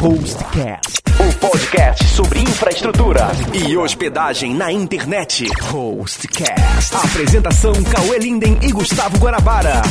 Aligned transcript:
Hostcast, 0.00 1.09
o 1.30 1.34
podcast 1.38 2.04
sobre 2.08 2.40
infraestrutura 2.40 3.28
e 3.54 3.76
hospedagem 3.76 4.52
na 4.52 4.72
internet. 4.72 5.46
Hostcast. 5.70 6.96
Apresentação 6.96 7.72
Cauê 7.84 8.18
Linden 8.18 8.58
e 8.62 8.72
Gustavo 8.72 9.16
Guanabara. 9.18 9.82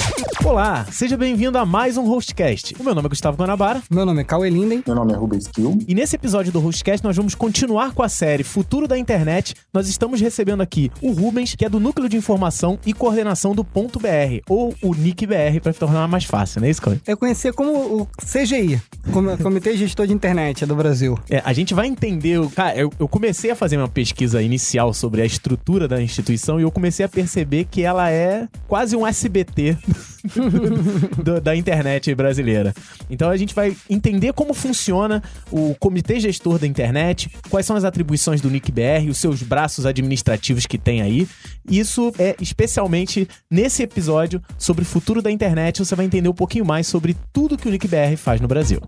Olá, 0.43 0.85
seja 0.91 1.15
bem-vindo 1.15 1.57
a 1.57 1.65
mais 1.65 1.95
um 1.97 2.05
Hostcast. 2.07 2.75
O 2.79 2.83
meu 2.83 2.93
nome 2.93 3.05
é 3.05 3.09
Gustavo 3.09 3.37
Guanabara. 3.37 3.81
Meu 3.89 4.05
nome 4.05 4.21
é 4.21 4.23
Cauê 4.23 4.49
Linden. 4.49 4.83
Meu 4.85 4.95
nome 4.95 5.13
é 5.13 5.15
Rubens 5.15 5.47
Kill. 5.47 5.79
E 5.87 5.95
nesse 5.95 6.15
episódio 6.15 6.51
do 6.51 6.59
Hostcast 6.59 7.05
nós 7.05 7.15
vamos 7.15 7.35
continuar 7.35 7.93
com 7.93 8.03
a 8.03 8.09
série 8.09 8.43
Futuro 8.43 8.87
da 8.87 8.97
Internet. 8.97 9.55
Nós 9.73 9.87
estamos 9.87 10.19
recebendo 10.19 10.61
aqui 10.61 10.91
o 11.01 11.11
Rubens, 11.11 11.55
que 11.55 11.63
é 11.63 11.69
do 11.69 11.79
Núcleo 11.79 12.09
de 12.09 12.17
Informação 12.17 12.77
e 12.85 12.93
Coordenação 12.93 13.53
do 13.53 13.63
Ponto 13.63 13.97
BR, 13.99 14.41
ou 14.49 14.75
o 14.81 14.93
NIC-BR, 14.93 15.61
para 15.61 15.73
tornar 15.73 16.07
mais 16.07 16.25
fácil, 16.25 16.59
não 16.59 16.67
é 16.67 16.71
isso, 16.71 16.81
Cauê? 16.81 16.97
Eu 17.07 17.15
conhecia 17.15 17.53
como 17.53 17.71
o 17.71 18.07
CGI, 18.25 18.81
Comitê 19.41 19.77
Gestor 19.77 20.07
de 20.07 20.13
Internet 20.13 20.65
do 20.65 20.75
Brasil. 20.75 21.17
É, 21.29 21.41
a 21.45 21.53
gente 21.53 21.73
vai 21.73 21.87
entender. 21.87 22.39
Cara, 22.55 22.75
eu, 22.75 22.91
eu 22.99 23.07
comecei 23.07 23.51
a 23.51 23.55
fazer 23.55 23.77
uma 23.77 23.87
pesquisa 23.87 24.41
inicial 24.41 24.93
sobre 24.93 25.21
a 25.21 25.25
estrutura 25.25 25.87
da 25.87 26.01
instituição 26.01 26.59
e 26.59 26.63
eu 26.63 26.71
comecei 26.71 27.05
a 27.05 27.09
perceber 27.09 27.65
que 27.65 27.83
ela 27.83 28.09
é 28.09 28.47
quase 28.67 28.95
um 28.95 29.05
SBT 29.05 29.77
do, 31.23 31.39
da 31.39 31.55
internet 31.55 32.13
brasileira. 32.15 32.73
Então 33.09 33.29
a 33.29 33.37
gente 33.37 33.53
vai 33.53 33.75
entender 33.89 34.33
como 34.33 34.53
funciona 34.53 35.21
o 35.51 35.75
comitê 35.75 36.19
gestor 36.19 36.57
da 36.57 36.65
internet, 36.65 37.29
quais 37.49 37.65
são 37.65 37.75
as 37.75 37.83
atribuições 37.83 38.41
do 38.41 38.49
NICBR, 38.49 39.09
os 39.09 39.17
seus 39.17 39.43
braços 39.43 39.85
administrativos 39.85 40.65
que 40.65 40.77
tem 40.77 41.01
aí. 41.01 41.27
Isso 41.69 42.11
é 42.17 42.35
especialmente 42.41 43.27
nesse 43.51 43.83
episódio 43.83 44.41
sobre 44.57 44.81
o 44.81 44.85
futuro 44.85 45.21
da 45.21 45.31
internet. 45.31 45.79
Você 45.79 45.95
vai 45.95 46.05
entender 46.05 46.29
um 46.29 46.33
pouquinho 46.33 46.65
mais 46.65 46.87
sobre 46.87 47.15
tudo 47.31 47.57
que 47.57 47.67
o 47.67 47.71
NICBR 47.71 48.17
faz 48.17 48.41
no 48.41 48.47
Brasil. 48.47 48.81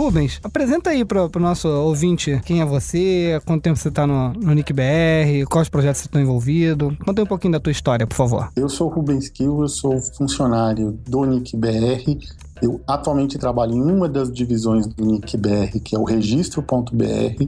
Rubens, 0.00 0.40
apresenta 0.42 0.88
aí 0.88 1.04
pro, 1.04 1.28
pro 1.28 1.42
nosso 1.42 1.68
ouvinte 1.68 2.40
quem 2.46 2.62
é 2.62 2.64
você, 2.64 3.38
quanto 3.44 3.60
tempo 3.60 3.76
você 3.76 3.90
tá 3.90 4.06
no, 4.06 4.32
no 4.32 4.54
NICBR, 4.54 5.44
quais 5.50 5.68
projetos 5.68 6.00
você 6.00 6.06
está 6.06 6.18
envolvido. 6.18 6.96
Conta 7.04 7.22
um 7.22 7.26
pouquinho 7.26 7.52
da 7.52 7.60
tua 7.60 7.70
história, 7.70 8.06
por 8.06 8.14
favor. 8.14 8.50
Eu 8.56 8.66
sou 8.70 8.86
o 8.86 8.90
Rubens 8.90 9.28
Kill, 9.28 9.60
eu 9.60 9.68
sou 9.68 10.00
funcionário 10.00 10.98
do 11.06 11.26
NICBR 11.26 12.18
eu 12.62 12.80
atualmente 12.86 13.38
trabalho 13.38 13.74
em 13.74 13.82
uma 13.82 14.08
das 14.08 14.32
divisões 14.32 14.86
do 14.86 15.04
NIC-BR, 15.04 15.80
que 15.82 15.96
é 15.96 15.98
o 15.98 16.04
registro.br, 16.04 17.44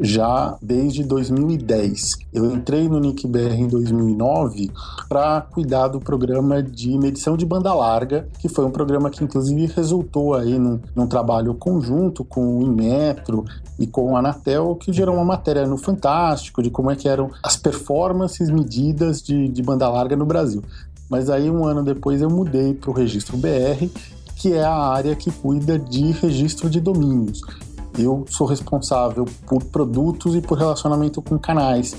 já 0.00 0.56
desde 0.60 1.02
2010. 1.04 2.18
Eu 2.32 2.50
entrei 2.52 2.88
no 2.88 3.00
NIC-BR 3.00 3.54
em 3.54 3.68
2009 3.68 4.70
para 5.08 5.40
cuidar 5.40 5.88
do 5.88 6.00
programa 6.00 6.62
de 6.62 6.96
medição 6.98 7.36
de 7.36 7.46
banda 7.46 7.72
larga, 7.74 8.28
que 8.38 8.48
foi 8.48 8.64
um 8.64 8.70
programa 8.70 9.10
que 9.10 9.24
inclusive 9.24 9.66
resultou 9.66 10.34
aí 10.34 10.58
num, 10.58 10.78
num 10.94 11.06
trabalho 11.06 11.54
conjunto 11.54 12.24
com 12.24 12.58
o 12.58 12.62
Inmetro 12.62 13.44
e 13.78 13.86
com 13.86 14.14
a 14.16 14.20
Anatel, 14.20 14.76
que 14.76 14.92
gerou 14.92 15.14
uma 15.14 15.24
matéria 15.24 15.66
no 15.66 15.78
Fantástico 15.78 16.62
de 16.62 16.70
como 16.70 16.90
é 16.90 16.96
que 16.96 17.08
eram 17.08 17.30
as 17.42 17.56
performances 17.56 18.50
medidas 18.50 19.22
de, 19.22 19.48
de 19.48 19.62
banda 19.62 19.88
larga 19.88 20.14
no 20.14 20.26
Brasil. 20.26 20.62
Mas 21.08 21.28
aí 21.28 21.50
um 21.50 21.64
ano 21.64 21.82
depois 21.82 22.22
eu 22.22 22.30
mudei 22.30 22.72
para 22.72 22.90
o 22.90 22.94
registro 22.94 23.36
BR 23.36 23.90
que 24.40 24.54
é 24.54 24.64
a 24.64 24.74
área 24.74 25.14
que 25.14 25.30
cuida 25.30 25.78
de 25.78 26.12
registro 26.12 26.70
de 26.70 26.80
domínios. 26.80 27.42
Eu 27.98 28.24
sou 28.26 28.46
responsável 28.46 29.26
por 29.46 29.62
produtos 29.64 30.34
e 30.34 30.40
por 30.40 30.56
relacionamento 30.56 31.20
com 31.20 31.38
canais. 31.38 31.94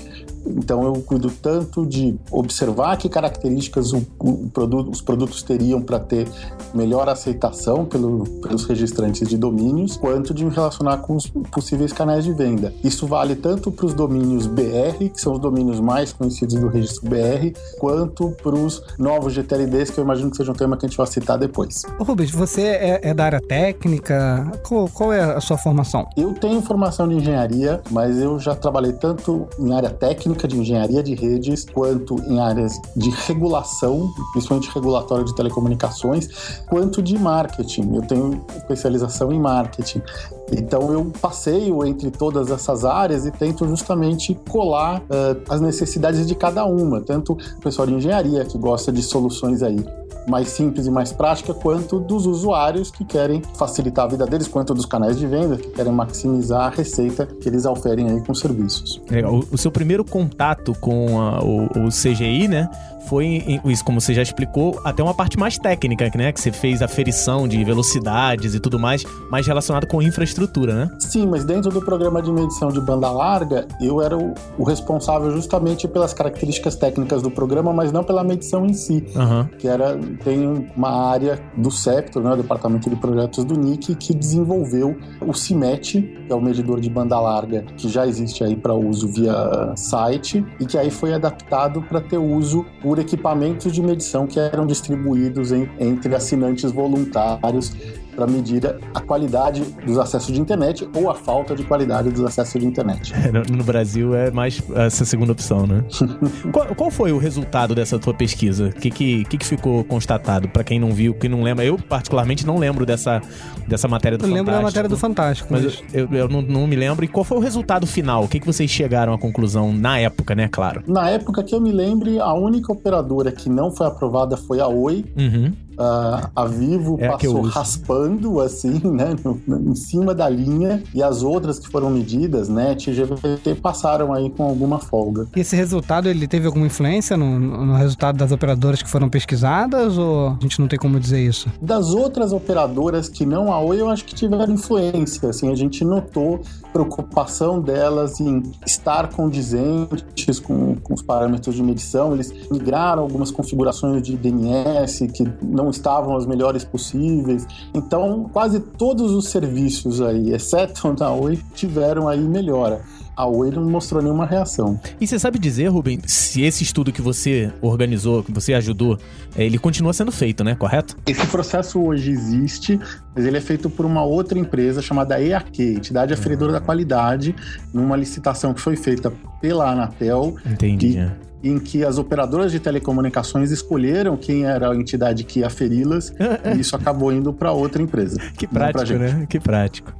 Então 0.46 0.82
eu 0.84 0.94
cuido 1.02 1.30
tanto 1.30 1.86
de 1.86 2.18
observar 2.30 2.96
que 2.96 3.08
características 3.08 3.92
o, 3.92 4.04
o 4.18 4.50
produto, 4.50 4.90
os 4.90 5.00
produtos 5.00 5.42
teriam 5.42 5.80
para 5.80 5.98
ter 5.98 6.28
melhor 6.74 7.08
aceitação 7.08 7.84
pelo, 7.84 8.24
pelos 8.40 8.64
registrantes 8.64 9.28
de 9.28 9.36
domínios, 9.36 9.96
quanto 9.96 10.32
de 10.34 10.44
me 10.44 10.50
relacionar 10.50 10.98
com 10.98 11.16
os 11.16 11.26
possíveis 11.26 11.92
canais 11.92 12.24
de 12.24 12.32
venda. 12.32 12.72
Isso 12.82 13.06
vale 13.06 13.34
tanto 13.34 13.70
para 13.70 13.86
os 13.86 13.94
domínios 13.94 14.46
BR, 14.46 15.10
que 15.12 15.20
são 15.20 15.34
os 15.34 15.38
domínios 15.38 15.80
mais 15.80 16.12
conhecidos 16.12 16.54
do 16.54 16.68
registro 16.68 17.08
BR, 17.08 17.56
quanto 17.78 18.30
para 18.42 18.54
os 18.54 18.82
novos 18.98 19.32
GTLDs, 19.34 19.90
que 19.90 19.98
eu 19.98 20.04
imagino 20.04 20.30
que 20.30 20.36
seja 20.36 20.50
um 20.50 20.54
tema 20.54 20.76
que 20.76 20.86
a 20.86 20.88
gente 20.88 20.96
vai 20.96 21.06
citar 21.06 21.38
depois. 21.38 21.82
Ô 21.98 22.04
Rubens, 22.04 22.30
você 22.30 22.62
é, 22.62 23.00
é 23.02 23.14
da 23.14 23.24
área 23.24 23.40
técnica? 23.40 24.50
Qual, 24.66 24.88
qual, 24.88 25.12
é 25.12 25.20
a 25.20 25.40
sua 25.40 25.58
formação? 25.58 26.08
Eu 26.16 26.32
tenho 26.34 26.60
formação 26.62 27.08
de 27.08 27.16
engenharia, 27.16 27.80
mas 27.90 28.18
eu 28.18 28.38
já 28.38 28.54
trabalhei 28.54 28.92
tanto 28.92 29.46
em 29.58 29.72
área 29.74 29.90
técnica 29.90 30.31
técnica 30.32 30.48
de 30.48 30.58
engenharia 30.58 31.02
de 31.02 31.14
redes, 31.14 31.64
quanto 31.64 32.16
em 32.22 32.40
áreas 32.40 32.80
de 32.96 33.10
regulação, 33.10 34.12
principalmente 34.32 34.70
regulatório 34.72 35.24
de 35.24 35.34
telecomunicações, 35.34 36.28
quanto 36.68 37.02
de 37.02 37.18
marketing. 37.18 37.94
Eu 37.94 38.02
tenho 38.02 38.44
especialização 38.56 39.32
em 39.32 39.38
marketing. 39.38 40.02
Então 40.50 40.92
eu 40.92 41.10
passeio 41.20 41.84
entre 41.84 42.10
todas 42.10 42.50
essas 42.50 42.84
áreas 42.84 43.24
e 43.24 43.30
tento 43.30 43.66
justamente 43.66 44.34
colar 44.48 45.00
uh, 45.00 45.42
as 45.48 45.60
necessidades 45.60 46.26
de 46.26 46.34
cada 46.34 46.64
uma, 46.64 47.00
tanto 47.00 47.32
o 47.32 47.60
pessoal 47.60 47.86
de 47.86 47.94
engenharia 47.94 48.44
que 48.44 48.58
gosta 48.58 48.92
de 48.92 49.02
soluções 49.02 49.62
aí 49.62 49.84
mais 50.26 50.48
simples 50.48 50.86
e 50.86 50.90
mais 50.90 51.12
prática, 51.12 51.52
quanto 51.54 51.98
dos 51.98 52.26
usuários 52.26 52.90
que 52.90 53.04
querem 53.04 53.42
facilitar 53.56 54.06
a 54.06 54.08
vida 54.08 54.26
deles, 54.26 54.48
quanto 54.48 54.74
dos 54.74 54.86
canais 54.86 55.18
de 55.18 55.26
venda 55.26 55.56
que 55.56 55.68
querem 55.68 55.92
maximizar 55.92 56.62
a 56.62 56.70
receita 56.70 57.26
que 57.26 57.48
eles 57.48 57.64
oferem 57.64 58.08
aí 58.08 58.20
com 58.20 58.34
serviços. 58.34 59.00
É, 59.10 59.26
o, 59.26 59.44
o, 59.50 59.58
seu 59.58 59.70
primeiro 59.70 60.04
contato 60.04 60.74
com 60.80 61.20
a, 61.20 61.42
o, 61.42 61.86
o 61.86 61.88
CGI, 61.88 62.48
né, 62.48 62.68
foi 63.06 63.60
isso, 63.64 63.84
como 63.84 64.00
você 64.00 64.14
já 64.14 64.22
explicou, 64.22 64.80
até 64.84 65.02
uma 65.02 65.14
parte 65.14 65.38
mais 65.38 65.58
técnica, 65.58 66.10
né? 66.14 66.32
Que 66.32 66.40
você 66.40 66.52
fez 66.52 66.82
aferição 66.82 67.48
de 67.48 67.62
velocidades 67.64 68.54
e 68.54 68.60
tudo 68.60 68.78
mais, 68.78 69.04
mais 69.30 69.46
relacionado 69.46 69.86
com 69.86 70.00
infraestrutura, 70.00 70.74
né? 70.74 70.96
Sim, 70.98 71.26
mas 71.26 71.44
dentro 71.44 71.70
do 71.70 71.80
programa 71.80 72.22
de 72.22 72.32
medição 72.32 72.68
de 72.68 72.80
banda 72.80 73.10
larga, 73.10 73.66
eu 73.80 74.00
era 74.00 74.16
o, 74.16 74.34
o 74.56 74.64
responsável 74.64 75.30
justamente 75.30 75.88
pelas 75.88 76.14
características 76.14 76.76
técnicas 76.76 77.22
do 77.22 77.30
programa, 77.30 77.72
mas 77.72 77.92
não 77.92 78.04
pela 78.04 78.22
medição 78.22 78.66
em 78.66 78.72
si. 78.72 79.04
Uhum. 79.14 79.44
Que 79.58 79.68
era, 79.68 79.98
tem 80.12 80.68
uma 80.76 81.10
área 81.10 81.38
do 81.56 81.70
Septor, 81.70 82.22
né? 82.22 82.32
O 82.32 82.36
Departamento 82.36 82.88
de 82.88 82.96
Projetos 82.96 83.44
do 83.44 83.58
NIC, 83.58 83.94
que 83.94 84.14
desenvolveu 84.14 84.96
o 85.20 85.32
CIMET, 85.32 86.02
que 86.02 86.32
é 86.32 86.34
o 86.34 86.40
medidor 86.40 86.80
de 86.80 86.90
banda 86.90 87.18
larga, 87.20 87.62
que 87.76 87.88
já 87.88 88.06
existe 88.06 88.44
aí 88.44 88.56
para 88.56 88.74
uso 88.74 89.08
via 89.08 89.72
site, 89.76 90.44
e 90.60 90.66
que 90.66 90.78
aí 90.78 90.90
foi 90.90 91.12
adaptado 91.12 91.82
para 91.82 92.00
ter 92.00 92.18
uso 92.18 92.64
por 92.80 92.98
equipamentos 92.98 93.72
de 93.72 93.82
medição 93.82 94.26
que 94.26 94.38
eram 94.38 94.66
distribuídos 94.66 95.52
em, 95.52 95.68
entre 95.78 96.14
assinantes 96.14 96.70
voluntários 96.70 97.72
para 98.14 98.26
medir 98.26 98.62
a 98.94 99.00
qualidade 99.00 99.62
dos 99.84 99.98
acessos 99.98 100.32
de 100.32 100.40
internet 100.40 100.88
ou 100.94 101.10
a 101.10 101.14
falta 101.14 101.54
de 101.54 101.64
qualidade 101.64 102.10
dos 102.10 102.24
acessos 102.24 102.60
de 102.60 102.66
internet. 102.66 103.12
É, 103.14 103.30
no, 103.32 103.56
no 103.56 103.64
Brasil 103.64 104.14
é 104.14 104.30
mais 104.30 104.62
essa 104.76 105.04
segunda 105.04 105.32
opção, 105.32 105.66
né? 105.66 105.84
qual, 106.52 106.66
qual, 106.74 106.90
foi 106.90 107.12
o 107.12 107.18
resultado 107.18 107.74
dessa 107.74 107.98
tua 107.98 108.14
pesquisa? 108.14 108.68
O 108.68 108.72
que, 108.72 108.90
que, 108.90 109.24
que, 109.24 109.46
ficou 109.46 109.82
constatado? 109.84 110.48
Para 110.48 110.62
quem 110.62 110.78
não 110.78 110.92
viu, 110.92 111.14
quem 111.14 111.30
não 111.30 111.42
lembra, 111.42 111.64
eu 111.64 111.78
particularmente 111.78 112.46
não 112.46 112.58
lembro 112.58 112.84
dessa, 112.84 113.20
dessa 113.66 113.88
matéria 113.88 114.18
do 114.18 114.24
eu 114.24 114.28
Fantástico. 114.28 114.38
Eu 114.38 114.44
lembro 114.44 114.54
da 114.54 114.62
matéria 114.62 114.88
do 114.88 114.96
Fantástico. 114.96 115.48
Mas, 115.50 115.64
mas... 115.64 115.84
eu, 115.94 116.08
eu 116.12 116.28
não, 116.28 116.42
não, 116.42 116.66
me 116.66 116.76
lembro. 116.76 117.04
E 117.04 117.08
qual 117.08 117.24
foi 117.24 117.38
o 117.38 117.40
resultado 117.40 117.86
final? 117.86 118.24
O 118.24 118.28
que, 118.28 118.38
que 118.38 118.46
vocês 118.46 118.70
chegaram 118.70 119.12
à 119.12 119.18
conclusão 119.18 119.72
na 119.72 119.98
época, 119.98 120.34
né? 120.34 120.48
Claro. 120.50 120.82
Na 120.86 121.10
época 121.10 121.42
que 121.42 121.54
eu 121.54 121.60
me 121.60 121.72
lembre, 121.72 122.18
a 122.18 122.32
única 122.34 122.72
operadora 122.72 123.32
que 123.32 123.48
não 123.48 123.70
foi 123.70 123.86
aprovada 123.86 124.36
foi 124.36 124.60
a 124.60 124.68
Oi. 124.68 125.04
Uhum. 125.16 125.52
Uh, 125.72 126.30
a 126.36 126.44
Vivo 126.44 126.96
é 127.00 127.08
passou 127.08 127.40
raspando 127.42 128.40
assim, 128.40 128.80
né, 128.84 129.14
no, 129.24 129.40
no, 129.46 129.72
em 129.72 129.74
cima 129.74 130.14
da 130.14 130.28
linha 130.28 130.82
e 130.94 131.02
as 131.02 131.22
outras 131.22 131.58
que 131.58 131.68
foram 131.68 131.90
medidas, 131.90 132.48
né, 132.48 132.74
TGVT 132.74 133.54
passaram 133.56 134.12
aí 134.12 134.28
com 134.30 134.44
alguma 134.44 134.78
folga. 134.78 135.26
E 135.34 135.40
esse 135.40 135.56
resultado 135.56 136.08
ele 136.08 136.26
teve 136.28 136.46
alguma 136.46 136.66
influência 136.66 137.16
no, 137.16 137.38
no, 137.38 137.74
resultado 137.74 138.18
das 138.18 138.32
operadoras 138.32 138.82
que 138.82 138.88
foram 138.88 139.08
pesquisadas 139.08 139.96
ou 139.96 140.28
a 140.28 140.38
gente 140.40 140.60
não 140.60 140.68
tem 140.68 140.78
como 140.78 141.00
dizer 141.00 141.20
isso? 141.20 141.48
Das 141.60 141.90
outras 141.90 142.32
operadoras 142.32 143.08
que 143.08 143.24
não 143.24 143.52
a 143.52 143.60
Oi, 143.60 143.80
eu 143.80 143.88
acho 143.88 144.04
que 144.04 144.14
tiveram 144.14 144.52
influência, 144.52 145.30
assim, 145.30 145.50
a 145.50 145.54
gente 145.54 145.84
notou 145.84 146.40
preocupação 146.72 147.60
delas 147.60 148.18
em 148.18 148.42
estar 148.66 149.08
condizentes 149.10 150.40
com, 150.40 150.74
com 150.76 150.94
os 150.94 151.02
parâmetros 151.02 151.54
de 151.54 151.62
medição, 151.62 152.14
eles 152.14 152.32
migraram 152.50 153.02
algumas 153.02 153.30
configurações 153.30 154.02
de 154.02 154.16
DNS 154.16 155.06
que 155.08 155.30
não 155.42 155.61
não 155.62 155.70
estavam 155.70 156.16
as 156.16 156.26
melhores 156.26 156.64
possíveis. 156.64 157.46
Então, 157.72 158.28
quase 158.32 158.60
todos 158.60 159.12
os 159.12 159.28
serviços 159.28 160.00
aí, 160.00 160.32
exceto 160.32 160.92
da 160.94 161.10
Oi, 161.10 161.38
tiveram 161.54 162.08
aí 162.08 162.20
melhora. 162.20 162.80
a 163.16 163.26
Oi 163.26 163.50
não 163.50 163.64
mostrou 163.68 164.02
nenhuma 164.02 164.26
reação. 164.26 164.80
E 165.00 165.06
você 165.06 165.18
sabe 165.18 165.38
dizer, 165.38 165.68
Rubem, 165.68 166.00
se 166.06 166.42
esse 166.42 166.64
estudo 166.64 166.90
que 166.90 167.02
você 167.02 167.52
organizou, 167.60 168.22
que 168.22 168.32
você 168.32 168.54
ajudou, 168.54 168.98
eh, 169.36 169.44
ele 169.44 169.58
continua 169.58 169.92
sendo 169.92 170.10
feito, 170.10 170.42
né? 170.42 170.54
Correto? 170.54 170.96
Esse 171.06 171.26
processo 171.26 171.80
hoje 171.80 172.10
existe, 172.10 172.80
mas 173.14 173.24
ele 173.24 173.36
é 173.36 173.40
feito 173.40 173.68
por 173.70 173.84
uma 173.86 174.02
outra 174.02 174.38
empresa 174.38 174.80
chamada 174.82 175.20
EAQ, 175.22 175.62
Entidade 175.62 176.14
Aferidora 176.14 176.52
da 176.52 176.60
Qualidade, 176.60 177.34
numa 177.72 177.96
licitação 177.96 178.52
que 178.54 178.60
foi 178.60 178.76
feita 178.76 179.12
pela 179.40 179.70
Anatel. 179.70 180.34
Entendi. 180.46 180.98
E 180.98 181.31
em 181.42 181.58
que 181.58 181.84
as 181.84 181.98
operadoras 181.98 182.52
de 182.52 182.60
telecomunicações 182.60 183.50
escolheram 183.50 184.16
quem 184.16 184.44
era 184.44 184.70
a 184.70 184.76
entidade 184.76 185.24
que 185.24 185.40
ia 185.40 185.46
aferi-las 185.46 186.12
e 186.54 186.60
isso 186.60 186.76
acabou 186.76 187.12
indo 187.12 187.32
para 187.32 187.52
outra 187.52 187.82
empresa. 187.82 188.18
Que 188.36 188.46
prático, 188.46 188.98
né? 188.98 189.26
Que 189.28 189.40
prático. 189.40 189.92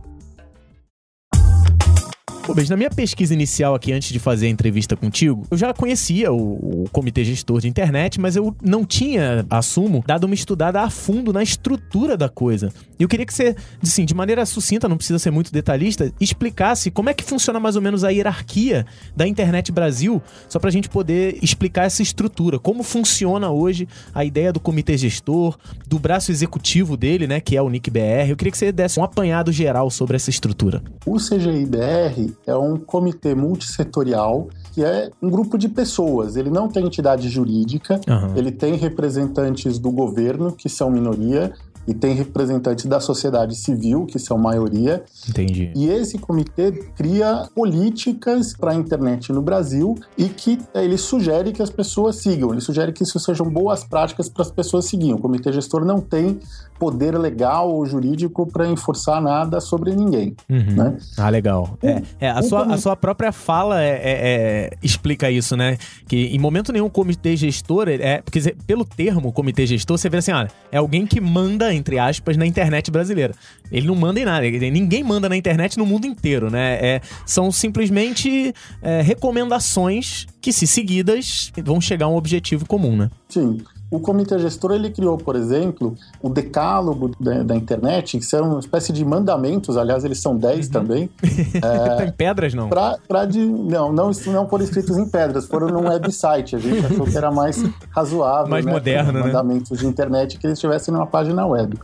Pô, 2.45 2.55
beijo, 2.55 2.71
na 2.71 2.77
minha 2.77 2.91
pesquisa 2.91 3.33
inicial 3.33 3.73
aqui, 3.73 3.93
antes 3.93 4.13
de 4.13 4.19
fazer 4.19 4.47
a 4.47 4.49
entrevista 4.49 4.97
contigo, 4.97 5.47
eu 5.49 5.57
já 5.57 5.73
conhecia 5.73 6.33
o, 6.33 6.83
o, 6.83 6.89
comitê 6.91 7.23
gestor 7.23 7.61
de 7.61 7.69
internet, 7.69 8.21
mas 8.21 8.35
eu 8.35 8.55
não 8.61 8.85
tinha, 8.85 9.47
assumo, 9.49 10.03
dado 10.05 10.25
uma 10.25 10.35
estudada 10.35 10.81
a 10.81 10.91
fundo 10.91 11.33
na 11.33 11.41
estrutura 11.41 12.17
da 12.17 12.29
coisa. 12.29 12.73
E 12.99 13.03
eu 13.05 13.09
queria 13.09 13.25
que 13.25 13.33
você, 13.33 13.55
assim, 13.81 14.05
de 14.05 14.13
maneira 14.13 14.45
sucinta, 14.45 14.89
não 14.89 14.97
precisa 14.97 15.21
ser 15.21 15.31
muito 15.31 15.53
detalhista, 15.53 16.13
explicasse 16.21 16.91
como 16.91 17.09
é 17.09 17.15
que 17.15 17.23
funciona 17.23 17.61
mais 17.61 17.77
ou 17.77 17.83
menos 17.83 18.03
a 18.03 18.11
hierarquia 18.11 18.85
da 19.15 19.27
internet 19.27 19.71
Brasil, 19.71 20.21
só 20.49 20.59
pra 20.59 20.71
gente 20.71 20.89
poder 20.89 21.39
explicar 21.41 21.85
essa 21.85 22.03
estrutura. 22.03 22.59
Como 22.59 22.83
funciona 22.83 23.51
hoje 23.53 23.87
a 24.13 24.25
ideia 24.25 24.53
do 24.53 24.59
comitê 24.59 24.97
gestor, 24.97 25.57
do 25.87 25.97
braço 25.97 26.33
executivo 26.33 26.97
dele, 26.97 27.29
né, 27.29 27.41
que 27.41 27.57
é 27.57 27.63
o 27.63 27.71
NICBR. 27.71 28.31
Eu 28.31 28.37
queria 28.37 28.51
que 28.51 28.59
você 28.59 28.73
desse 28.73 28.99
um 28.99 29.05
apanhado 29.05 29.53
geral 29.53 29.89
sobre 29.91 30.17
essa 30.17 30.29
estrutura. 30.29 30.83
O 31.07 31.19
CGIBR 31.19 32.32
é 32.47 32.55
um 32.55 32.77
comitê 32.77 33.35
multissetorial 33.35 34.49
que 34.73 34.83
é 34.83 35.11
um 35.21 35.29
grupo 35.29 35.59
de 35.59 35.69
pessoas. 35.69 36.37
Ele 36.37 36.51
não 36.51 36.69
tem 36.69 36.87
entidade 36.87 37.29
jurídica, 37.29 38.01
uhum. 38.09 38.37
ele 38.37 38.51
tem 38.51 38.75
representantes 38.75 39.79
do 39.79 39.91
governo, 39.91 40.53
que 40.53 40.69
são 40.69 40.91
minoria, 40.91 41.53
e 41.87 41.95
tem 41.95 42.15
representantes 42.15 42.87
da 42.87 43.01
sociedade 43.01 43.55
civil, 43.57 44.07
que 44.07 44.19
são 44.19 44.39
maioria. 44.39 45.05
Entendi. 45.29 45.73
E 45.75 45.89
esse 45.89 46.19
comitê 46.19 46.73
cria 46.97 47.49
políticas 47.55 48.55
para 48.55 48.73
a 48.73 48.75
internet 48.75 49.33
no 49.33 49.43
Brasil 49.43 49.97
e 50.17 50.29
que 50.29 50.59
ele 50.75 50.97
sugere 50.97 51.53
que 51.53 51.63
as 51.63 51.71
pessoas 51.71 52.17
sigam, 52.17 52.53
ele 52.53 52.61
sugere 52.61 52.93
que 52.93 53.03
isso 53.03 53.19
sejam 53.19 53.49
boas 53.49 53.85
práticas 53.85 54.29
para 54.29 54.43
as 54.43 54.51
pessoas 54.51 54.87
seguirem. 54.87 55.15
O 55.15 55.19
comitê 55.19 55.53
gestor 55.53 55.85
não 55.85 56.01
tem 56.01 56.41
poder 56.83 57.17
legal 57.17 57.71
ou 57.71 57.87
jurídico 57.87 58.45
para 58.45 58.67
enforçar 58.67 59.23
nada 59.23 59.61
sobre 59.61 59.95
ninguém. 59.95 60.35
Uhum. 60.51 60.75
Né? 60.75 60.97
Ah, 61.17 61.29
legal. 61.29 61.79
O, 61.81 61.87
é, 61.87 62.03
é, 62.19 62.29
a, 62.29 62.43
sua, 62.43 62.75
a 62.75 62.77
sua 62.77 62.97
própria 62.97 63.31
fala 63.31 63.81
é, 63.81 63.91
é, 63.91 64.01
é, 64.03 64.71
explica 64.83 65.31
isso, 65.31 65.57
né? 65.57 65.79
Que 66.09 66.27
em 66.27 66.39
momento 66.41 66.73
nenhum 66.73 66.87
o 66.87 66.91
comitê 66.91 67.37
gestor, 67.37 67.89
é, 67.89 68.21
porque 68.21 68.41
pelo 68.67 68.85
termo 68.85 69.33
comitê 69.33 69.65
gestor, 69.65 69.97
você 69.97 70.09
vê 70.09 70.17
assim, 70.17 70.33
olha, 70.33 70.51
é 70.73 70.79
alguém 70.79 71.07
que 71.07 71.21
manda, 71.21 71.72
entre 71.75 71.99
aspas, 71.99 72.37
na 72.37 72.47
internet 72.47 72.91
brasileira. 72.91 73.35
Ele 73.71 73.87
não 73.87 73.95
manda 73.95 74.21
em 74.21 74.25
nada, 74.25 74.47
ninguém 74.49 75.03
manda 75.03 75.29
na 75.29 75.37
internet 75.37 75.79
no 75.79 75.87
mundo 75.87 76.07
inteiro, 76.07 76.51
né? 76.51 76.79
É, 76.81 77.01
são 77.27 77.51
simplesmente 77.51 78.55
é, 78.83 79.01
recomendações 79.03 80.27
que, 80.41 80.53
se 80.53 80.67
seguidas, 80.67 81.53
vão 81.65 81.81
chegar 81.81 82.07
a 82.07 82.09
um 82.09 82.17
objetivo 82.17 82.67
comum, 82.67 82.97
né? 82.97 83.11
Sim. 83.29 83.59
O 83.93 84.01
comitê 84.01 84.39
gestor 84.39 84.73
ele 84.73 84.89
criou, 84.89 85.19
por 85.19 85.37
exemplo, 85.37 85.95
o 86.23 86.31
decálogo 86.31 87.11
da, 87.21 87.43
da, 87.43 87.55
internet, 87.55 88.17
que 88.17 88.25
são 88.25 88.53
uma 88.53 88.59
espécie 88.59 88.91
de 88.91 89.05
mandamentos, 89.05 89.77
aliás, 89.77 90.03
eles 90.03 90.19
são 90.19 90.35
10 90.35 90.67
uhum. 90.67 90.73
também. 90.73 91.11
é, 91.23 92.05
em 92.09 92.11
pedras, 92.11 92.55
não? 92.55 92.71
Pra, 92.71 92.97
pra 93.07 93.27
de, 93.27 93.45
não, 93.45 93.93
não, 93.93 94.11
não 94.29 94.49
foram 94.49 94.65
escritos 94.65 94.97
em 94.97 95.07
pedras, 95.07 95.45
foram 95.45 95.69
num 95.69 95.89
website. 95.89 96.57
A 96.57 96.59
gente 96.59 96.87
achou 96.91 97.05
que 97.05 97.15
era 97.15 97.31
mais 97.31 97.63
razoável. 97.91 98.49
Mais 98.49 98.65
né, 98.65 98.73
moderno, 98.73 99.13
né? 99.13 99.21
Mandamentos 99.21 99.79
de 99.79 99.87
internet 99.87 100.39
que 100.39 100.47
eles 100.47 100.57
estivessem 100.57 100.95
numa 100.95 101.07
página 101.07 101.47
web. 101.47 101.79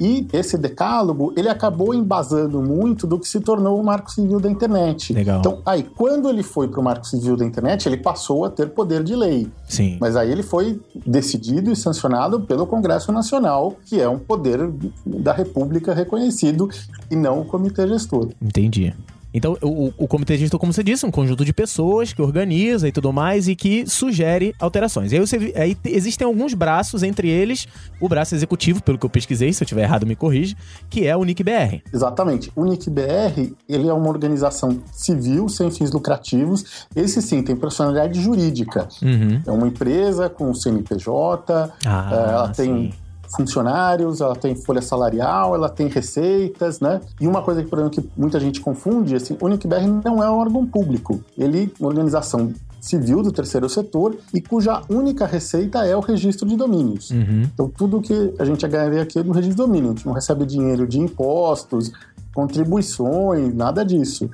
E 0.00 0.26
esse 0.32 0.56
decálogo, 0.56 1.32
ele 1.36 1.48
acabou 1.48 1.94
embasando 1.94 2.62
muito 2.62 3.06
do 3.06 3.18
que 3.18 3.28
se 3.28 3.40
tornou 3.40 3.78
o 3.78 3.84
Marco 3.84 4.10
Civil 4.10 4.40
da 4.40 4.50
Internet. 4.50 5.12
Legal. 5.12 5.40
Então, 5.40 5.60
aí, 5.66 5.82
quando 5.82 6.28
ele 6.28 6.42
foi 6.42 6.68
para 6.68 6.80
o 6.80 6.82
Marco 6.82 7.06
Civil 7.06 7.36
da 7.36 7.44
Internet, 7.44 7.86
ele 7.86 7.98
passou 7.98 8.44
a 8.44 8.50
ter 8.50 8.70
poder 8.70 9.04
de 9.04 9.14
lei. 9.14 9.46
Sim. 9.68 9.98
Mas 10.00 10.16
aí 10.16 10.30
ele 10.32 10.42
foi 10.42 10.80
decidido 11.06 11.70
e 11.70 11.76
sancionado 11.76 12.40
pelo 12.40 12.66
Congresso 12.66 13.12
Nacional, 13.12 13.76
que 13.84 14.00
é 14.00 14.08
um 14.08 14.18
poder 14.18 14.70
da 15.04 15.32
República 15.32 15.92
reconhecido, 15.92 16.68
e 17.10 17.16
não 17.16 17.40
o 17.40 17.44
Comitê 17.44 17.86
Gestor. 17.86 18.30
Entendi. 18.40 18.94
Então, 19.32 19.56
o, 19.62 19.92
o 19.96 20.08
comitê 20.08 20.36
gestor, 20.36 20.58
como 20.58 20.72
você 20.72 20.82
disse, 20.82 21.04
é 21.04 21.08
um 21.08 21.10
conjunto 21.10 21.44
de 21.44 21.52
pessoas 21.52 22.12
que 22.12 22.20
organiza 22.20 22.88
e 22.88 22.92
tudo 22.92 23.12
mais 23.12 23.48
e 23.48 23.54
que 23.54 23.86
sugere 23.88 24.54
alterações. 24.58 25.12
E 25.12 25.16
aí, 25.16 25.20
você, 25.20 25.52
aí 25.56 25.76
existem 25.84 26.26
alguns 26.26 26.54
braços, 26.54 27.02
entre 27.02 27.28
eles 27.28 27.66
o 28.00 28.08
braço 28.08 28.34
executivo, 28.34 28.82
pelo 28.82 28.98
que 28.98 29.06
eu 29.06 29.10
pesquisei, 29.10 29.52
se 29.52 29.62
eu 29.62 29.64
estiver 29.64 29.82
errado 29.82 30.06
me 30.06 30.16
corrige, 30.16 30.56
que 30.88 31.06
é 31.06 31.16
o 31.16 31.24
NICBR. 31.24 31.82
Exatamente. 31.92 32.50
O 32.56 32.64
NICBR, 32.64 33.54
ele 33.68 33.88
é 33.88 33.92
uma 33.92 34.08
organização 34.08 34.80
civil 34.92 35.48
sem 35.48 35.70
fins 35.70 35.92
lucrativos. 35.92 36.86
Esse 36.94 37.22
sim 37.22 37.42
tem 37.42 37.54
personalidade 37.54 38.20
jurídica. 38.20 38.88
Uhum. 39.02 39.42
É 39.46 39.50
uma 39.50 39.68
empresa 39.68 40.28
com 40.28 40.52
CNPJ, 40.52 41.72
ah, 41.86 42.10
eh, 42.12 42.32
ela 42.32 42.54
sim. 42.54 42.92
Funcionários, 43.34 44.20
ela 44.20 44.34
tem 44.34 44.54
folha 44.54 44.82
salarial, 44.82 45.54
ela 45.54 45.68
tem 45.68 45.86
receitas, 45.88 46.80
né? 46.80 47.00
E 47.20 47.26
uma 47.26 47.42
coisa 47.42 47.62
que, 47.62 47.68
por 47.68 47.78
exemplo, 47.78 48.02
que 48.02 48.10
muita 48.16 48.40
gente 48.40 48.60
confunde, 48.60 49.14
assim, 49.14 49.36
o 49.40 49.48
NICBR 49.48 49.86
não 50.04 50.22
é 50.22 50.30
um 50.30 50.38
órgão 50.38 50.66
público. 50.66 51.22
Ele 51.38 51.64
é 51.64 51.70
uma 51.78 51.88
organização 51.88 52.52
civil 52.80 53.22
do 53.22 53.30
terceiro 53.30 53.68
setor 53.68 54.16
e 54.32 54.40
cuja 54.40 54.82
única 54.88 55.26
receita 55.26 55.84
é 55.86 55.94
o 55.94 56.00
registro 56.00 56.48
de 56.48 56.56
domínios. 56.56 57.10
Uhum. 57.10 57.42
Então, 57.42 57.68
tudo 57.68 58.00
que 58.00 58.34
a 58.38 58.44
gente 58.44 58.66
ganha 58.66 59.02
aqui 59.02 59.18
é 59.18 59.22
do 59.22 59.32
registro 59.32 59.56
de 59.56 59.62
domínio. 59.62 59.90
A 59.90 59.94
gente 59.94 60.06
não 60.06 60.14
recebe 60.14 60.46
dinheiro 60.46 60.86
de 60.86 60.98
impostos, 60.98 61.92
contribuições, 62.34 63.54
nada 63.54 63.84
disso. 63.84 64.30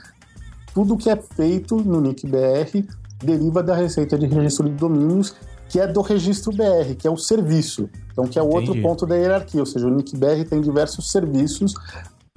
Tudo 0.73 0.97
que 0.97 1.11
é 1.11 1.17
feito 1.17 1.77
no 1.77 2.01
NICBR 2.01 2.87
deriva 3.19 3.63
da 3.63 3.75
receita 3.75 4.19
de 4.19 4.27
registro 4.27 4.69
de 4.69 4.75
domínios 4.75 5.35
que 5.69 5.81
é 5.81 5.87
do 5.87 6.01
registro 6.01 6.53
BR, 6.53 6.95
que 6.99 7.07
é 7.07 7.11
o 7.11 7.17
serviço. 7.17 7.89
Então, 8.13 8.27
que 8.27 8.39
é 8.39 8.43
o 8.43 8.49
outro 8.49 8.81
ponto 8.81 9.05
da 9.07 9.15
hierarquia, 9.17 9.61
ou 9.61 9.67
seja, 9.67 9.87
o 9.87 9.91
NIC-BR 9.91 10.45
tem 10.49 10.61
diversos 10.61 11.11
serviços. 11.11 11.75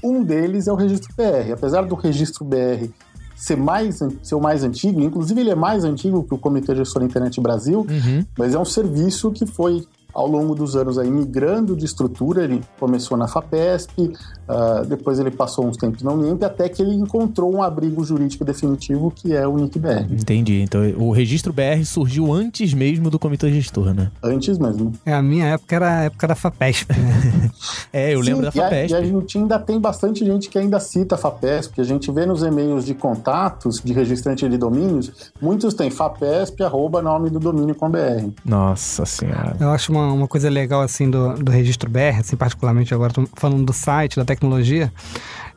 Um 0.04 0.24
deles 0.24 0.68
é 0.68 0.72
o 0.72 0.76
registro 0.76 1.14
BR. 1.16 1.52
Apesar 1.54 1.84
do 1.84 1.96
registro 1.96 2.44
BR 2.44 2.90
ser, 3.36 3.56
mais, 3.56 4.00
ser 4.22 4.36
o 4.36 4.42
mais 4.42 4.64
antigo, 4.64 5.00
inclusive 5.02 5.40
ele 5.40 5.52
é 5.52 5.56
mais 5.56 5.84
antigo 5.86 6.24
que 6.24 6.34
o 6.34 6.38
Comitê 6.38 6.76
Gestor 6.76 7.04
Internet 7.04 7.40
Brasil, 7.40 7.86
Uhum. 7.90 8.26
mas 8.38 8.54
é 8.54 8.60
um 8.60 8.66
serviço 8.66 9.32
que 9.32 9.46
foi 9.46 9.86
ao 10.14 10.28
longo 10.28 10.56
dos 10.56 10.76
anos 10.76 10.98
aí 10.98 11.10
migrando 11.10 11.76
de 11.76 11.86
estrutura, 11.86 12.44
ele 12.44 12.62
começou 12.80 13.18
na 13.18 13.28
FAPESP, 13.28 14.12
ah, 14.48 14.84
depois 14.88 15.20
ele 15.20 15.32
passou 15.32 15.66
uns 15.66 15.78
tempos 15.78 16.02
na 16.02 16.12
Uniemp, 16.12 16.42
até 16.44 16.68
que 16.68 16.82
ele 16.82 16.96
encontrou 16.96 17.54
um 17.54 17.62
abrigo 17.62 18.04
jurídico 18.04 18.44
definitivo 18.44 19.12
que 19.12 19.36
é 19.36 19.48
o 19.48 19.58
NIC-BR. 19.58 20.12
Entendi. 20.12 20.62
Então, 20.62 20.82
o 20.98 21.12
registro 21.12 21.54
BR 21.54 21.84
surgiu 21.86 22.32
antes 22.34 22.74
mesmo 22.74 23.10
do 23.10 23.20
comitê 23.20 23.52
gestor, 23.52 23.94
né? 23.94 24.12
Antes 24.24 24.58
mesmo. 24.58 24.92
É, 25.06 25.14
a 25.14 25.22
minha 25.22 25.46
época 25.48 25.76
era 25.76 25.98
a 26.00 26.04
época 26.04 26.28
da 26.28 26.36
FAPESP, 26.36 26.94
né? 26.94 27.52
É, 27.92 28.14
eu 28.14 28.20
lembro 28.22 28.44
da 28.44 28.52
e 28.54 28.60
a- 28.60 28.64
FAPESP. 28.64 28.94
E 28.94 28.96
a, 28.96 29.04
gente 29.04 29.38
ainda 29.38 29.60
tem 29.60 29.80
bastante 29.80 30.24
gente 30.26 30.50
que 30.50 30.58
ainda 30.58 30.80
cita 30.80 31.16
a 31.16 31.18
FAPESP, 31.18 31.82
a 31.82 31.84
gente 31.84 32.12
vê 32.12 32.26
nos 32.26 32.42
e-mails 32.44 32.86
de 32.86 32.94
contatos 32.94 33.82
de 33.84 33.92
registrante 33.94 34.48
de 34.48 34.58
domínios, 34.58 35.32
muitos 35.42 35.74
têm 35.74 35.90
FAPESP, 35.90 36.64
arroba 36.64 37.02
nome 37.02 37.30
do 37.30 37.40
domínio 37.40 37.76
com 37.76 37.90
BR. 37.90 38.30
Nossa 38.46 39.06
senhora. 39.06 39.56
Eu 39.60 39.70
acho 39.70 39.92
uma, 39.92 39.99
uma 40.00 40.28
coisa 40.28 40.50
legal, 40.50 40.82
assim, 40.82 41.10
do, 41.10 41.34
do 41.36 41.52
registro 41.52 41.90
BR, 41.90 42.20
assim, 42.20 42.36
particularmente 42.36 42.94
agora 42.94 43.14
falando 43.36 43.64
do 43.66 43.74
site, 43.74 44.16
da 44.16 44.26
tecnologia. 44.26 44.92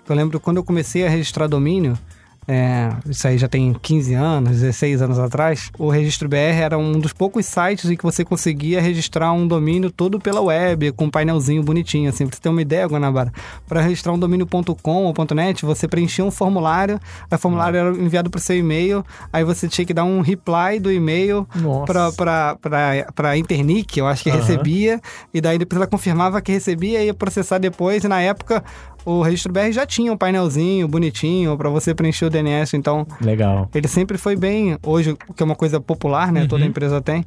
Eu 0.09 0.15
lembro 0.15 0.41
quando 0.41 0.57
eu 0.57 0.65
comecei 0.65 1.07
a 1.07 1.11
registrar 1.11 1.47
domínio, 1.47 1.99
é, 2.47 2.91
isso 3.09 3.27
aí 3.27 3.39
já 3.39 3.47
tem 3.47 3.73
15 3.73 4.15
anos, 4.15 4.61
16 4.61 5.01
anos 5.03 5.19
atrás, 5.19 5.71
o 5.79 5.89
Registro 5.89 6.29
BR 6.29 6.37
era 6.61 6.77
um 6.77 6.99
dos 6.99 7.13
poucos 7.13 7.47
sites 7.47 7.89
em 7.89 7.97
que 7.97 8.03
você 8.03 8.25
conseguia 8.25 8.81
registrar 8.81 9.33
um 9.33 9.47
domínio 9.47 9.91
todo 9.91 10.19
pela 10.19 10.41
web, 10.41 10.91
com 10.93 11.05
um 11.05 11.11
painelzinho 11.11 11.63
bonitinho, 11.63 12.09
assim, 12.11 12.27
pra 12.27 12.35
você 12.35 12.43
ter 12.43 12.49
uma 12.49 12.61
ideia, 12.61 12.87
Guanabara. 12.87 13.33
Para 13.69 13.81
registrar 13.81 14.13
um 14.13 14.19
domínio.com 14.19 15.05
ou 15.05 15.15
.net, 15.35 15.65
você 15.65 15.87
preenchia 15.87 16.25
um 16.25 16.31
formulário, 16.31 16.99
o 17.31 17.39
formulário 17.39 17.79
era 17.79 17.91
enviado 17.91 18.29
para 18.29 18.41
seu 18.41 18.57
e-mail, 18.57 19.05
aí 19.33 19.45
você 19.45 19.69
tinha 19.69 19.85
que 19.85 19.95
dar 19.95 20.05
um 20.05 20.21
reply 20.21 20.81
do 20.81 20.91
e-mail 20.91 21.47
pra, 21.87 22.13
pra, 22.13 22.57
pra, 22.61 23.13
pra 23.15 23.37
Internic, 23.37 23.99
eu 23.99 24.07
acho 24.07 24.25
que 24.25 24.31
Aham. 24.31 24.41
recebia, 24.41 25.01
e 25.33 25.41
daí 25.41 25.59
depois 25.59 25.77
ela 25.77 25.87
confirmava 25.87 26.41
que 26.41 26.51
recebia 26.51 27.03
e 27.03 27.07
ia 27.07 27.15
processar 27.15 27.59
depois, 27.59 28.03
e 28.03 28.09
na 28.09 28.21
época 28.21 28.65
o 29.05 29.23
registro 29.23 29.53
BR 29.53 29.73
já 29.73 29.85
tinha 29.87 30.13
um 30.13 30.17
painelzinho 30.17 30.87
bonitinho 30.89 31.57
pra 31.57 31.69
você 31.69 31.95
preencher 31.95 32.27
o 32.27 32.31
DNS, 32.31 32.75
então 32.77 33.07
Legal. 33.21 33.69
ele 33.75 33.89
sempre 33.89 34.17
foi 34.19 34.37
bem, 34.37 34.79
hoje, 34.83 35.17
que 35.37 35.43
é 35.43 35.45
uma 35.45 35.57
coisa 35.57 35.81
popular, 35.81 36.31
né, 36.33 36.43
Uhum. 36.43 36.49
toda 36.49 36.65
empresa 36.65 37.01
tem, 37.01 37.25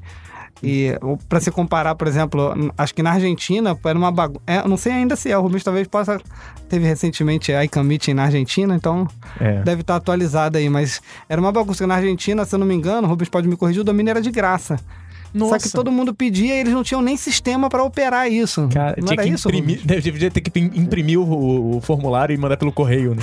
E 0.63 0.97
para 1.27 1.41
se 1.41 1.51
comparar, 1.51 1.95
por 1.95 2.07
exemplo, 2.07 2.71
acho 2.77 2.95
que 2.95 3.03
na 3.03 3.11
Argentina 3.11 3.77
era 3.83 3.97
uma 3.99 4.09
bagunça. 4.09 4.39
É, 4.47 4.65
não 4.65 4.77
sei 4.77 4.93
ainda 4.93 5.13
se 5.17 5.29
é, 5.29 5.37
o 5.37 5.41
Rubens 5.41 5.65
talvez 5.65 5.85
possa. 5.85 6.17
Teve 6.69 6.87
recentemente 6.87 7.51
a 7.51 7.63
ICANN 7.65 7.83
Meeting 7.83 8.13
na 8.13 8.23
Argentina, 8.23 8.73
então 8.73 9.05
É. 9.37 9.61
deve 9.63 9.81
estar 9.81 9.97
atualizado 9.97 10.57
aí, 10.57 10.69
mas 10.69 11.01
era 11.27 11.41
uma 11.41 11.51
bagunça. 11.51 11.85
Na 11.85 11.95
Argentina, 11.95 12.45
se 12.45 12.55
eu 12.55 12.59
não 12.59 12.65
me 12.65 12.73
engano, 12.73 13.05
o 13.05 13.09
Rubens 13.09 13.27
pode 13.27 13.49
me 13.49 13.57
corrigir, 13.57 13.81
o 13.81 13.83
domínio 13.83 14.11
era 14.11 14.21
de 14.21 14.31
graça. 14.31 14.79
Só 15.37 15.57
que 15.57 15.69
todo 15.69 15.91
mundo 15.91 16.13
pedia 16.13 16.55
e 16.55 16.59
eles 16.59 16.73
não 16.73 16.83
tinham 16.83 17.01
nem 17.01 17.17
sistema 17.17 17.69
para 17.69 17.83
operar 17.83 18.31
isso. 18.31 18.67
Cara, 18.71 18.95
não 18.97 19.07
tinha 19.07 19.19
era 19.19 19.23
que 19.23 19.35
isso? 19.35 19.49
imprimir, 19.49 19.85
devia 19.85 20.31
ter 20.31 20.41
que 20.41 20.59
imprimir 20.59 21.19
o, 21.19 21.77
o 21.77 21.81
formulário 21.81 22.33
e 22.33 22.37
mandar 22.37 22.57
pelo 22.57 22.71
correio, 22.71 23.15
né? 23.15 23.21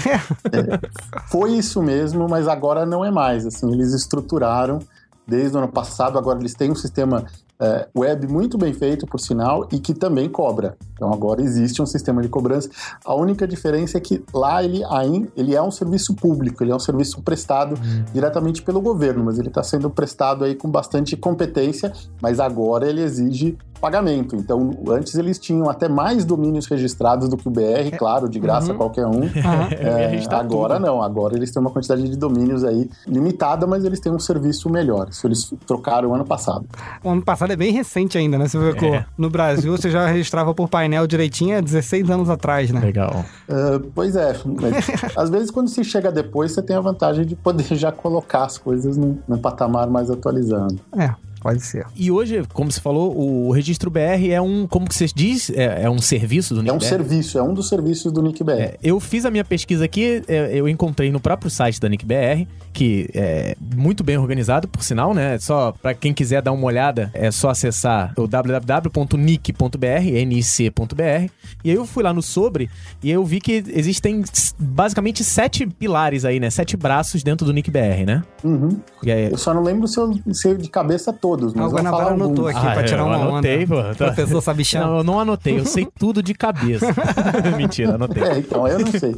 Foi 1.31 1.53
isso 1.53 1.83
mesmo, 1.83 2.29
mas 2.29 2.47
agora 2.47 2.85
não 2.85 3.05
é 3.05 3.11
mais. 3.11 3.47
Assim, 3.47 3.73
eles 3.73 3.95
estruturaram 3.95 4.81
desde 5.27 5.57
o 5.57 5.59
ano 5.59 5.69
passado. 5.69 6.19
Agora 6.19 6.39
eles 6.39 6.55
têm 6.55 6.71
um 6.71 6.75
sistema 6.75 7.25
é, 7.63 7.89
web 7.97 8.27
muito 8.27 8.59
bem 8.59 8.75
feito, 8.75 9.07
por 9.07 9.21
sinal, 9.21 9.69
e 9.71 9.79
que 9.79 9.95
também 9.95 10.29
cobra. 10.29 10.77
Então 10.95 11.13
agora 11.13 11.41
existe 11.41 11.81
um 11.81 11.87
sistema 11.87 12.21
de 12.21 12.29
cobrança. 12.29 12.69
A 13.05 13.15
única 13.15 13.47
diferença 13.47 13.99
é 13.99 14.01
que 14.01 14.25
lá 14.35 14.63
ele, 14.65 14.83
ainda, 14.91 15.29
ele 15.37 15.55
é 15.55 15.63
um 15.63 15.71
serviço 15.71 16.15
público, 16.15 16.65
ele 16.65 16.73
é 16.73 16.75
um 16.75 16.81
serviço 16.81 17.23
prestado 17.23 17.77
diretamente 18.13 18.63
pelo 18.63 18.81
governo, 18.81 19.25
mas 19.25 19.39
ele 19.39 19.49
está 19.49 19.63
sendo 19.63 19.89
prestado 19.89 20.45
aí 20.45 20.57
com 20.57 20.69
bastante 20.69 21.17
competência, 21.17 21.93
mas 22.21 22.41
agora 22.41 22.89
ele 22.89 23.01
exige 23.01 23.57
pagamento. 23.83 24.37
Então, 24.37 24.71
antes 24.89 25.15
eles 25.17 25.39
tinham 25.39 25.69
até 25.69 25.89
mais 25.89 26.25
domínios 26.25 26.67
registrados 26.67 27.29
do 27.29 27.37
que 27.37 27.49
o 27.49 27.51
BR, 27.51 27.91
claro, 27.99 28.29
de 28.29 28.39
graça 28.39 28.73
Uhum. 28.73 28.79
qualquer 28.79 29.07
um. 29.07 29.23
É, 29.73 30.07
registrar 30.09 30.39
agora 30.41 30.77
tudo. 30.77 30.87
não, 30.87 31.03
agora 31.03 31.35
eles 31.37 31.51
têm 31.51 31.61
uma 31.61 31.71
quantidade 31.71 32.09
de 32.09 32.17
domínios 32.17 32.63
aí 32.65 32.89
limitada, 33.07 33.67
mas 33.67 33.85
eles 33.85 33.99
têm 33.99 34.13
um 34.13 34.19
serviço 34.19 34.71
melhor. 34.71 35.09
Isso 35.11 35.27
eles 35.27 35.53
trocaram 35.67 36.15
ano 36.15 36.25
passado. 36.25 36.65
O 37.03 37.11
ano 37.11 37.23
passado 37.23 37.53
é 37.53 37.57
bem 37.57 37.73
recente 37.73 38.17
ainda, 38.17 38.39
né? 38.39 38.47
Você 38.47 38.59
vê 38.59 38.73
que 38.75 38.87
É. 38.87 39.05
no 39.19 39.29
Brasil 39.29 39.77
você 39.77 39.91
já 39.91 40.07
registrava 40.07 40.55
por 40.55 40.69
painel 40.69 41.07
direitinho 41.07 41.59
há 41.59 41.61
16 41.61 42.09
anos 42.11 42.31
atrás, 42.31 42.71
né? 42.71 42.81
Legal. 42.81 43.25
Ah, 43.49 43.81
pois 43.95 44.15
é, 44.15 44.37
mas, 44.45 44.87
às 45.19 45.29
vezes 45.31 45.51
quando 45.51 45.69
se 45.69 45.83
chega 45.83 46.13
depois, 46.13 46.53
você 46.53 46.63
tem 46.63 46.77
a 46.77 46.81
vantagem 46.81 47.27
de 47.27 47.35
poder 47.35 47.65
já 47.75 47.91
colocar 47.91 48.45
as 48.45 48.59
coisas 48.59 48.97
num, 48.97 49.19
num 49.27 49.39
patamar 49.39 49.89
mais 49.91 50.11
atualizado. 50.11 50.79
É, 50.97 51.11
pode 51.43 51.61
ser. 51.63 51.87
E 51.97 52.11
hoje, 52.11 52.43
como 52.53 52.71
você 52.71 52.81
falou, 52.81 53.17
o 53.17 53.51
registro 53.53 53.91
BR 53.91 54.31
é 54.31 54.41
um, 54.41 54.67
como 54.67 54.89
que 54.89 54.95
você 54.95 55.07
diz? 55.07 55.51
É, 55.51 55.83
é 55.85 55.91
um 55.91 55.99
serviço 55.99 56.55
do 56.55 56.61
É 56.61 56.73
um 56.73 56.77
NICBR? 56.77 56.89
serviço, 56.89 57.39
é 57.39 57.43
um 57.43 57.55
dos 57.55 57.69
serviços 57.69 58.13
do 58.13 58.23
NICBR. 58.23 58.61
É, 58.61 58.79
eu 58.83 58.99
fiz 59.01 59.25
a 59.25 59.31
minha 59.31 59.45
pesquisa 59.45 59.85
aqui, 59.85 60.23
é, 60.29 60.51
eu 60.55 60.69
encontrei 60.69 61.11
no 61.11 61.21
próprio 61.21 61.51
site 61.51 61.81
da 61.81 61.89
NICBR, 61.89 62.47
que 62.73 63.09
é 63.15 63.57
muito 63.75 64.03
bem 64.05 64.17
organizado, 64.17 64.69
por 64.69 64.83
sinal, 64.83 65.13
né? 65.13 65.39
Só 65.39 65.73
para 65.73 65.95
quem 65.95 66.13
quiser 66.15 66.43
dar 66.43 66.53
uma 66.53 66.65
olhada, 66.65 67.11
é 67.13 67.31
só 67.31 67.51
acessar 67.51 68.13
o 68.17 68.27
www.nic.br, 68.27 70.27
nic.br. 70.27 71.31
E 71.65 71.71
aí 71.71 71.77
eu 71.77 71.87
fui 71.87 72.03
lá 72.03 72.13
no 72.13 72.23
sobre 72.23 72.71
e 73.03 73.11
eu 73.11 73.25
vi 73.25 73.41
que 73.41 73.63
existem 73.75 74.23
basicamente 74.59 75.25
sete 75.25 75.67
pilares 75.67 76.25
aí, 76.25 76.39
né? 76.41 76.51
Sete 76.51 76.77
braços 76.77 77.23
dentro 77.23 77.47
do 77.47 77.53
NICBR, 77.53 78.05
né? 78.07 78.23
Uhum. 78.45 78.81
E 79.03 79.11
aí, 79.11 79.31
Eu 79.31 79.39
só 79.39 79.53
não 79.53 79.63
lembro 79.63 79.87
se 79.89 79.99
eu 79.99 80.13
sei 80.33 80.57
de 80.57 80.69
cabeça 80.69 81.13
todos, 81.37 81.55
mas 81.55 81.65
Ah, 81.65 81.69
o 81.69 81.71
Guanabara 81.73 82.11
anotou 82.15 82.47
alguns. 82.47 82.57
aqui 82.57 82.67
Ah, 82.67 82.73
pra 82.73 82.85
tirar 82.85 82.99
eu 83.01 83.07
uma 83.07 83.17
anotei, 83.17 83.65
onda. 83.65 83.67
pô, 83.67 83.83
tá. 83.83 83.95
Professor 84.07 84.41
Sabichão. 84.43 84.87
Não, 84.87 84.97
eu 84.99 85.05
não 85.05 85.21
anotei, 85.21 85.59
eu 85.59 85.65
sei 85.65 85.89
tudo 85.99 86.23
de 86.23 86.35
cabeça. 86.35 86.87
Mentira, 87.57 87.95
anotei. 87.95 88.23
É, 88.23 88.39
então, 88.39 88.67
eu 88.69 88.79
não 88.79 88.87
sei. 88.93 89.17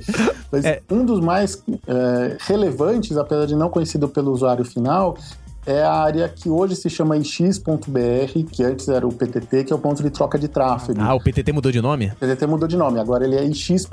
Mas 0.51 0.65
É. 0.65 0.81
um 0.91 1.05
dos 1.05 1.21
mais 1.21 1.63
é, 1.87 2.37
relevantes, 2.41 3.17
apesar 3.17 3.47
de 3.47 3.55
não 3.57 3.69
conhecido 3.69 4.09
pelo 4.09 4.31
usuário 4.33 4.65
final, 4.65 5.17
é 5.67 5.83
a 5.83 5.93
área 5.93 6.29
que 6.29 6.49
hoje 6.49 6.77
se 6.77 6.89
chama 6.91 7.17
ix.br, 7.17 8.45
que 8.51 8.63
antes 8.63 8.89
era 8.89 9.07
o 9.07 9.13
PTT, 9.13 9.65
que 9.65 9.73
é 9.73 9.77
o 9.77 9.79
ponto 9.79 10.03
de 10.03 10.11
troca 10.11 10.39
de 10.39 10.49
tráfego. 10.49 11.01
Ah, 11.01 11.15
o 11.15 11.21
PTT 11.21 11.53
mudou 11.53 11.71
de 11.73 11.81
nome? 11.81 12.13
O 12.13 12.17
PTT 12.17 12.47
mudou 12.47 12.69
de 12.69 12.77
nome, 12.77 12.99
agora 13.01 13.25
ele 13.25 13.37
é 13.37 13.45
ix.br, 13.45 13.85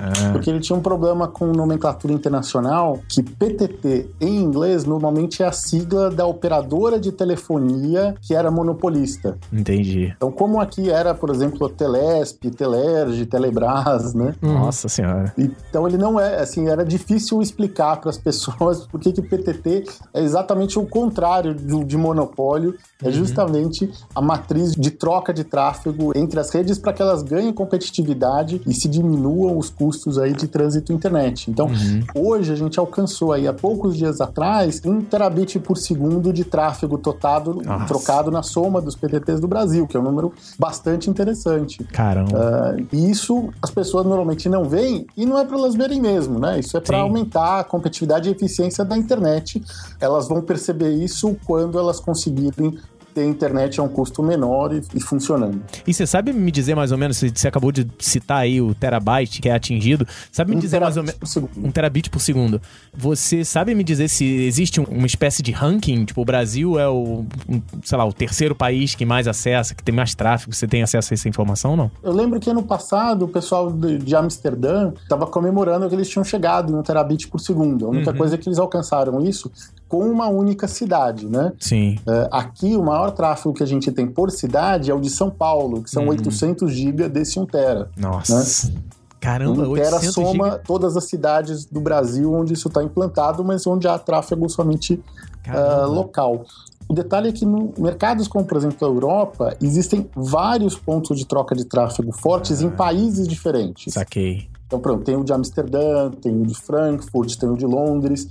Ah. 0.00 0.32
porque 0.32 0.50
ele 0.50 0.60
tinha 0.60 0.76
um 0.76 0.82
problema 0.82 1.28
com 1.28 1.46
nomenclatura 1.46 2.12
internacional, 2.12 2.98
que 3.08 3.22
PTT 3.22 4.10
em 4.20 4.36
inglês 4.40 4.84
normalmente 4.84 5.42
é 5.42 5.46
a 5.46 5.52
sigla 5.52 6.10
da 6.10 6.26
operadora 6.26 6.98
de 6.98 7.12
telefonia 7.12 8.14
que 8.20 8.34
era 8.34 8.50
monopolista. 8.50 9.36
Entendi. 9.52 10.12
Então, 10.16 10.30
como 10.30 10.60
aqui 10.60 10.90
era, 10.90 11.14
por 11.14 11.30
exemplo, 11.30 11.68
Telesp, 11.68 12.50
Telerge, 12.50 13.26
Telebrás, 13.26 14.14
né? 14.14 14.34
Nossa 14.40 14.88
senhora. 14.88 15.32
Então 15.36 15.86
ele 15.86 15.96
não 15.96 16.18
é, 16.20 16.40
assim, 16.40 16.68
era 16.68 16.84
difícil 16.84 17.40
explicar 17.42 18.00
para 18.00 18.10
as 18.10 18.18
pessoas 18.26 18.86
por 18.86 19.00
que 19.00 19.12
que 19.12 19.20
o 19.20 19.22
PTT 19.28 19.84
é 20.14 20.20
exatamente 20.22 20.78
o 20.78 20.85
contrário 20.86 21.54
do, 21.54 21.84
de 21.84 21.96
monopólio, 21.96 22.74
é 23.02 23.10
justamente 23.10 23.90
a 24.14 24.22
matriz 24.22 24.72
de 24.72 24.90
troca 24.90 25.32
de 25.32 25.44
tráfego 25.44 26.16
entre 26.16 26.40
as 26.40 26.50
redes 26.50 26.78
para 26.78 26.92
que 26.92 27.02
elas 27.02 27.22
ganhem 27.22 27.52
competitividade 27.52 28.62
e 28.66 28.72
se 28.72 28.88
diminuam 28.88 29.58
os 29.58 29.68
custos 29.68 30.18
aí 30.18 30.32
de 30.32 30.48
trânsito 30.48 30.92
internet. 30.92 31.50
Então, 31.50 31.68
hoje 32.14 32.52
a 32.52 32.56
gente 32.56 32.78
alcançou 32.78 33.32
aí 33.32 33.46
há 33.46 33.52
poucos 33.52 33.96
dias 33.96 34.20
atrás 34.20 34.80
um 34.84 35.00
terabit 35.02 35.58
por 35.58 35.76
segundo 35.76 36.32
de 36.32 36.44
tráfego 36.44 36.96
totado, 36.96 37.60
Nossa. 37.62 37.86
trocado 37.86 38.30
na 38.30 38.42
soma 38.42 38.80
dos 38.80 38.94
PTTs 38.96 39.40
do 39.40 39.48
Brasil, 39.48 39.86
que 39.86 39.96
é 39.96 40.00
um 40.00 40.02
número 40.02 40.32
bastante 40.58 41.10
interessante. 41.10 41.84
Caramba. 41.84 42.30
Ah, 42.34 42.76
e 42.92 43.10
isso 43.10 43.50
as 43.60 43.70
pessoas 43.70 44.06
normalmente 44.06 44.48
não 44.48 44.64
veem 44.64 45.06
e 45.16 45.26
não 45.26 45.38
é 45.38 45.44
para 45.44 45.56
elas 45.56 45.74
verem 45.74 46.00
mesmo, 46.00 46.38
né? 46.38 46.60
Isso 46.60 46.76
é 46.76 46.80
para 46.80 46.98
aumentar 46.98 47.60
a 47.60 47.64
competitividade 47.64 48.28
e 48.28 48.32
eficiência 48.32 48.84
da 48.84 48.96
internet. 48.96 49.62
Elas 50.00 50.28
vão 50.28 50.40
perceber 50.40 50.75
isso 50.84 51.36
quando 51.44 51.78
elas 51.78 52.00
conseguirem 52.00 52.78
ter 53.14 53.24
internet 53.24 53.80
a 53.80 53.82
um 53.82 53.88
custo 53.88 54.22
menor 54.22 54.74
e, 54.74 54.82
e 54.94 55.00
funcionando. 55.00 55.62
E 55.86 55.94
você 55.94 56.06
sabe 56.06 56.34
me 56.34 56.50
dizer 56.52 56.74
mais 56.74 56.92
ou 56.92 56.98
menos, 56.98 57.16
você 57.16 57.48
acabou 57.48 57.72
de 57.72 57.88
citar 57.98 58.40
aí 58.42 58.60
o 58.60 58.74
terabyte 58.74 59.40
que 59.40 59.48
é 59.48 59.54
atingido, 59.54 60.06
sabe 60.30 60.50
me 60.50 60.58
Um 60.58 60.60
dizer 60.60 60.78
mais 60.82 60.98
ou 60.98 61.02
menos... 61.02 61.36
Um 61.56 61.70
terabit 61.70 62.10
por 62.10 62.20
segundo. 62.20 62.60
Você 62.94 63.42
sabe 63.42 63.74
me 63.74 63.82
dizer 63.82 64.08
se 64.08 64.22
existe 64.44 64.82
um- 64.82 64.84
uma 64.84 65.06
espécie 65.06 65.42
de 65.42 65.50
ranking? 65.50 66.04
Tipo, 66.04 66.20
o 66.20 66.24
Brasil 66.26 66.78
é 66.78 66.86
o, 66.90 67.24
um, 67.48 67.62
sei 67.82 67.96
lá, 67.96 68.04
o 68.04 68.12
terceiro 68.12 68.54
país 68.54 68.94
que 68.94 69.06
mais 69.06 69.26
acessa, 69.26 69.74
que 69.74 69.82
tem 69.82 69.94
mais 69.94 70.14
tráfego. 70.14 70.54
Você 70.54 70.68
tem 70.68 70.82
acesso 70.82 71.10
a 71.10 71.14
essa 71.14 71.26
informação 71.26 71.70
ou 71.70 71.76
não? 71.78 71.90
Eu 72.02 72.12
lembro 72.12 72.38
que 72.38 72.50
ano 72.50 72.64
passado 72.64 73.24
o 73.24 73.28
pessoal 73.28 73.72
de, 73.72 73.96
de 73.96 74.14
Amsterdã 74.14 74.92
estava 75.02 75.26
comemorando 75.26 75.88
que 75.88 75.94
eles 75.94 76.06
tinham 76.10 76.22
chegado 76.24 76.70
em 76.70 76.76
um 76.76 76.82
terabit 76.82 77.28
por 77.28 77.40
segundo. 77.40 77.86
A 77.86 77.88
única 77.88 78.10
Uhum. 78.10 78.16
coisa 78.18 78.34
é 78.34 78.38
que 78.38 78.46
eles 78.46 78.58
alcançaram 78.58 79.22
isso 79.22 79.50
com 79.88 80.04
uma 80.10 80.28
única 80.28 80.66
cidade, 80.66 81.26
né? 81.26 81.52
Sim. 81.60 81.98
É, 82.06 82.28
aqui, 82.32 82.76
o 82.76 82.82
maior 82.82 83.10
tráfego 83.12 83.54
que 83.54 83.62
a 83.62 83.66
gente 83.66 83.90
tem 83.92 84.06
por 84.06 84.30
cidade 84.30 84.90
é 84.90 84.94
o 84.94 85.00
de 85.00 85.10
São 85.10 85.30
Paulo, 85.30 85.82
que 85.82 85.90
são 85.90 86.02
Uhum. 86.04 86.10
800 86.10 86.72
GB 86.72 87.08
desse 87.08 87.38
1 87.38 87.46
tera. 87.46 87.88
Nossa. 87.96 88.72
Caramba, 89.20 89.62
1 89.68 89.74
tera 89.74 89.96
800 89.96 90.14
soma 90.14 90.44
giga. 90.44 90.62
todas 90.66 90.96
as 90.96 91.04
cidades 91.04 91.64
do 91.64 91.80
Brasil 91.80 92.32
onde 92.32 92.52
isso 92.52 92.68
está 92.68 92.82
implantado, 92.82 93.44
mas 93.44 93.66
onde 93.66 93.88
há 93.88 93.98
tráfego 93.98 94.48
somente 94.48 95.02
ah, 95.48 95.86
local. 95.86 96.44
O 96.88 96.94
detalhe 96.94 97.30
é 97.30 97.32
que 97.32 97.44
no 97.44 97.72
mercados 97.78 98.28
como, 98.28 98.44
por 98.44 98.56
exemplo, 98.56 98.86
a 98.86 98.90
Europa, 98.90 99.56
existem 99.60 100.08
vários 100.14 100.76
pontos 100.76 101.18
de 101.18 101.26
troca 101.26 101.54
de 101.56 101.64
tráfego 101.64 102.12
fortes 102.12 102.60
Ah. 102.60 102.64
em 102.66 102.70
países 102.70 103.26
diferentes. 103.26 103.94
Saquei. 103.94 104.48
Então, 104.66 104.78
pronto, 104.80 105.02
tem 105.04 105.16
o 105.16 105.24
de 105.24 105.32
Amsterdã, 105.32 106.10
tem 106.10 106.42
o 106.42 106.44
de 106.46 106.54
Frankfurt, 106.54 107.36
tem 107.36 107.48
o 107.48 107.56
de 107.56 107.64
Londres. 107.66 108.28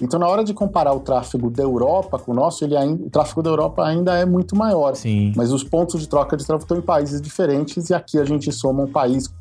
Então, 0.00 0.18
na 0.18 0.26
hora 0.26 0.42
de 0.42 0.54
comparar 0.54 0.92
o 0.92 1.00
tráfego 1.00 1.50
da 1.50 1.62
Europa 1.62 2.18
com 2.18 2.32
o 2.32 2.34
nosso, 2.34 2.64
ele 2.64 2.76
ainda, 2.76 3.04
o 3.04 3.10
tráfego 3.10 3.42
da 3.42 3.50
Europa 3.50 3.84
ainda 3.84 4.16
é 4.16 4.24
muito 4.24 4.56
maior. 4.56 4.96
Sim. 4.96 5.32
Mas 5.36 5.52
os 5.52 5.62
pontos 5.62 6.00
de 6.00 6.08
troca 6.08 6.36
de 6.36 6.46
tráfego 6.46 6.64
estão 6.64 6.78
em 6.78 6.82
países 6.82 7.20
diferentes 7.20 7.90
e 7.90 7.94
aqui 7.94 8.18
a 8.18 8.24
gente 8.24 8.50
soma 8.50 8.84
um 8.84 8.90
país 8.90 9.32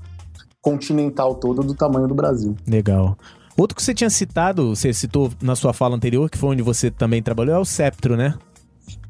continental 0.61 1.35
todo 1.35 1.63
do 1.63 1.73
tamanho 1.73 2.07
do 2.07 2.13
Brasil. 2.13 2.55
Legal. 2.67 3.17
Outro 3.57 3.75
que 3.75 3.83
você 3.83 3.93
tinha 3.93 4.09
citado, 4.09 4.75
você 4.75 4.93
citou 4.93 5.31
na 5.41 5.55
sua 5.55 5.73
fala 5.73 5.95
anterior, 5.95 6.29
que 6.29 6.37
foi 6.37 6.49
onde 6.49 6.61
você 6.61 6.91
também 6.91 7.21
trabalhou, 7.21 7.55
é 7.55 7.59
o 7.59 7.65
Septro, 7.65 8.15
né? 8.15 8.35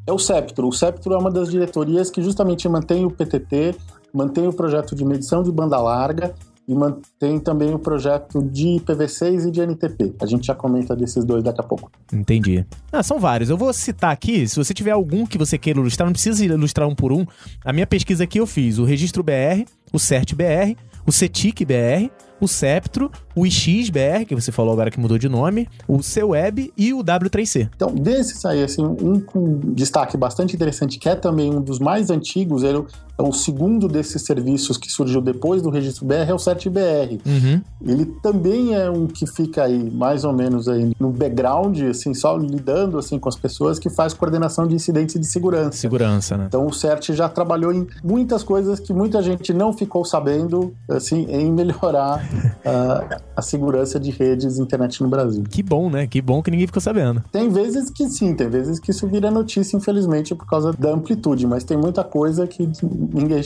É 0.06 0.12
o 0.12 0.18
Septro. 0.18 0.68
O 0.68 0.74
Septro 0.74 1.14
é 1.14 1.18
uma 1.18 1.30
das 1.30 1.50
diretorias 1.50 2.10
que 2.10 2.22
justamente 2.22 2.68
mantém 2.68 3.06
o 3.06 3.12
PTT, 3.12 3.76
mantém 4.14 4.48
o 4.48 4.54
projeto 4.54 4.96
de 4.96 5.06
medição 5.06 5.44
de 5.44 5.52
banda 5.52 5.78
larga 5.78 6.34
e 6.72 6.74
mantém 6.74 7.38
também 7.38 7.74
o 7.74 7.78
projeto 7.78 8.42
de 8.42 8.66
IPv6 8.80 9.50
e 9.50 9.52
de 9.52 9.62
NTP. 9.62 10.14
A 10.22 10.26
gente 10.26 10.48
já 10.48 10.56
comenta 10.56 10.96
desses 10.96 11.26
dois 11.26 11.44
daqui 11.44 11.60
a 11.60 11.64
pouco. 11.64 11.92
Entendi. 12.14 12.66
Ah, 12.90 13.04
são 13.04 13.20
vários. 13.20 13.50
Eu 13.50 13.58
vou 13.58 13.74
citar 13.74 14.12
aqui, 14.12 14.48
se 14.48 14.56
você 14.56 14.74
tiver 14.74 14.92
algum 14.92 15.26
que 15.26 15.38
você 15.38 15.58
queira 15.58 15.82
ilustrar, 15.82 16.08
não 16.08 16.14
precisa 16.14 16.46
ilustrar 16.46 16.88
um 16.88 16.96
por 16.96 17.12
um. 17.12 17.26
A 17.66 17.74
minha 17.74 17.86
pesquisa 17.86 18.24
aqui 18.24 18.40
eu 18.40 18.48
fiz 18.48 18.78
o 18.78 18.86
Registro 18.86 19.22
BR, 19.22 19.66
o 19.92 20.00
CERT 20.00 20.34
BR, 20.34 20.78
o 21.06 21.12
CETIC 21.12 21.66
BR, 21.66 22.10
o 22.40 22.48
Septro, 22.48 23.12
o 23.36 23.46
XBR, 23.46 24.26
que 24.28 24.36
você 24.36 24.52
falou 24.52 24.74
agora 24.74 24.92
que 24.92 25.00
mudou 25.00 25.18
de 25.18 25.30
nome, 25.30 25.68
o 25.88 26.00
CWeb 26.00 26.74
e 26.78 26.94
o 26.94 27.04
W3C. 27.04 27.70
Então, 27.76 27.94
desses 27.94 28.44
aí, 28.46 28.64
assim, 28.64 28.84
um 28.84 29.20
com 29.20 29.60
destaque 29.74 30.18
bastante 30.18 30.56
interessante, 30.56 31.00
que 31.00 31.10
é 31.10 31.16
também 31.16 31.54
um 31.54 31.62
dos 31.62 31.80
mais 31.80 32.10
antigos, 32.10 32.64
ele 32.64 32.84
é 33.18 33.22
o 33.22 33.32
segundo 33.32 33.88
desses 33.88 34.24
serviços 34.24 34.78
que 34.78 34.92
surgiu 34.92 35.22
depois 35.22 35.62
do 35.62 35.70
registro 35.70 36.06
BR, 36.06 36.30
é 36.30 36.34
o 36.34 36.40
CertBR. 36.40 37.20
Uhum. 37.26 37.62
Ele 37.86 38.06
também 38.22 38.76
é 38.76 38.90
um 38.90 39.08
que 39.08 39.28
fica 39.28 39.64
aí 39.64 39.92
mais 39.92 40.24
ou 40.24 40.34
menos 40.34 40.68
aí 40.68 40.92
no 41.00 41.12
background, 41.12 41.80
assim, 41.84 42.14
só 42.14 42.36
lidando 42.38 42.98
assim 42.98 43.20
com 43.20 43.30
as 43.30 43.36
pessoas 43.36 43.78
que 43.80 43.90
faz 43.90 44.14
coordenação 44.14 44.68
de 44.68 44.76
incidentes 44.76 45.20
de 45.20 45.26
segurança. 45.26 45.78
Segurança, 45.78 46.38
né? 46.38 46.46
Então 46.48 46.66
o 46.66 46.74
CERT 46.74 47.12
já 47.14 47.30
trabalhou 47.30 47.72
em 47.72 47.88
muitas 48.04 48.44
coisas 48.44 48.80
que 48.80 48.94
muita 48.94 49.22
gente 49.22 49.54
não 49.54 49.72
ficou 49.74 50.04
sabendo, 50.04 50.74
assim, 50.90 51.26
em 51.30 51.52
melhorar 51.52 52.24
uh, 52.66 53.22
a 53.42 53.44
segurança 53.44 54.00
de 54.00 54.12
redes 54.12 54.58
internet 54.58 55.02
no 55.02 55.10
Brasil. 55.10 55.44
Que 55.50 55.62
bom, 55.62 55.90
né? 55.90 56.08
Que 56.08 56.22
bom 56.22 56.42
que 56.42 56.50
ninguém 56.50 56.68
ficou 56.68 56.82
sabendo. 56.82 57.24
Tem 57.32 57.50
vezes 57.50 57.90
que 57.90 58.08
sim, 58.08 58.34
tem 58.36 58.50
vezes 58.50 58.80
que 58.80 58.92
isso 58.92 59.08
vira 59.08 59.30
notícia, 59.30 59.76
infelizmente, 59.76 60.34
por 60.34 60.46
causa 60.48 60.72
da 60.74 60.92
amplitude, 60.92 61.46
mas 61.46 61.64
tem 61.64 61.76
muita 61.76 62.04
coisa 62.04 62.48
que 62.48 62.70
ninguém 63.14 63.42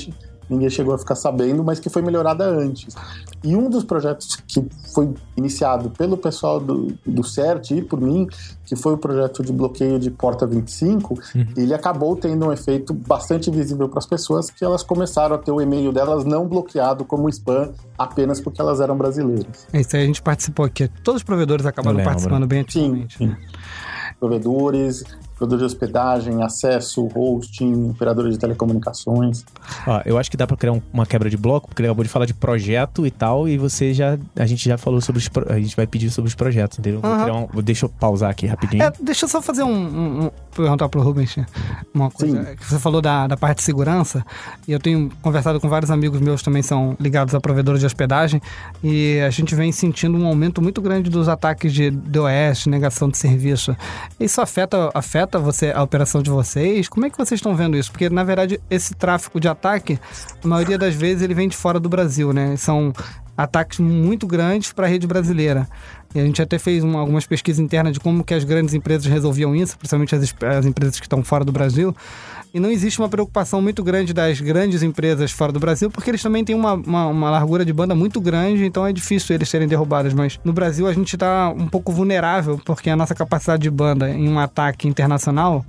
ninguém 0.49 0.69
chegou 0.69 0.93
a 0.93 0.97
ficar 0.97 1.15
sabendo, 1.15 1.63
mas 1.63 1.79
que 1.79 1.89
foi 1.89 2.01
melhorada 2.01 2.45
antes. 2.45 2.95
E 3.43 3.55
um 3.55 3.69
dos 3.69 3.83
projetos 3.83 4.35
que 4.47 4.65
foi 4.93 5.13
iniciado 5.37 5.89
pelo 5.91 6.17
pessoal 6.17 6.59
do, 6.59 6.93
do 7.05 7.23
CERT 7.23 7.71
e 7.71 7.81
por 7.81 8.01
mim, 8.01 8.27
que 8.65 8.75
foi 8.75 8.93
o 8.93 8.97
projeto 8.97 9.43
de 9.43 9.53
bloqueio 9.53 9.99
de 9.99 10.09
porta 10.09 10.47
25, 10.47 11.13
uhum. 11.13 11.45
ele 11.55 11.73
acabou 11.73 12.15
tendo 12.15 12.47
um 12.47 12.51
efeito 12.51 12.93
bastante 12.93 13.51
visível 13.51 13.87
para 13.87 13.99
as 13.99 14.05
pessoas, 14.05 14.49
que 14.49 14.63
elas 14.63 14.81
começaram 14.81 15.35
a 15.35 15.37
ter 15.37 15.51
o 15.51 15.61
e-mail 15.61 15.91
delas 15.91 16.25
não 16.25 16.47
bloqueado 16.47 17.05
como 17.05 17.29
spam 17.29 17.71
apenas 17.97 18.41
porque 18.41 18.59
elas 18.59 18.79
eram 18.79 18.97
brasileiras. 18.97 19.67
É 19.71 19.81
isso 19.81 19.95
aí, 19.95 20.03
a 20.03 20.05
gente 20.05 20.21
participou 20.21 20.65
aqui. 20.65 20.87
Todos 21.03 21.21
os 21.21 21.23
provedores 21.23 21.65
acabaram 21.65 22.03
participando 22.03 22.47
bem 22.47 22.61
ativamente. 22.61 23.17
Sim, 23.17 23.27
sim. 23.27 23.35
Provedores, 24.19 25.03
provedor 25.35 25.59
de 25.59 25.65
hospedagem, 25.65 26.41
acesso, 26.41 27.07
hosting, 27.13 27.89
operadores 27.89 28.33
de 28.33 28.39
telecomunicações. 28.39 29.43
Ó, 29.85 30.01
eu 30.05 30.17
acho 30.17 30.31
que 30.31 30.37
dá 30.37 30.47
para 30.47 30.55
criar 30.55 30.71
um, 30.71 30.81
uma 30.93 31.05
quebra 31.05 31.29
de 31.29 31.37
bloco, 31.37 31.67
porque 31.67 31.81
ele 31.81 31.89
acabou 31.89 32.03
de 32.03 32.09
falar 32.09 32.25
de 32.25 32.33
projeto 32.33 33.05
e 33.05 33.11
tal, 33.11 33.47
e 33.47 33.57
você 33.57 33.93
já. 33.93 34.17
A 34.35 34.45
gente 34.45 34.67
já 34.67 34.77
falou 34.77 35.01
sobre 35.01 35.21
os. 35.21 35.29
A 35.49 35.59
gente 35.59 35.75
vai 35.75 35.85
pedir 35.85 36.09
sobre 36.09 36.29
os 36.29 36.35
projetos, 36.35 36.79
entendeu? 36.79 37.01
Uhum. 37.03 37.49
Um, 37.53 37.61
deixa 37.61 37.85
eu 37.85 37.89
pausar 37.89 38.31
aqui 38.31 38.45
rapidinho. 38.45 38.83
É, 38.83 38.91
deixa 39.01 39.25
eu 39.25 39.29
só 39.29 39.41
fazer 39.41 39.63
um. 39.63 39.69
um, 39.69 40.25
um 40.25 40.31
perguntar 40.55 40.87
pro 40.87 41.01
Rubens 41.01 41.35
uma 41.93 42.09
coisa. 42.09 42.43
Sim. 42.43 42.55
Que 42.55 42.65
você 42.65 42.79
falou 42.79 43.01
da, 43.01 43.27
da 43.27 43.35
parte 43.35 43.57
de 43.57 43.63
segurança, 43.63 44.25
e 44.65 44.71
eu 44.71 44.79
tenho 44.79 45.11
conversado 45.21 45.59
com 45.59 45.67
vários 45.67 45.91
amigos 45.91 46.21
meus 46.21 46.41
também 46.41 46.61
são 46.61 46.95
ligados 46.97 47.35
a 47.35 47.41
provedores 47.41 47.81
de 47.81 47.85
hospedagem, 47.85 48.41
e 48.81 49.19
a 49.19 49.29
gente 49.29 49.53
vem 49.53 49.71
sentindo 49.71 50.17
um 50.17 50.25
aumento 50.25 50.61
muito 50.61 50.81
grande 50.81 51.09
dos 51.09 51.27
ataques 51.27 51.73
de 51.73 51.91
DOS, 51.91 52.67
negação 52.67 53.09
de 53.09 53.17
serviço. 53.17 53.75
Isso 54.17 54.39
afeta, 54.39 54.89
afeta 54.93 55.24
afeta 55.25 55.39
você, 55.39 55.71
a 55.71 55.83
operação 55.83 56.21
de 56.21 56.29
vocês? 56.29 56.87
Como 56.87 57.05
é 57.05 57.09
que 57.09 57.17
vocês 57.17 57.39
estão 57.39 57.55
vendo 57.55 57.75
isso? 57.75 57.91
Porque, 57.91 58.09
na 58.09 58.23
verdade, 58.23 58.61
esse 58.69 58.93
tráfego 58.93 59.39
de 59.39 59.47
ataque, 59.47 59.99
a 60.43 60.47
maioria 60.47 60.77
das 60.77 60.95
vezes, 60.95 61.23
ele 61.23 61.33
vem 61.33 61.49
de 61.49 61.57
fora 61.57 61.79
do 61.79 61.89
Brasil, 61.89 62.31
né? 62.31 62.55
São 62.55 62.93
ataques 63.37 63.79
muito 63.79 64.25
grandes 64.27 64.71
para 64.71 64.85
a 64.85 64.89
rede 64.89 65.07
brasileira. 65.07 65.67
E 66.13 66.19
a 66.19 66.23
gente 66.23 66.41
até 66.41 66.57
fez 66.57 66.81
uma, 66.83 66.99
algumas 66.99 67.27
pesquisas 67.27 67.59
internas 67.59 67.93
de 67.93 67.99
como 67.99 68.23
que 68.23 68.33
as 68.33 68.45
grandes 68.45 68.73
empresas 68.73 69.05
resolviam 69.05 69.53
isso, 69.53 69.77
principalmente 69.77 70.15
as, 70.15 70.33
as 70.57 70.65
empresas 70.65 70.97
que 70.97 71.05
estão 71.05 71.21
fora 71.21 71.43
do 71.43 71.51
Brasil. 71.51 71.93
E 72.53 72.59
não 72.59 72.71
existe 72.71 72.99
uma 72.99 73.09
preocupação 73.09 73.61
muito 73.61 73.83
grande 73.83 74.13
das 74.13 74.39
grandes 74.39 74.81
empresas 74.81 75.29
fora 75.33 75.51
do 75.51 75.59
Brasil, 75.59 75.91
porque 75.91 76.09
eles 76.09 76.23
também 76.23 76.41
têm 76.45 76.55
uma, 76.55 76.75
uma, 76.75 77.07
uma 77.07 77.29
largura 77.29 77.65
de 77.65 77.73
banda 77.73 77.93
muito 77.93 78.21
grande, 78.21 78.63
então 78.63 78.87
é 78.87 78.93
difícil 78.93 79.35
eles 79.35 79.49
serem 79.49 79.67
derrubados. 79.67 80.13
Mas 80.13 80.39
no 80.41 80.53
Brasil 80.53 80.87
a 80.87 80.93
gente 80.93 81.13
está 81.15 81.49
um 81.49 81.67
pouco 81.67 81.91
vulnerável, 81.91 82.57
porque 82.63 82.89
a 82.89 82.95
nossa 82.95 83.13
capacidade 83.13 83.63
de 83.63 83.69
banda 83.69 84.09
em 84.09 84.29
um 84.29 84.39
ataque 84.39 84.87
internacional 84.87 85.65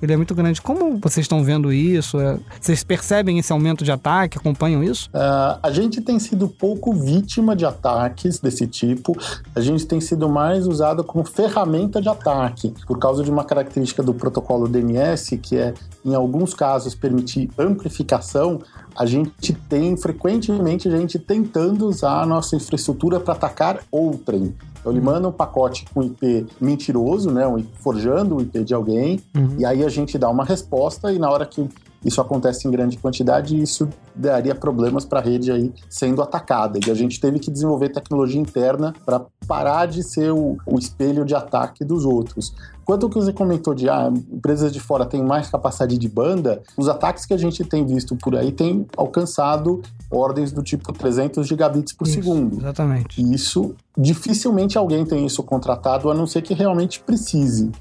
ele 0.00 0.12
é 0.12 0.16
muito 0.16 0.34
grande. 0.34 0.60
Como 0.60 0.98
vocês 0.98 1.24
estão 1.24 1.42
vendo 1.42 1.72
isso? 1.72 2.20
É, 2.20 2.38
vocês 2.60 2.84
percebem 2.84 3.38
esse 3.38 3.52
aumento 3.52 3.84
de 3.84 3.90
ataque? 3.90 4.38
Acompanham 4.38 4.82
isso? 4.82 5.08
Uh, 5.08 5.58
a 5.62 5.70
gente 5.70 6.00
tem 6.00 6.18
sido 6.18 6.48
pouco 6.48 6.92
vítima 6.92 7.56
de 7.56 7.64
ataques 7.64 8.38
desse 8.38 8.66
tipo. 8.66 9.16
A 9.54 9.60
gente 9.60 9.86
tem 9.86 10.00
sido 10.00 10.28
mais 10.28 10.66
usado 10.66 11.02
como 11.02 11.24
ferramenta 11.24 12.00
de 12.00 12.08
ataque, 12.08 12.74
por 12.86 12.98
causa 12.98 13.22
de 13.22 13.30
uma 13.30 13.44
característica 13.44 14.02
do 14.02 14.12
protocolo 14.12 14.68
DNS, 14.68 15.36
que 15.38 15.56
é, 15.56 15.72
em 16.04 16.14
alguns 16.14 16.52
casos, 16.52 16.94
permitir 16.94 17.48
amplificação. 17.58 18.60
A 18.96 19.06
gente 19.06 19.52
tem 19.68 19.96
frequentemente 19.96 20.90
gente 20.90 21.18
tentando 21.18 21.86
usar 21.86 22.22
a 22.22 22.26
nossa 22.26 22.56
infraestrutura 22.56 23.20
para 23.20 23.34
atacar 23.34 23.80
outrem. 23.90 24.54
Então 24.86 24.94
ele 24.94 25.04
manda 25.04 25.26
um 25.26 25.32
pacote 25.32 25.84
com 25.92 26.00
IP 26.00 26.46
mentiroso, 26.60 27.28
né, 27.32 27.44
um, 27.44 27.60
forjando 27.80 28.36
o 28.36 28.40
IP 28.40 28.62
de 28.62 28.72
alguém, 28.72 29.20
uhum. 29.34 29.56
e 29.58 29.64
aí 29.64 29.84
a 29.84 29.88
gente 29.88 30.16
dá 30.16 30.30
uma 30.30 30.44
resposta 30.44 31.12
e 31.12 31.18
na 31.18 31.28
hora 31.28 31.44
que 31.44 31.68
isso 32.06 32.20
acontece 32.20 32.68
em 32.68 32.70
grande 32.70 32.96
quantidade, 32.96 33.60
isso 33.60 33.88
daria 34.14 34.54
problemas 34.54 35.04
para 35.04 35.18
a 35.18 35.22
rede 35.22 35.50
aí 35.50 35.72
sendo 35.90 36.22
atacada. 36.22 36.78
E 36.86 36.90
a 36.90 36.94
gente 36.94 37.20
teve 37.20 37.40
que 37.40 37.50
desenvolver 37.50 37.88
tecnologia 37.88 38.40
interna 38.40 38.94
para 39.04 39.26
parar 39.48 39.86
de 39.86 40.04
ser 40.04 40.30
o, 40.30 40.56
o, 40.64 40.78
espelho 40.78 41.24
de 41.24 41.34
ataque 41.34 41.84
dos 41.84 42.04
outros. 42.04 42.54
Quanto 42.84 43.06
ao 43.06 43.10
que 43.10 43.16
você 43.16 43.32
comentou 43.32 43.74
de 43.74 43.88
ah, 43.88 44.12
empresas 44.32 44.72
de 44.72 44.78
fora 44.78 45.04
têm 45.04 45.20
mais 45.20 45.50
capacidade 45.50 45.98
de 45.98 46.08
banda, 46.08 46.62
os 46.76 46.88
ataques 46.88 47.26
que 47.26 47.34
a 47.34 47.36
gente 47.36 47.64
tem 47.64 47.84
visto 47.84 48.14
por 48.14 48.36
aí 48.36 48.52
têm 48.52 48.86
alcançado 48.96 49.82
ordens 50.08 50.52
do 50.52 50.62
tipo 50.62 50.92
300 50.92 51.44
gigabits 51.44 51.92
por 51.92 52.06
isso, 52.06 52.14
segundo. 52.14 52.58
Exatamente. 52.58 53.20
E 53.20 53.34
isso 53.34 53.74
dificilmente 53.98 54.78
alguém 54.78 55.04
tem 55.04 55.26
isso 55.26 55.42
contratado, 55.42 56.08
a 56.08 56.14
não 56.14 56.26
ser 56.26 56.42
que 56.42 56.54
realmente 56.54 57.00
precise. 57.00 57.72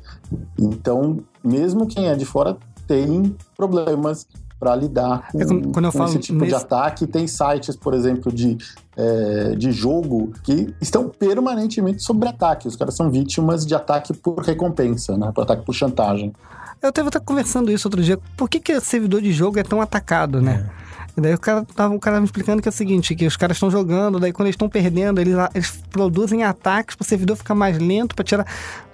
Então, 0.60 1.20
mesmo 1.44 1.86
quem 1.86 2.08
é 2.08 2.16
de 2.16 2.26
fora 2.26 2.58
tem 2.88 3.36
problemas 3.56 4.28
para 4.60 4.76
lidar 4.76 5.30
com, 5.32 5.42
é 5.42 5.46
quando, 5.46 5.86
eu 5.86 5.92
com 5.92 5.98
falo 5.98 6.10
esse 6.10 6.20
tipo 6.20 6.40
nesse... 6.40 6.50
de 6.50 6.56
ataque. 6.56 7.08
Tem 7.08 7.28
sites, 7.28 7.76
por 7.76 7.94
exemplo, 7.94 8.32
de, 8.32 8.58
é, 8.96 9.56
de 9.56 9.72
jogo 9.72 10.32
que 10.44 10.74
estão 10.82 11.10
permanentemente 11.10 12.02
sob 12.02 12.28
ataque. 12.28 12.68
Os 12.68 12.76
caras 12.76 12.96
são 12.96 13.12
vítimas 13.12 13.66
de 13.66 13.76
ataque 13.76 14.14
por 14.14 14.40
recompensa, 14.40 15.18
né? 15.18 15.32
por 15.34 15.44
ataque 15.44 15.66
por 15.66 15.74
chantagem. 15.74 16.34
Eu 16.82 16.90
estava 16.90 17.10
até 17.10 17.20
conversando 17.20 17.72
isso 17.72 17.88
outro 17.88 18.02
dia. 18.02 18.18
Por 18.38 18.50
que, 18.50 18.60
que 18.60 18.80
servidor 18.80 19.22
de 19.22 19.32
jogo 19.32 19.60
é 19.60 19.64
tão 19.64 19.82
atacado, 19.82 20.42
né? 20.42 20.70
É. 20.82 20.86
E 21.18 21.22
daí 21.22 21.34
o 21.34 21.40
cara 21.40 21.66
tava, 21.76 21.96
o 21.96 22.00
cara 22.00 22.20
me 22.20 22.26
explicando 22.26 22.62
que 22.62 22.68
é 22.68 22.72
o 22.72 22.74
seguinte, 22.74 23.16
que 23.16 23.26
os 23.26 23.38
caras 23.38 23.56
estão 23.56 23.72
jogando, 23.72 24.20
daí 24.20 24.34
quando 24.34 24.48
eles 24.48 24.56
estão 24.56 24.68
perdendo, 24.68 25.22
eles, 25.22 25.34
eles 25.54 25.72
produzem 25.90 26.44
ataques 26.44 26.96
para 26.96 27.04
o 27.04 27.08
servidor 27.08 27.38
ficar 27.38 27.56
mais 27.56 27.78
lento, 27.78 28.14
para 28.14 28.26
tirar. 28.26 28.46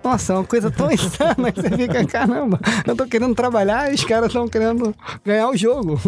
Nossa, 0.04 0.34
é 0.34 0.36
uma 0.36 0.44
coisa 0.44 0.72
tão 0.72 0.90
insana 0.92 1.52
que 1.52 1.62
você 1.62 1.70
fica, 1.70 2.06
caramba, 2.06 2.60
eu 2.86 2.96
tô 2.96 3.06
querendo 3.06 3.36
trabalhar 3.36 3.92
e 3.92 3.96
os 3.96 4.04
caras 4.04 4.28
estão 4.28 4.48
querendo 4.48 4.94
ganhar 5.24 5.50
o 5.50 5.56
jogo. 5.56 6.00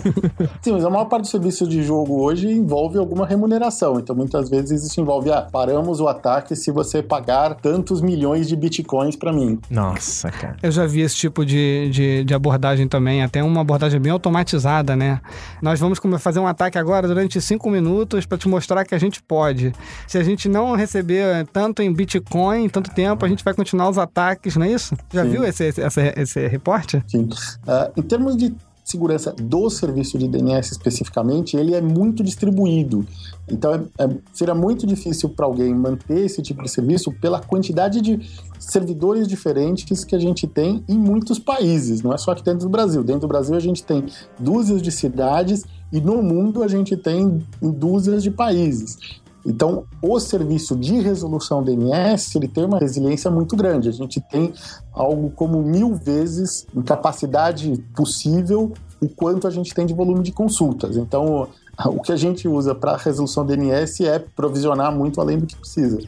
Sim, 0.62 0.72
mas 0.72 0.84
a 0.84 0.90
maior 0.90 1.06
parte 1.06 1.22
dos 1.22 1.30
serviços 1.30 1.68
de 1.68 1.82
jogo 1.82 2.22
hoje 2.22 2.48
envolve 2.50 2.98
alguma 2.98 3.26
remuneração. 3.26 3.98
Então, 3.98 4.14
muitas 4.14 4.48
vezes 4.48 4.84
isso 4.84 5.00
envolve, 5.00 5.30
ah, 5.30 5.48
paramos 5.50 6.00
o 6.00 6.08
ataque 6.08 6.54
se 6.54 6.70
você 6.70 7.02
pagar 7.02 7.54
tantos 7.54 8.00
milhões 8.00 8.48
de 8.48 8.56
bitcoins 8.56 9.16
para 9.16 9.32
mim. 9.32 9.58
Nossa, 9.70 10.30
cara. 10.30 10.56
Eu 10.62 10.70
já 10.70 10.86
vi 10.86 11.00
esse 11.00 11.16
tipo 11.16 11.44
de, 11.44 11.90
de, 11.90 12.24
de 12.24 12.34
abordagem 12.34 12.86
também, 12.86 13.22
até 13.22 13.42
uma 13.42 13.60
abordagem 13.60 14.00
bem 14.00 14.12
automatizada, 14.12 14.94
né? 14.94 15.20
Nós 15.60 15.80
vamos 15.80 15.98
fazer 16.18 16.40
um 16.40 16.46
ataque 16.46 16.78
agora 16.78 17.08
durante 17.08 17.40
cinco 17.40 17.70
minutos 17.70 18.26
para 18.26 18.38
te 18.38 18.48
mostrar 18.48 18.84
que 18.84 18.94
a 18.94 18.98
gente 18.98 19.22
pode. 19.22 19.72
Se 20.06 20.18
a 20.18 20.22
gente 20.22 20.48
não 20.48 20.74
receber 20.74 21.46
tanto 21.52 21.82
em 21.82 21.92
bitcoin, 21.92 22.68
tanto 22.68 22.90
tempo, 22.90 23.24
a 23.24 23.28
gente 23.28 23.39
vai 23.44 23.54
continuar 23.54 23.88
os 23.88 23.98
ataques, 23.98 24.56
não 24.56 24.66
é 24.66 24.72
isso? 24.72 24.96
Já 25.12 25.24
Sim. 25.24 25.30
viu 25.30 25.44
esse, 25.44 25.64
esse, 25.64 25.80
esse, 25.80 26.14
esse 26.16 26.48
reporte? 26.48 27.02
Sim. 27.06 27.24
Uh, 27.24 27.92
em 27.96 28.02
termos 28.02 28.36
de 28.36 28.54
segurança 28.90 29.32
do 29.32 29.70
serviço 29.70 30.18
de 30.18 30.26
DNS 30.26 30.72
especificamente, 30.72 31.56
ele 31.56 31.74
é 31.74 31.80
muito 31.80 32.24
distribuído. 32.24 33.06
Então, 33.48 33.74
é, 33.74 34.04
é, 34.04 34.08
seria 34.32 34.54
muito 34.54 34.86
difícil 34.86 35.28
para 35.28 35.46
alguém 35.46 35.72
manter 35.74 36.24
esse 36.24 36.42
tipo 36.42 36.62
de 36.62 36.70
serviço 36.70 37.12
pela 37.12 37.40
quantidade 37.40 38.00
de 38.00 38.20
servidores 38.58 39.28
diferentes 39.28 40.04
que 40.04 40.14
a 40.14 40.18
gente 40.18 40.46
tem 40.46 40.84
em 40.88 40.98
muitos 40.98 41.38
países. 41.38 42.02
Não 42.02 42.12
é 42.12 42.18
só 42.18 42.32
aqui 42.32 42.42
dentro 42.42 42.60
do 42.60 42.68
Brasil. 42.68 43.02
Dentro 43.04 43.22
do 43.22 43.28
Brasil, 43.28 43.54
a 43.54 43.60
gente 43.60 43.82
tem 43.82 44.04
dúzias 44.38 44.82
de 44.82 44.90
cidades 44.90 45.64
e 45.92 46.00
no 46.00 46.22
mundo 46.22 46.62
a 46.62 46.68
gente 46.68 46.96
tem 46.96 47.40
dúzias 47.60 48.22
de 48.22 48.30
países. 48.30 48.98
Então, 49.44 49.84
o 50.02 50.18
serviço 50.20 50.76
de 50.76 51.00
resolução 51.00 51.62
DNS 51.62 52.36
ele 52.36 52.48
tem 52.48 52.64
uma 52.64 52.78
resiliência 52.78 53.30
muito 53.30 53.56
grande. 53.56 53.88
A 53.88 53.92
gente 53.92 54.20
tem 54.20 54.52
algo 54.92 55.30
como 55.30 55.62
mil 55.62 55.94
vezes 55.94 56.66
em 56.74 56.82
capacidade 56.82 57.82
possível 57.94 58.72
o 59.00 59.08
quanto 59.08 59.46
a 59.46 59.50
gente 59.50 59.72
tem 59.72 59.86
de 59.86 59.94
volume 59.94 60.22
de 60.22 60.32
consultas. 60.32 60.96
Então, 60.96 61.48
o 61.86 62.00
que 62.00 62.12
a 62.12 62.16
gente 62.16 62.46
usa 62.48 62.74
para 62.74 62.96
resolução 62.96 63.44
DNS 63.44 64.04
é 64.04 64.18
provisionar 64.18 64.94
muito 64.94 65.20
além 65.20 65.38
do 65.38 65.46
que 65.46 65.56
precisa. 65.56 65.98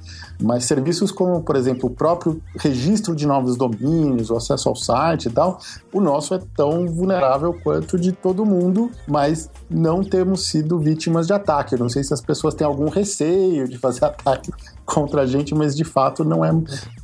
Mas 0.41 0.65
serviços 0.65 1.11
como, 1.11 1.43
por 1.43 1.57
exemplo, 1.57 1.89
o 1.89 1.91
próprio 1.91 2.41
registro 2.59 3.15
de 3.15 3.27
novos 3.27 3.57
domínios, 3.57 4.31
o 4.31 4.37
acesso 4.37 4.69
ao 4.69 4.77
site 4.77 5.27
e 5.27 5.31
tal, 5.31 5.59
o 5.93 6.01
nosso 6.01 6.35
é 6.35 6.41
tão 6.57 6.87
vulnerável 6.87 7.55
quanto 7.63 7.99
de 7.99 8.13
todo 8.13 8.45
mundo, 8.45 8.91
mas 9.07 9.51
não 9.71 10.03
temos 10.03 10.47
sido 10.47 10.79
vítimas 10.79 11.27
de 11.27 11.33
ataque. 11.33 11.75
Eu 11.75 11.79
não 11.79 11.89
sei 11.89 12.03
se 12.03 12.13
as 12.13 12.21
pessoas 12.21 12.55
têm 12.55 12.67
algum 12.67 12.89
receio 12.89 13.69
de 13.69 13.79
fazer 13.79 14.05
ataque 14.07 14.51
contra 14.85 15.23
a 15.23 15.27
gente, 15.27 15.55
mas 15.55 15.77
de 15.77 15.85
fato 15.85 16.25
não 16.25 16.45
é, 16.45 16.51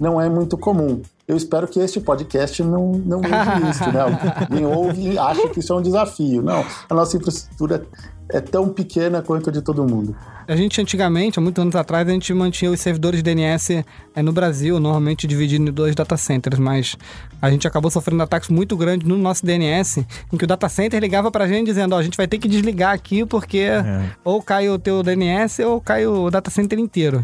não 0.01 0.21
é 0.21 0.29
muito 0.29 0.59
comum. 0.59 1.01
Eu 1.29 1.37
espero 1.37 1.69
que 1.69 1.79
este 1.79 2.01
podcast 2.01 2.63
não, 2.63 2.93
não 2.93 3.21
veja 3.21 3.61
isso, 3.69 3.85
né? 3.93 4.01
Quem 4.51 4.65
ouve 4.65 5.13
e 5.13 5.19
acha 5.19 5.47
que 5.51 5.61
isso 5.61 5.75
é 5.75 5.77
um 5.77 5.83
desafio. 5.83 6.41
Não, 6.41 6.65
a 6.89 6.95
nossa 6.95 7.19
infraestrutura 7.19 7.87
é 8.31 8.41
tão 8.41 8.71
pequena 8.71 9.21
quanto 9.21 9.51
a 9.51 9.53
de 9.53 9.61
todo 9.61 9.87
mundo. 9.87 10.17
A 10.47 10.57
gente 10.57 10.81
antigamente, 10.81 11.39
há 11.39 11.43
muitos 11.43 11.61
anos 11.61 11.77
atrás, 11.77 12.09
a 12.09 12.11
gente 12.11 12.33
mantinha 12.33 12.71
os 12.71 12.81
servidores 12.81 13.23
de 13.23 13.23
DNS 13.23 13.85
é, 14.15 14.23
no 14.23 14.33
Brasil, 14.33 14.81
normalmente 14.81 15.27
dividido 15.27 15.69
em 15.69 15.73
dois 15.73 15.95
data 15.95 16.17
centers, 16.17 16.59
mas 16.59 16.97
a 17.43 17.51
gente 17.51 17.69
acabou 17.69 17.91
sofrendo 17.91 18.23
ataques 18.23 18.49
muito 18.49 18.75
grandes 18.75 19.07
no 19.07 19.19
nosso 19.19 19.45
DNS, 19.45 20.07
em 20.33 20.37
que 20.39 20.45
o 20.45 20.47
data 20.47 20.67
center 20.71 20.99
ligava 20.99 21.31
pra 21.31 21.47
gente 21.47 21.67
dizendo, 21.67 21.95
ó, 21.95 21.99
a 21.99 22.03
gente 22.03 22.17
vai 22.17 22.27
ter 22.27 22.39
que 22.39 22.49
desligar 22.49 22.95
aqui 22.95 23.27
porque 23.27 23.59
é. 23.59 24.11
ou 24.25 24.43
cai 24.43 24.71
o 24.71 24.79
teu 24.79 25.03
DNS 25.03 25.63
ou 25.65 25.79
cai 25.79 26.07
o 26.07 26.31
data 26.31 26.51
center 26.51 26.79
inteiro. 26.79 27.23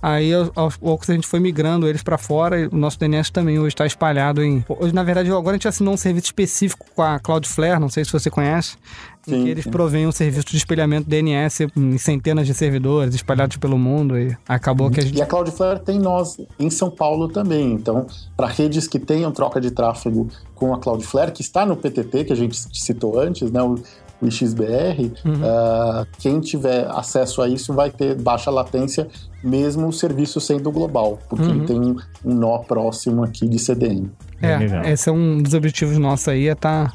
Aí, 0.00 0.30
aos 0.54 0.76
poucos, 0.76 1.10
a 1.10 1.14
gente 1.14 1.26
foi 1.26 1.40
migrando 1.40 1.88
eles 1.88 2.02
para 2.02 2.16
fora. 2.16 2.60
E 2.60 2.66
o 2.66 2.76
nosso 2.76 2.98
DNS 2.98 3.32
também 3.32 3.58
hoje 3.58 3.68
está 3.68 3.84
espalhado 3.84 4.42
em. 4.42 4.64
Hoje, 4.68 4.94
na 4.94 5.02
verdade, 5.02 5.30
agora 5.30 5.50
a 5.50 5.52
gente 5.54 5.66
assinou 5.66 5.94
um 5.94 5.96
serviço 5.96 6.26
específico 6.26 6.86
com 6.94 7.02
a 7.02 7.18
Cloudflare, 7.18 7.80
não 7.80 7.88
sei 7.88 8.04
se 8.04 8.12
você 8.12 8.30
conhece, 8.30 8.76
sim, 9.22 9.34
em 9.34 9.44
que 9.44 9.50
eles 9.50 9.64
sim. 9.64 9.70
provêm 9.70 10.06
um 10.06 10.12
serviço 10.12 10.46
de 10.46 10.56
espelhamento 10.56 11.08
DNS 11.08 11.66
em 11.76 11.98
centenas 11.98 12.46
de 12.46 12.54
servidores 12.54 13.14
espalhados 13.14 13.56
pelo 13.56 13.76
mundo. 13.76 14.16
E 14.16 14.36
acabou 14.48 14.88
que 14.88 15.00
a 15.00 15.02
gente. 15.02 15.18
E 15.18 15.22
a 15.22 15.26
Cloudflare 15.26 15.80
tem 15.80 15.98
nós 15.98 16.38
em 16.58 16.70
São 16.70 16.90
Paulo 16.90 17.28
também. 17.28 17.72
Então, 17.72 18.06
para 18.36 18.46
redes 18.46 18.86
que 18.86 19.00
tenham 19.00 19.32
troca 19.32 19.60
de 19.60 19.72
tráfego 19.72 20.28
com 20.54 20.72
a 20.72 20.78
Cloudflare, 20.78 21.32
que 21.32 21.42
está 21.42 21.66
no 21.66 21.76
PTP, 21.76 22.24
que 22.24 22.32
a 22.32 22.36
gente 22.36 22.56
citou 22.72 23.18
antes, 23.18 23.50
né? 23.50 23.60
O, 23.62 23.76
o 24.20 24.30
XBR, 24.30 25.12
uhum. 25.24 25.34
uh, 25.34 26.06
quem 26.18 26.40
tiver 26.40 26.86
acesso 26.90 27.40
a 27.40 27.48
isso 27.48 27.72
vai 27.72 27.90
ter 27.90 28.14
baixa 28.16 28.50
latência, 28.50 29.06
mesmo 29.42 29.86
o 29.86 29.92
serviço 29.92 30.40
sendo 30.40 30.70
global, 30.72 31.18
porque 31.28 31.44
uhum. 31.44 31.54
ele 31.54 31.66
tem 31.66 31.80
um, 31.80 31.96
nó 32.24 32.58
próximo 32.58 33.22
aqui 33.22 33.46
de 33.48 33.58
CDN. 33.58 34.10
É, 34.42 34.92
esse 34.92 35.08
é 35.08 35.12
um 35.12 35.40
dos 35.40 35.54
objetivos 35.54 35.98
nossos 35.98 36.28
aí, 36.28 36.48
é 36.48 36.52
estar 36.52 36.90
tá 36.90 36.94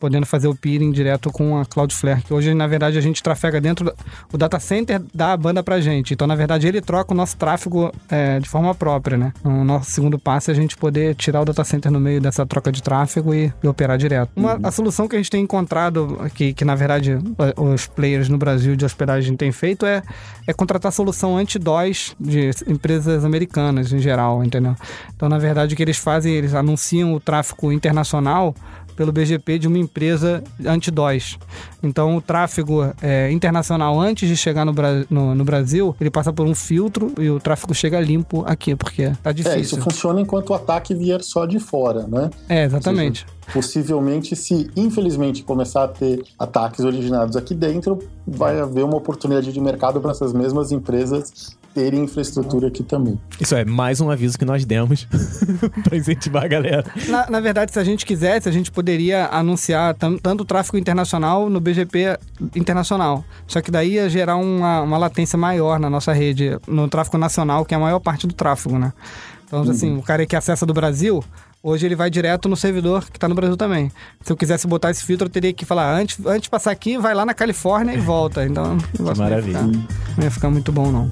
podendo 0.00 0.24
fazer 0.24 0.48
o 0.48 0.54
peering 0.54 0.90
direto 0.90 1.30
com 1.30 1.58
a 1.58 1.66
Cloudflare, 1.66 2.22
que 2.22 2.32
hoje, 2.32 2.54
na 2.54 2.66
verdade, 2.66 2.96
a 2.96 3.00
gente 3.02 3.22
trafega 3.22 3.60
dentro 3.60 3.92
do 4.30 4.38
data 4.38 4.58
center 4.58 5.02
da 5.14 5.36
banda 5.36 5.62
pra 5.62 5.78
gente. 5.78 6.14
Então, 6.14 6.26
na 6.26 6.34
verdade, 6.34 6.66
ele 6.66 6.80
troca 6.80 7.12
o 7.12 7.16
nosso 7.16 7.36
tráfego 7.36 7.92
é, 8.08 8.40
de 8.40 8.48
forma 8.48 8.74
própria, 8.74 9.18
né? 9.18 9.32
O 9.44 9.62
nosso 9.62 9.90
segundo 9.90 10.18
passo 10.18 10.50
é 10.50 10.52
a 10.52 10.56
gente 10.56 10.74
poder 10.76 11.14
tirar 11.14 11.42
o 11.42 11.44
data 11.44 11.62
center 11.62 11.92
no 11.92 12.00
meio 12.00 12.18
dessa 12.20 12.46
troca 12.46 12.72
de 12.72 12.82
tráfego 12.82 13.34
e, 13.34 13.52
e 13.62 13.68
operar 13.68 13.98
direto. 13.98 14.30
Uma. 14.34 14.58
A 14.62 14.70
solução 14.70 15.06
que 15.06 15.16
a 15.16 15.18
gente 15.18 15.30
tem 15.30 15.42
encontrado, 15.42 16.18
que, 16.34 16.54
que 16.54 16.64
na 16.64 16.74
verdade 16.74 17.18
os 17.56 17.86
players 17.86 18.28
no 18.28 18.38
Brasil 18.38 18.74
de 18.74 18.84
hospedagem 18.84 19.36
têm 19.36 19.52
feito, 19.52 19.84
é, 19.84 20.02
é 20.46 20.52
contratar 20.54 20.90
solução 20.90 21.36
anti-DOS 21.36 22.16
de 22.18 22.50
empresas 22.66 23.24
americanas 23.24 23.92
em 23.92 23.98
geral, 23.98 24.42
entendeu? 24.42 24.74
Então, 25.14 25.28
na 25.28 25.38
verdade, 25.38 25.74
o 25.74 25.76
que 25.76 25.82
eles 25.82 25.98
fazem, 25.98 26.32
eles 26.32 26.54
anunciam 26.54 27.12
o 27.12 27.20
tráfego 27.20 27.70
internacional 27.70 28.54
pelo 29.00 29.12
BGP 29.12 29.58
de 29.58 29.66
uma 29.66 29.78
empresa 29.78 30.44
anti-DOS. 30.62 31.38
Então, 31.82 32.18
o 32.18 32.20
tráfego 32.20 32.92
é, 33.00 33.32
internacional, 33.32 33.98
antes 33.98 34.28
de 34.28 34.36
chegar 34.36 34.66
no, 34.66 34.74
no, 35.08 35.34
no, 35.34 35.42
Brasil, 35.42 35.96
ele 35.98 36.10
passa 36.10 36.30
por 36.30 36.46
um 36.46 36.54
filtro 36.54 37.10
e 37.18 37.30
o 37.30 37.40
tráfego 37.40 37.74
chega 37.74 37.98
limpo 37.98 38.44
aqui, 38.46 38.76
porque 38.76 39.10
tá 39.22 39.32
difícil. 39.32 39.58
É, 39.58 39.60
isso 39.62 39.80
funciona 39.80 40.20
enquanto 40.20 40.50
o 40.50 40.54
ataque 40.54 40.94
vier 40.94 41.22
só 41.22 41.46
de 41.46 41.58
fora, 41.58 42.06
né? 42.06 42.28
É, 42.46 42.64
exatamente. 42.64 43.24
Possivelmente, 43.54 44.36
se 44.36 44.70
infelizmente 44.76 45.42
começar 45.44 45.84
a 45.84 45.88
ter 45.88 46.22
ataques 46.38 46.84
originados 46.84 47.38
aqui 47.38 47.54
dentro, 47.54 48.00
vai 48.26 48.60
haver 48.60 48.84
uma 48.84 48.98
oportunidade 48.98 49.50
de 49.50 49.60
mercado 49.62 49.98
para 49.98 50.10
essas 50.10 50.34
mesmas 50.34 50.72
empresas 50.72 51.58
terem 51.74 52.04
infraestrutura 52.04 52.68
aqui 52.68 52.82
também. 52.82 53.18
Isso 53.40 53.54
é 53.54 53.64
mais 53.64 54.00
um 54.00 54.10
aviso 54.10 54.38
que 54.38 54.44
nós 54.44 54.64
demos 54.64 55.06
para 55.84 55.96
incentivar 55.96 56.44
a 56.44 56.48
galera. 56.48 56.84
Na, 57.08 57.30
na, 57.30 57.40
verdade, 57.40 57.72
se 57.72 57.78
a 57.78 57.84
gente 57.84 58.04
quisesse, 58.04 58.48
a 58.48 58.52
gente 58.52 58.70
poderia 58.70 59.26
anunciar 59.26 59.94
tanto 59.94 60.42
o 60.42 60.44
tráfego 60.44 60.78
internacional 60.78 61.48
no 61.48 61.60
BGP 61.60 62.18
internacional. 62.56 63.24
Só 63.46 63.60
que 63.60 63.70
daí 63.70 63.92
ia 63.92 64.08
gerar 64.08 64.36
uma, 64.36 64.82
uma 64.82 64.98
latência 64.98 65.38
maior 65.38 65.78
na 65.78 65.88
nossa 65.88 66.12
rede, 66.12 66.58
no 66.66 66.88
tráfego 66.88 67.18
nacional, 67.18 67.64
que 67.64 67.74
é 67.74 67.76
a 67.76 67.80
maior 67.80 68.00
parte 68.00 68.26
do 68.26 68.34
tráfego, 68.34 68.78
né? 68.78 68.92
Então, 69.46 69.64
uhum. 69.64 69.70
assim, 69.70 69.96
o 69.96 70.02
cara 70.02 70.24
que 70.26 70.36
acessa 70.36 70.64
do 70.64 70.74
Brasil, 70.74 71.24
Hoje 71.62 71.84
ele 71.84 71.94
vai 71.94 72.08
direto 72.08 72.48
no 72.48 72.56
servidor 72.56 73.04
que 73.04 73.18
está 73.18 73.28
no 73.28 73.34
Brasil 73.34 73.54
também. 73.54 73.92
Se 74.22 74.32
eu 74.32 74.36
quisesse 74.36 74.66
botar 74.66 74.90
esse 74.90 75.04
filtro, 75.04 75.26
eu 75.26 75.30
teria 75.30 75.52
que 75.52 75.66
falar, 75.66 75.94
antes, 75.94 76.24
antes 76.24 76.44
de 76.44 76.50
passar 76.50 76.70
aqui, 76.70 76.96
vai 76.96 77.14
lá 77.14 77.26
na 77.26 77.34
Califórnia 77.34 77.92
e 77.92 77.98
volta. 77.98 78.46
Então, 78.46 78.78
Maravilha. 78.98 79.60
Não 79.60 79.70
ia, 79.70 79.78
ficar, 79.80 80.16
não 80.16 80.24
ia 80.24 80.30
ficar 80.30 80.50
muito 80.50 80.72
bom, 80.72 80.90
não. 80.90 81.10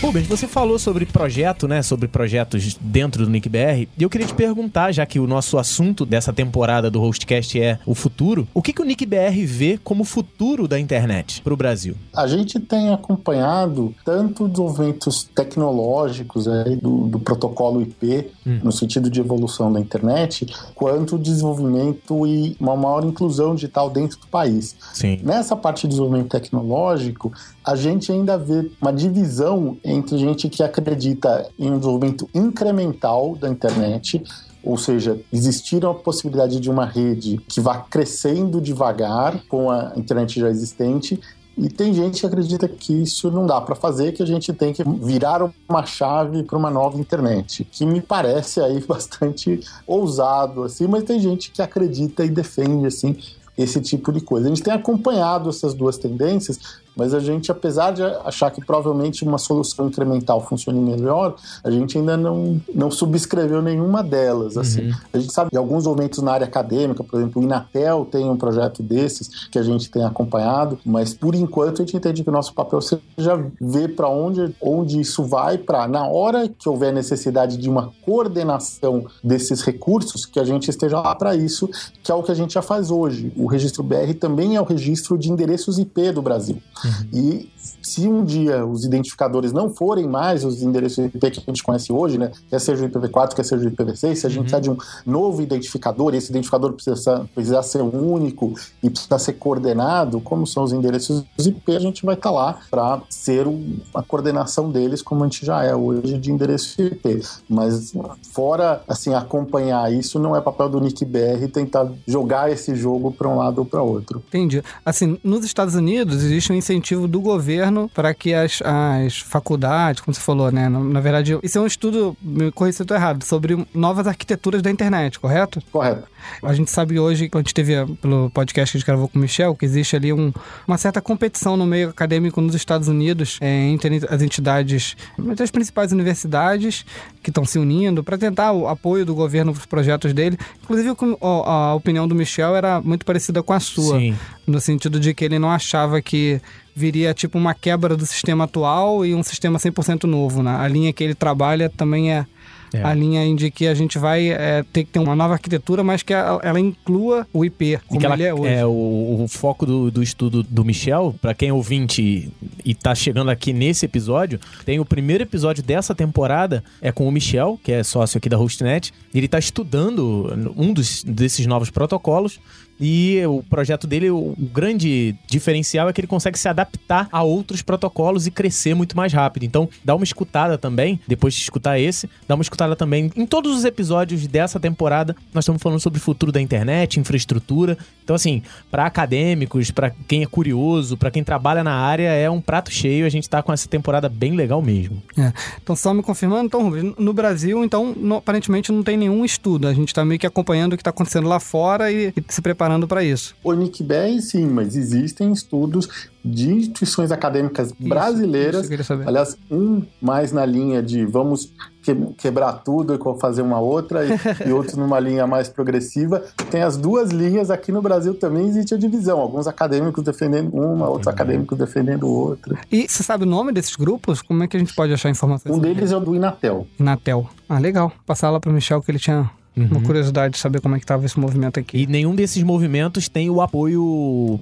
Rubens, 0.00 0.26
você 0.26 0.48
falou 0.48 0.78
sobre 0.78 1.04
projeto, 1.04 1.68
né? 1.68 1.82
Sobre 1.82 2.08
projetos 2.08 2.74
dentro 2.80 3.26
do 3.26 3.30
NickBR. 3.30 3.86
E 3.98 4.02
eu 4.02 4.08
queria 4.08 4.26
te 4.26 4.32
perguntar, 4.32 4.92
já 4.92 5.04
que 5.04 5.20
o 5.20 5.26
nosso 5.26 5.58
assunto 5.58 6.06
dessa 6.06 6.32
temporada 6.32 6.90
do 6.90 6.98
Hostcast 6.98 7.60
é 7.60 7.78
o 7.84 7.94
futuro, 7.94 8.48
o 8.54 8.62
que, 8.62 8.72
que 8.72 8.80
o 8.80 8.84
NickBR 8.84 9.44
vê 9.44 9.78
como 9.84 10.02
futuro 10.02 10.66
da 10.66 10.80
internet 10.80 11.42
para 11.42 11.52
o 11.52 11.56
Brasil? 11.56 11.94
A 12.16 12.26
gente 12.26 12.58
tem 12.58 12.94
acompanhado 12.94 13.94
tanto 14.02 14.48
desenvolvimentos 14.48 15.28
tecnológicos 15.34 16.48
aí, 16.48 16.76
do, 16.76 17.08
do 17.08 17.20
protocolo 17.20 17.82
IP, 17.82 18.26
hum. 18.46 18.60
no 18.64 18.72
sentido 18.72 19.10
de 19.10 19.20
evolução 19.20 19.70
da 19.70 19.78
internet, 19.78 20.46
quanto 20.74 21.18
desenvolvimento 21.18 22.26
e 22.26 22.56
uma 22.58 22.74
maior 22.74 23.04
inclusão 23.04 23.54
digital 23.54 23.90
dentro 23.90 24.18
do 24.18 24.26
país. 24.28 24.74
Sim. 24.94 25.20
Nessa 25.22 25.54
parte 25.54 25.82
de 25.82 25.88
desenvolvimento 25.88 26.30
tecnológico, 26.30 27.30
a 27.62 27.76
gente 27.76 28.10
ainda 28.10 28.38
vê 28.38 28.70
uma 28.80 28.92
divisão 28.92 29.76
entre 29.90 30.18
gente 30.18 30.48
que 30.48 30.62
acredita 30.62 31.48
em 31.58 31.70
um 31.70 31.78
desenvolvimento 31.78 32.28
incremental 32.34 33.36
da 33.36 33.48
internet, 33.48 34.22
ou 34.62 34.76
seja, 34.76 35.18
existir 35.32 35.84
a 35.84 35.94
possibilidade 35.94 36.60
de 36.60 36.70
uma 36.70 36.84
rede 36.84 37.38
que 37.48 37.60
vá 37.60 37.78
crescendo 37.78 38.60
devagar 38.60 39.42
com 39.48 39.70
a 39.70 39.92
internet 39.96 40.38
já 40.38 40.48
existente, 40.48 41.18
e 41.56 41.68
tem 41.68 41.92
gente 41.92 42.20
que 42.20 42.26
acredita 42.26 42.66
que 42.66 43.02
isso 43.02 43.30
não 43.30 43.44
dá 43.44 43.60
para 43.60 43.74
fazer, 43.74 44.12
que 44.12 44.22
a 44.22 44.26
gente 44.26 44.52
tem 44.52 44.72
que 44.72 44.82
virar 44.82 45.52
uma 45.68 45.84
chave 45.84 46.42
para 46.42 46.56
uma 46.56 46.70
nova 46.70 46.98
internet, 46.98 47.64
que 47.64 47.84
me 47.84 48.00
parece 48.00 48.60
aí 48.60 48.80
bastante 48.86 49.60
ousado 49.86 50.62
assim, 50.62 50.86
mas 50.86 51.04
tem 51.04 51.20
gente 51.20 51.50
que 51.50 51.60
acredita 51.60 52.24
e 52.24 52.30
defende 52.30 52.86
assim 52.86 53.16
esse 53.58 53.80
tipo 53.80 54.10
de 54.10 54.20
coisa. 54.20 54.46
A 54.46 54.48
gente 54.48 54.62
tem 54.62 54.72
acompanhado 54.72 55.50
essas 55.50 55.74
duas 55.74 55.98
tendências, 55.98 56.58
mas 56.96 57.14
a 57.14 57.20
gente, 57.20 57.50
apesar 57.50 57.92
de 57.92 58.02
achar 58.02 58.50
que 58.50 58.64
provavelmente 58.64 59.24
uma 59.24 59.38
solução 59.38 59.88
incremental 59.88 60.40
funcione 60.40 60.80
melhor, 60.80 61.34
a 61.62 61.70
gente 61.70 61.98
ainda 61.98 62.16
não, 62.16 62.60
não 62.74 62.90
subscreveu 62.90 63.62
nenhuma 63.62 64.02
delas. 64.02 64.56
Assim. 64.56 64.88
Uhum. 64.88 64.94
A 65.12 65.18
gente 65.18 65.32
sabe 65.32 65.50
de 65.50 65.56
alguns 65.56 65.86
momentos 65.86 66.20
na 66.20 66.32
área 66.32 66.46
acadêmica, 66.46 67.02
por 67.02 67.18
exemplo, 67.18 67.40
o 67.40 67.44
Inatel 67.44 68.06
tem 68.10 68.28
um 68.28 68.36
projeto 68.36 68.82
desses 68.82 69.46
que 69.48 69.58
a 69.58 69.62
gente 69.62 69.90
tem 69.90 70.04
acompanhado, 70.04 70.78
mas 70.84 71.14
por 71.14 71.34
enquanto 71.34 71.82
a 71.82 71.84
gente 71.84 71.96
entende 71.96 72.22
que 72.22 72.28
o 72.28 72.32
nosso 72.32 72.52
papel 72.54 72.80
seja 72.80 73.44
ver 73.60 73.94
para 73.94 74.08
onde, 74.08 74.54
onde 74.60 75.00
isso 75.00 75.24
vai, 75.24 75.58
para 75.58 75.86
na 75.86 76.06
hora 76.06 76.48
que 76.48 76.68
houver 76.68 76.92
necessidade 76.92 77.56
de 77.56 77.68
uma 77.68 77.92
coordenação 78.04 79.06
desses 79.22 79.62
recursos, 79.62 80.26
que 80.26 80.38
a 80.38 80.44
gente 80.44 80.68
esteja 80.68 81.00
lá 81.00 81.14
para 81.14 81.34
isso, 81.34 81.68
que 82.02 82.10
é 82.10 82.14
o 82.14 82.22
que 82.22 82.32
a 82.32 82.34
gente 82.34 82.54
já 82.54 82.62
faz 82.62 82.90
hoje. 82.90 83.32
O 83.36 83.46
registro 83.46 83.82
BR 83.82 84.14
também 84.18 84.56
é 84.56 84.60
o 84.60 84.64
registro 84.64 85.16
de 85.16 85.30
endereços 85.30 85.78
IP 85.78 86.12
do 86.12 86.22
Brasil. 86.22 86.60
Uhum. 86.84 87.06
E 87.12 87.50
se 87.82 88.06
um 88.08 88.24
dia 88.24 88.64
os 88.64 88.84
identificadores 88.84 89.52
não 89.52 89.70
forem 89.70 90.06
mais 90.06 90.44
os 90.44 90.62
endereços 90.62 90.98
IP 90.98 91.18
que 91.18 91.26
a 91.26 91.50
gente 91.50 91.62
conhece 91.62 91.92
hoje, 91.92 92.18
né, 92.18 92.30
quer 92.48 92.60
seja 92.60 92.84
o 92.84 92.88
IPv4, 92.88 93.34
quer 93.34 93.44
seja 93.44 93.68
o 93.68 93.70
IPv6, 93.70 94.14
se 94.14 94.26
a 94.26 94.28
gente 94.28 94.38
uhum. 94.38 94.42
precisa 94.44 94.60
de 94.60 94.70
um 94.70 94.76
novo 95.04 95.42
identificador, 95.42 96.14
e 96.14 96.18
esse 96.18 96.30
identificador 96.30 96.72
precisa, 96.72 97.28
precisa 97.34 97.62
ser 97.62 97.82
único 97.82 98.54
e 98.82 98.90
precisa 98.90 99.18
ser 99.18 99.34
coordenado, 99.34 100.20
como 100.20 100.46
são 100.46 100.62
os 100.62 100.72
endereços 100.72 101.24
IP, 101.38 101.76
a 101.76 101.80
gente 101.80 102.04
vai 102.04 102.14
estar 102.14 102.30
tá 102.30 102.34
lá 102.34 102.58
para 102.70 103.02
ser 103.08 103.46
a 103.94 104.02
coordenação 104.02 104.70
deles, 104.70 105.02
como 105.02 105.24
a 105.24 105.26
gente 105.26 105.44
já 105.44 105.64
é 105.64 105.74
hoje 105.74 106.18
de 106.18 106.30
endereço 106.30 106.80
IP. 106.80 107.22
Mas 107.48 107.92
fora 108.32 108.82
assim 108.88 109.14
acompanhar 109.14 109.92
isso, 109.92 110.18
não 110.18 110.36
é 110.36 110.40
papel 110.40 110.68
do 110.68 110.80
NICBR 110.80 111.48
tentar 111.48 111.90
jogar 112.06 112.50
esse 112.50 112.74
jogo 112.74 113.10
para 113.10 113.28
um 113.28 113.36
lado 113.36 113.58
ou 113.58 113.64
para 113.64 113.82
outro. 113.82 114.22
Entendi. 114.28 114.62
Assim, 114.84 115.18
nos 115.22 115.44
Estados 115.44 115.74
Unidos 115.74 116.22
existe 116.22 116.52
um 116.52 116.56
incentivo 116.70 117.08
do 117.08 117.20
governo 117.20 117.90
para 117.92 118.14
que 118.14 118.32
as, 118.32 118.60
as 118.62 119.18
faculdades, 119.18 120.00
como 120.00 120.14
você 120.14 120.20
falou, 120.20 120.50
né? 120.52 120.68
Na, 120.68 120.78
na 120.78 121.00
verdade, 121.00 121.38
isso 121.42 121.58
é 121.58 121.60
um 121.60 121.66
estudo, 121.66 122.16
me 122.22 122.50
corrija 122.52 122.76
se 122.76 122.82
eu 122.82 122.84
estou 122.84 122.96
errado, 122.96 123.24
sobre 123.24 123.66
novas 123.74 124.06
arquiteturas 124.06 124.62
da 124.62 124.70
internet, 124.70 125.18
correto? 125.18 125.60
Correto. 125.72 126.09
A 126.42 126.52
gente 126.52 126.70
sabe 126.70 126.98
hoje, 126.98 127.28
quando 127.28 127.44
a 127.44 127.48
gente 127.48 127.54
teve 127.54 127.74
pelo 127.96 128.30
podcast 128.30 128.72
que 128.72 128.76
a 128.76 128.80
gente 128.80 128.86
gravou 128.86 129.08
com 129.08 129.18
o 129.18 129.22
Michel, 129.22 129.54
que 129.54 129.64
existe 129.64 129.96
ali 129.96 130.12
um, 130.12 130.32
uma 130.66 130.78
certa 130.78 131.00
competição 131.00 131.56
no 131.56 131.66
meio 131.66 131.90
acadêmico 131.90 132.40
nos 132.40 132.54
Estados 132.54 132.88
Unidos 132.88 133.38
é, 133.40 133.68
entre 133.68 134.00
as 134.08 134.22
entidades, 134.22 134.96
entre 135.18 135.42
as 135.42 135.50
principais 135.50 135.92
universidades 135.92 136.84
que 137.22 137.30
estão 137.30 137.44
se 137.44 137.58
unindo 137.58 138.02
para 138.02 138.16
tentar 138.16 138.52
o 138.52 138.68
apoio 138.68 139.04
do 139.04 139.14
governo 139.14 139.52
para 139.52 139.60
os 139.60 139.66
projetos 139.66 140.12
dele. 140.12 140.38
Inclusive, 140.62 140.90
a, 141.20 141.26
a 141.26 141.74
opinião 141.74 142.06
do 142.06 142.14
Michel 142.14 142.56
era 142.56 142.80
muito 142.80 143.04
parecida 143.04 143.42
com 143.42 143.52
a 143.52 143.60
sua, 143.60 143.98
Sim. 143.98 144.16
no 144.46 144.60
sentido 144.60 144.98
de 144.98 145.14
que 145.14 145.24
ele 145.24 145.38
não 145.38 145.50
achava 145.50 146.00
que 146.00 146.40
viria 146.74 147.12
tipo 147.12 147.36
uma 147.36 147.54
quebra 147.54 147.96
do 147.96 148.06
sistema 148.06 148.44
atual 148.44 149.04
e 149.04 149.14
um 149.14 149.22
sistema 149.22 149.58
100% 149.58 150.04
novo. 150.04 150.42
Né? 150.42 150.54
A 150.56 150.66
linha 150.68 150.92
que 150.92 151.02
ele 151.04 151.14
trabalha 151.14 151.68
também 151.68 152.12
é 152.12 152.26
é. 152.72 152.82
a 152.82 152.94
linha 152.94 153.34
de 153.34 153.50
que 153.50 153.66
a 153.66 153.74
gente 153.74 153.98
vai 153.98 154.30
é, 154.30 154.64
ter 154.72 154.84
que 154.84 154.90
ter 154.90 154.98
uma 154.98 155.14
nova 155.16 155.34
arquitetura, 155.34 155.82
mas 155.82 156.02
que 156.02 156.12
ela, 156.12 156.40
ela 156.42 156.60
inclua 156.60 157.26
o 157.32 157.44
IP, 157.44 157.78
como 157.86 158.04
ela, 158.04 158.14
ele 158.14 158.24
é 158.24 158.34
hoje. 158.34 158.54
É, 158.54 158.66
o, 158.66 159.22
o 159.24 159.26
foco 159.28 159.66
do, 159.66 159.90
do 159.90 160.02
estudo 160.02 160.42
do 160.42 160.64
Michel, 160.64 161.14
para 161.20 161.34
quem 161.34 161.48
é 161.48 161.52
ouvinte 161.52 162.30
e 162.64 162.74
tá 162.74 162.94
chegando 162.94 163.30
aqui 163.30 163.52
nesse 163.52 163.84
episódio, 163.84 164.40
tem 164.64 164.78
o 164.80 164.84
primeiro 164.84 165.22
episódio 165.22 165.62
dessa 165.62 165.94
temporada, 165.94 166.62
é 166.80 166.92
com 166.92 167.06
o 167.06 167.12
Michel, 167.12 167.58
que 167.62 167.72
é 167.72 167.82
sócio 167.82 168.18
aqui 168.18 168.28
da 168.28 168.38
HostNet. 168.38 168.92
Ele 169.14 169.28
tá 169.28 169.38
estudando 169.38 170.54
um 170.56 170.72
dos, 170.72 171.02
desses 171.02 171.46
novos 171.46 171.70
protocolos 171.70 172.40
e 172.80 173.22
o 173.26 173.42
projeto 173.42 173.86
dele, 173.86 174.10
o 174.10 174.34
grande 174.38 175.14
diferencial 175.26 175.88
é 175.88 175.92
que 175.92 176.00
ele 176.00 176.08
consegue 176.08 176.38
se 176.38 176.48
adaptar 176.48 177.08
a 177.12 177.22
outros 177.22 177.60
protocolos 177.60 178.26
e 178.26 178.30
crescer 178.30 178.74
muito 178.74 178.96
mais 178.96 179.12
rápido. 179.12 179.44
Então, 179.44 179.68
dá 179.84 179.94
uma 179.94 180.04
escutada 180.04 180.56
também, 180.56 180.98
depois 181.06 181.34
de 181.34 181.42
escutar 181.42 181.78
esse, 181.78 182.08
dá 182.26 182.34
uma 182.34 182.42
escutada 182.42 182.74
também 182.74 183.12
em 183.14 183.26
todos 183.26 183.54
os 183.54 183.64
episódios 183.66 184.26
dessa 184.26 184.58
temporada. 184.58 185.14
Nós 185.34 185.44
estamos 185.44 185.60
falando 185.60 185.80
sobre 185.80 185.98
o 185.98 186.02
futuro 186.02 186.32
da 186.32 186.40
internet, 186.40 186.98
infraestrutura. 186.98 187.76
Então, 188.02 188.16
assim, 188.16 188.42
para 188.70 188.86
acadêmicos, 188.86 189.70
para 189.70 189.90
quem 190.08 190.22
é 190.22 190.26
curioso, 190.26 190.96
para 190.96 191.10
quem 191.10 191.22
trabalha 191.22 191.62
na 191.62 191.74
área, 191.74 192.08
é 192.08 192.30
um 192.30 192.40
prato 192.40 192.70
cheio. 192.70 193.04
A 193.04 193.10
gente 193.10 193.28
tá 193.28 193.42
com 193.42 193.52
essa 193.52 193.68
temporada 193.68 194.08
bem 194.08 194.34
legal 194.34 194.62
mesmo. 194.62 195.02
É. 195.18 195.32
Então, 195.62 195.76
só 195.76 195.92
me 195.92 196.02
confirmando, 196.02 196.46
então, 196.46 196.70
no 196.98 197.12
Brasil, 197.12 197.62
então, 197.62 197.94
no, 197.94 198.16
aparentemente 198.16 198.72
não 198.72 198.82
tem 198.82 198.96
nenhum 198.96 199.22
estudo. 199.22 199.68
A 199.68 199.74
gente 199.74 199.92
tá 199.92 200.02
meio 200.02 200.18
que 200.18 200.26
acompanhando 200.26 200.72
o 200.72 200.76
que 200.78 200.82
tá 200.82 200.90
acontecendo 200.90 201.28
lá 201.28 201.38
fora 201.38 201.92
e, 201.92 202.12
e 202.16 202.24
se 202.28 202.40
preparando 202.40 202.69
preparando 202.70 202.86
para 202.86 203.02
isso. 203.02 203.34
O 203.42 203.52
NICBR, 203.52 204.20
sim, 204.20 204.46
mas 204.46 204.76
existem 204.76 205.32
estudos 205.32 205.88
de 206.24 206.52
instituições 206.52 207.10
acadêmicas 207.10 207.68
isso, 207.68 207.88
brasileiras. 207.88 208.70
Isso 208.70 208.92
aliás, 208.92 209.36
um 209.50 209.82
mais 210.00 210.32
na 210.32 210.44
linha 210.44 210.82
de 210.82 211.04
vamos 211.06 211.52
que, 211.82 211.94
quebrar 212.18 212.52
tudo 212.52 212.94
e 212.94 213.20
fazer 213.20 213.42
uma 213.42 213.58
outra, 213.58 214.04
e, 214.04 214.10
e 214.46 214.52
outros 214.52 214.76
numa 214.76 215.00
linha 215.00 215.26
mais 215.26 215.48
progressiva. 215.48 216.22
Tem 216.50 216.62
as 216.62 216.76
duas 216.76 217.10
linhas 217.10 217.50
aqui 217.50 217.72
no 217.72 217.82
Brasil 217.82 218.14
também 218.14 218.46
existe 218.46 218.74
a 218.74 218.78
divisão. 218.78 219.18
Alguns 219.18 219.46
acadêmicos 219.46 220.04
defendendo 220.04 220.54
uma, 220.54 220.88
outros 220.88 221.08
acadêmicos 221.08 221.58
defendendo 221.58 222.06
outra. 222.06 222.58
E 222.70 222.86
você 222.88 223.02
sabe 223.02 223.24
o 223.24 223.26
nome 223.26 223.52
desses 223.52 223.74
grupos? 223.74 224.22
Como 224.22 224.42
é 224.42 224.48
que 224.48 224.56
a 224.56 224.60
gente 224.60 224.74
pode 224.74 224.92
achar 224.92 225.10
informações? 225.10 225.54
Um 225.54 225.58
deles 225.58 225.90
é 225.90 225.96
o 225.96 226.00
do 226.00 226.14
Inatel. 226.14 226.66
Inatel. 226.78 227.28
Ah, 227.48 227.58
legal. 227.58 227.90
Passar 228.06 228.30
lá 228.30 228.38
para 228.38 228.50
o 228.50 228.52
Michel 228.54 228.82
que 228.82 228.90
ele 228.90 228.98
tinha 228.98 229.30
Uhum. 229.56 229.68
Uma 229.70 229.82
curiosidade 229.82 230.34
de 230.34 230.40
saber 230.40 230.60
como 230.60 230.76
é 230.76 230.78
que 230.78 230.84
estava 230.84 231.04
esse 231.04 231.18
movimento 231.18 231.58
aqui. 231.58 231.78
E 231.82 231.86
nenhum 231.86 232.14
desses 232.14 232.42
movimentos 232.42 233.08
tem 233.08 233.28
o 233.28 233.40
apoio 233.40 234.38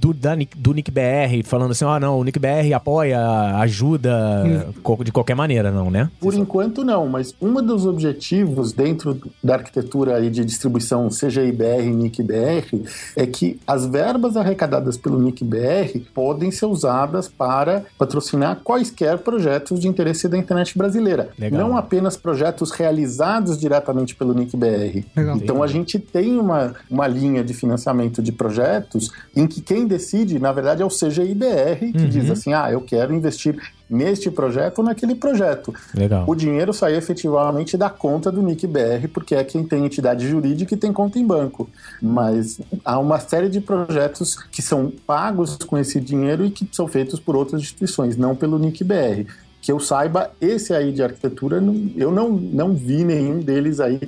do, 0.00 0.12
da, 0.12 0.36
do 0.56 0.72
Nick 0.72 0.90
BR, 0.90 1.42
falando 1.44 1.70
assim, 1.72 1.84
oh, 1.84 1.98
não, 1.98 2.18
o 2.18 2.24
Nick 2.24 2.38
BR 2.38 2.74
apoia, 2.74 3.20
ajuda 3.56 4.44
uhum. 4.86 5.04
de 5.04 5.12
qualquer 5.12 5.34
maneira, 5.34 5.70
não, 5.70 5.90
né? 5.90 6.10
Por 6.20 6.34
enquanto 6.34 6.84
não, 6.84 7.08
mas 7.08 7.34
um 7.40 7.54
dos 7.62 7.86
objetivos 7.86 8.72
dentro 8.72 9.18
da 9.42 9.54
arquitetura 9.54 10.20
de 10.30 10.44
distribuição 10.44 11.08
CGIBR 11.08 11.82
e 11.84 11.90
NICBR 11.90 12.84
é 13.16 13.26
que 13.26 13.58
as 13.66 13.86
verbas 13.86 14.36
arrecadadas 14.36 14.96
pelo 14.96 15.18
NICBR 15.18 16.00
podem 16.14 16.50
ser 16.50 16.66
usadas 16.66 17.28
para 17.28 17.84
patrocinar 17.98 18.60
quaisquer 18.62 19.18
projetos 19.18 19.80
de 19.80 19.88
interesse 19.88 20.28
da 20.28 20.36
internet 20.36 20.76
brasileira. 20.76 21.30
Legal. 21.38 21.60
Não 21.60 21.76
apenas 21.76 22.16
projetos 22.16 22.70
realizados 22.70 23.58
diretamente 23.58 24.14
pelo 24.14 24.34
NIC 24.34 24.49
BR. 24.56 25.04
Legal. 25.16 25.36
Então 25.36 25.62
a 25.62 25.66
gente 25.66 25.98
tem 25.98 26.38
uma, 26.38 26.74
uma 26.90 27.06
linha 27.06 27.42
de 27.42 27.54
financiamento 27.54 28.22
de 28.22 28.32
projetos 28.32 29.10
em 29.34 29.46
que 29.46 29.60
quem 29.60 29.86
decide, 29.86 30.38
na 30.38 30.52
verdade, 30.52 30.82
é 30.82 30.84
o 30.84 30.88
CGIBR, 30.88 31.92
que 31.92 31.98
uhum. 31.98 32.08
diz 32.08 32.30
assim: 32.30 32.52
ah, 32.52 32.70
eu 32.70 32.80
quero 32.80 33.14
investir 33.14 33.56
neste 33.90 34.30
projeto 34.30 34.78
ou 34.78 34.84
naquele 34.84 35.16
projeto. 35.16 35.74
Legal. 35.92 36.24
O 36.26 36.34
dinheiro 36.34 36.72
sai 36.72 36.96
efetivamente 36.96 37.76
da 37.76 37.90
conta 37.90 38.30
do 38.30 38.40
NIC 38.40 38.66
BR, 38.66 39.08
porque 39.12 39.34
é 39.34 39.42
quem 39.42 39.64
tem 39.64 39.84
entidade 39.84 40.28
jurídica 40.28 40.74
e 40.74 40.76
tem 40.76 40.92
conta 40.92 41.18
em 41.18 41.26
banco. 41.26 41.68
Mas 42.00 42.60
há 42.84 42.98
uma 43.00 43.18
série 43.18 43.48
de 43.48 43.60
projetos 43.60 44.36
que 44.50 44.62
são 44.62 44.92
pagos 45.04 45.56
com 45.56 45.76
esse 45.76 46.00
dinheiro 46.00 46.46
e 46.46 46.50
que 46.50 46.68
são 46.70 46.86
feitos 46.86 47.18
por 47.18 47.34
outras 47.34 47.60
instituições, 47.60 48.16
não 48.16 48.36
pelo 48.36 48.58
NIC 48.58 48.84
BR 48.84 49.24
que 49.60 49.70
eu 49.70 49.78
saiba, 49.78 50.30
esse 50.40 50.72
aí 50.72 50.90
de 50.90 51.02
arquitetura, 51.02 51.62
eu 51.94 52.10
não, 52.10 52.30
não 52.30 52.74
vi 52.74 53.04
nenhum 53.04 53.40
deles 53.40 53.78
aí 53.78 54.00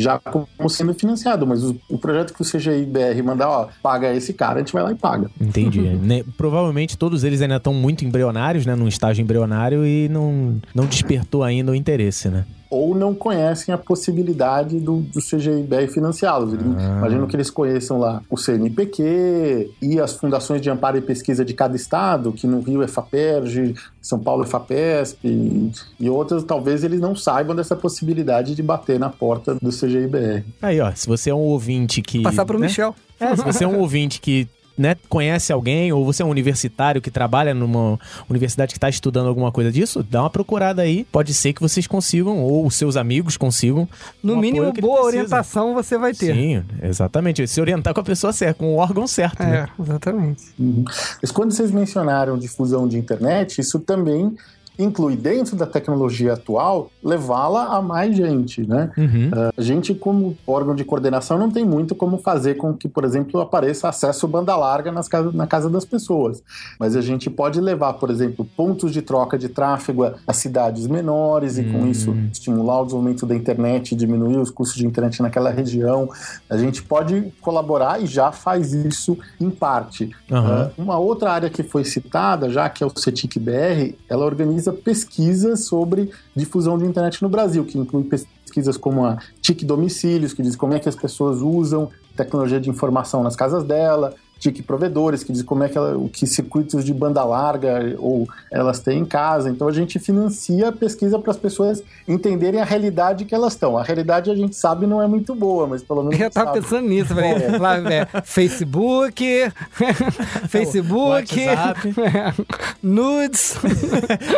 já 0.00 0.18
como 0.18 0.68
sendo 0.68 0.94
financiado, 0.94 1.46
mas 1.46 1.62
o, 1.62 1.76
o 1.88 1.98
projeto 1.98 2.34
que 2.34 2.42
o 2.42 2.44
CGI-BR 2.44 3.22
mandar, 3.24 3.48
ó, 3.48 3.68
paga 3.82 4.14
esse 4.14 4.32
cara, 4.32 4.56
a 4.56 4.58
gente 4.58 4.72
vai 4.72 4.82
lá 4.82 4.92
e 4.92 4.94
paga. 4.94 5.30
Entendi. 5.40 5.80
né, 6.02 6.24
provavelmente 6.36 6.96
todos 6.96 7.24
eles 7.24 7.40
ainda 7.42 7.56
estão 7.56 7.74
muito 7.74 8.04
embrionários, 8.04 8.66
né, 8.66 8.74
num 8.74 8.88
estágio 8.88 9.22
embrionário 9.22 9.86
e 9.86 10.08
não, 10.08 10.60
não 10.74 10.86
despertou 10.86 11.42
ainda 11.42 11.72
o 11.72 11.74
interesse, 11.74 12.28
né? 12.28 12.44
ou 12.70 12.94
não 12.94 13.12
conhecem 13.12 13.74
a 13.74 13.78
possibilidade 13.78 14.78
do, 14.78 15.00
do 15.00 15.20
CGIBR 15.20 15.88
financiá-los. 15.88 16.54
Ah. 16.54 16.98
Imagino 16.98 17.26
que 17.26 17.34
eles 17.34 17.50
conheçam 17.50 17.98
lá 17.98 18.22
o 18.30 18.36
CNPq 18.36 19.70
e 19.82 19.98
as 19.98 20.14
fundações 20.14 20.62
de 20.62 20.70
amparo 20.70 20.96
e 20.96 21.00
pesquisa 21.00 21.44
de 21.44 21.52
cada 21.52 21.74
estado, 21.74 22.32
que 22.32 22.46
no 22.46 22.60
Rio 22.60 22.82
é 22.82 22.86
FAPERJ, 22.86 23.74
São 24.00 24.20
Paulo 24.20 24.44
é 24.44 24.46
FAPESP 24.46 25.26
e, 25.26 25.72
e 25.98 26.08
outras, 26.08 26.44
talvez 26.44 26.84
eles 26.84 27.00
não 27.00 27.16
saibam 27.16 27.56
dessa 27.56 27.74
possibilidade 27.74 28.54
de 28.54 28.62
bater 28.62 29.00
na 29.00 29.10
porta 29.10 29.56
do 29.56 29.72
CGIBR. 29.90 30.44
Aí, 30.62 30.80
ó, 30.80 30.92
se 30.94 31.06
você 31.06 31.30
é 31.30 31.34
um 31.34 31.38
ouvinte 31.38 32.02
que... 32.02 32.22
Passar 32.22 32.44
pro 32.44 32.58
né? 32.58 32.66
Michel. 32.66 32.94
É, 33.18 33.36
se 33.36 33.42
você 33.42 33.64
é 33.64 33.68
um 33.68 33.78
ouvinte 33.78 34.20
que 34.20 34.48
né, 34.80 34.96
conhece 35.10 35.52
alguém, 35.52 35.92
ou 35.92 36.06
você 36.06 36.22
é 36.22 36.26
um 36.26 36.30
universitário 36.30 37.02
que 37.02 37.10
trabalha 37.10 37.52
numa 37.52 38.00
universidade 38.30 38.72
que 38.72 38.78
está 38.78 38.88
estudando 38.88 39.28
alguma 39.28 39.52
coisa 39.52 39.70
disso, 39.70 40.02
dá 40.02 40.22
uma 40.22 40.30
procurada 40.30 40.80
aí. 40.80 41.04
Pode 41.12 41.34
ser 41.34 41.52
que 41.52 41.60
vocês 41.60 41.86
consigam, 41.86 42.38
ou 42.38 42.66
os 42.66 42.74
seus 42.76 42.96
amigos 42.96 43.36
consigam. 43.36 43.86
No 44.22 44.34
um 44.34 44.36
mínimo, 44.38 44.72
boa 44.72 45.02
orientação 45.02 45.74
você 45.74 45.98
vai 45.98 46.14
ter. 46.14 46.34
Sim, 46.34 46.64
exatamente. 46.82 47.46
Se 47.46 47.60
orientar 47.60 47.92
com 47.92 48.00
a 48.00 48.04
pessoa 48.04 48.32
certa, 48.32 48.54
com 48.54 48.74
o 48.74 48.76
órgão 48.76 49.06
certo. 49.06 49.42
É, 49.42 49.46
né? 49.46 49.68
exatamente. 49.78 50.44
Uhum. 50.58 50.82
Mas 51.20 51.30
quando 51.30 51.52
vocês 51.52 51.70
mencionaram 51.70 52.38
difusão 52.38 52.88
de 52.88 52.96
internet, 52.96 53.60
isso 53.60 53.78
também 53.80 54.34
inclui 54.82 55.16
dentro 55.16 55.56
da 55.56 55.66
tecnologia 55.66 56.34
atual 56.34 56.90
levá-la 57.02 57.76
a 57.76 57.82
mais 57.82 58.16
gente, 58.16 58.66
né? 58.66 58.90
Uhum. 58.96 59.28
Uh, 59.28 59.52
a 59.56 59.62
gente, 59.62 59.94
como 59.94 60.36
órgão 60.46 60.74
de 60.74 60.84
coordenação, 60.84 61.38
não 61.38 61.50
tem 61.50 61.64
muito 61.64 61.94
como 61.94 62.18
fazer 62.18 62.54
com 62.54 62.74
que, 62.74 62.88
por 62.88 63.04
exemplo, 63.04 63.40
apareça 63.40 63.88
acesso 63.88 64.26
banda 64.26 64.56
larga 64.56 64.90
nas 64.90 65.08
casa, 65.08 65.30
na 65.32 65.46
casa 65.46 65.68
das 65.68 65.84
pessoas. 65.84 66.42
Mas 66.78 66.96
a 66.96 67.00
gente 67.00 67.28
pode 67.28 67.60
levar, 67.60 67.94
por 67.94 68.10
exemplo, 68.10 68.46
pontos 68.56 68.92
de 68.92 69.02
troca 69.02 69.38
de 69.38 69.48
tráfego 69.48 70.12
a 70.26 70.32
cidades 70.32 70.86
menores 70.86 71.58
e, 71.58 71.64
com 71.64 71.86
isso, 71.86 72.10
uhum. 72.10 72.28
estimular 72.32 72.80
o 72.80 72.84
desenvolvimento 72.84 73.26
da 73.26 73.34
internet, 73.34 73.94
diminuir 73.94 74.38
os 74.38 74.50
custos 74.50 74.78
de 74.78 74.86
internet 74.86 75.22
naquela 75.22 75.50
região. 75.50 76.08
A 76.48 76.56
gente 76.56 76.82
pode 76.82 77.32
colaborar 77.40 78.02
e 78.02 78.06
já 78.06 78.32
faz 78.32 78.72
isso 78.72 79.18
em 79.40 79.50
parte. 79.50 80.10
Uhum. 80.30 80.38
Uh, 80.38 80.70
uma 80.78 80.98
outra 80.98 81.32
área 81.32 81.50
que 81.50 81.62
foi 81.62 81.84
citada, 81.84 82.48
já 82.48 82.68
que 82.68 82.82
é 82.82 82.86
o 82.86 82.92
CETIC-BR, 82.94 83.94
ela 84.08 84.24
organiza 84.24 84.69
realiza 84.70 84.72
pesquisas 84.72 85.64
sobre 85.64 86.10
difusão 86.34 86.78
de 86.78 86.84
internet 86.84 87.22
no 87.22 87.28
Brasil, 87.28 87.64
que 87.64 87.78
inclui 87.78 88.04
pesquisas 88.04 88.76
como 88.76 89.04
a 89.04 89.18
TIC 89.40 89.64
Domicílios, 89.64 90.32
que 90.32 90.42
diz 90.42 90.56
como 90.56 90.74
é 90.74 90.78
que 90.78 90.88
as 90.88 90.96
pessoas 90.96 91.40
usam 91.40 91.90
tecnologia 92.16 92.60
de 92.60 92.70
informação 92.70 93.22
nas 93.22 93.36
casas 93.36 93.64
dela, 93.64 94.14
TIC 94.40 94.62
provedores, 94.62 95.22
que 95.22 95.32
diz 95.32 95.42
como 95.42 95.62
é 95.62 95.68
que, 95.68 95.76
ela, 95.78 95.96
que 96.08 96.26
circuitos 96.26 96.84
de 96.84 96.92
banda 96.94 97.22
larga 97.22 97.94
ou 97.98 98.26
elas 98.50 98.80
têm 98.80 99.00
em 99.00 99.04
casa. 99.04 99.50
Então 99.50 99.68
a 99.68 99.72
gente 99.72 99.98
financia 99.98 100.68
a 100.68 100.72
pesquisa 100.72 101.18
para 101.18 101.30
as 101.30 101.36
pessoas 101.36 101.82
entenderem 102.08 102.60
a 102.60 102.64
realidade 102.64 103.26
que 103.26 103.34
elas 103.34 103.52
estão. 103.52 103.76
A 103.76 103.82
realidade 103.82 104.30
a 104.30 104.34
gente 104.34 104.56
sabe 104.56 104.86
não 104.86 105.02
é 105.02 105.06
muito 105.06 105.34
boa, 105.34 105.66
mas 105.66 105.82
pelo 105.82 106.02
menos. 106.02 106.14
Eu 106.14 106.20
já 106.24 106.30
tava 106.30 106.46
sabe. 106.54 106.60
pensando 106.62 106.88
nisso, 106.88 107.14
falei, 107.14 107.30
É. 107.32 107.58
lá, 107.58 107.76
é, 107.76 108.06
Facebook, 108.24 109.22
Facebook, 110.48 111.38
WhatsApp. 111.38 111.94
nudes. 112.82 113.56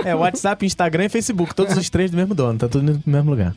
É, 0.04 0.14
WhatsApp, 0.14 0.64
Instagram 0.66 1.04
e 1.04 1.08
Facebook, 1.08 1.54
todos 1.54 1.76
os 1.76 1.88
três 1.88 2.10
do 2.10 2.16
mesmo 2.16 2.34
dono, 2.34 2.58
tá 2.58 2.68
tudo 2.68 2.92
no 2.94 3.02
mesmo 3.06 3.30
lugar. 3.30 3.54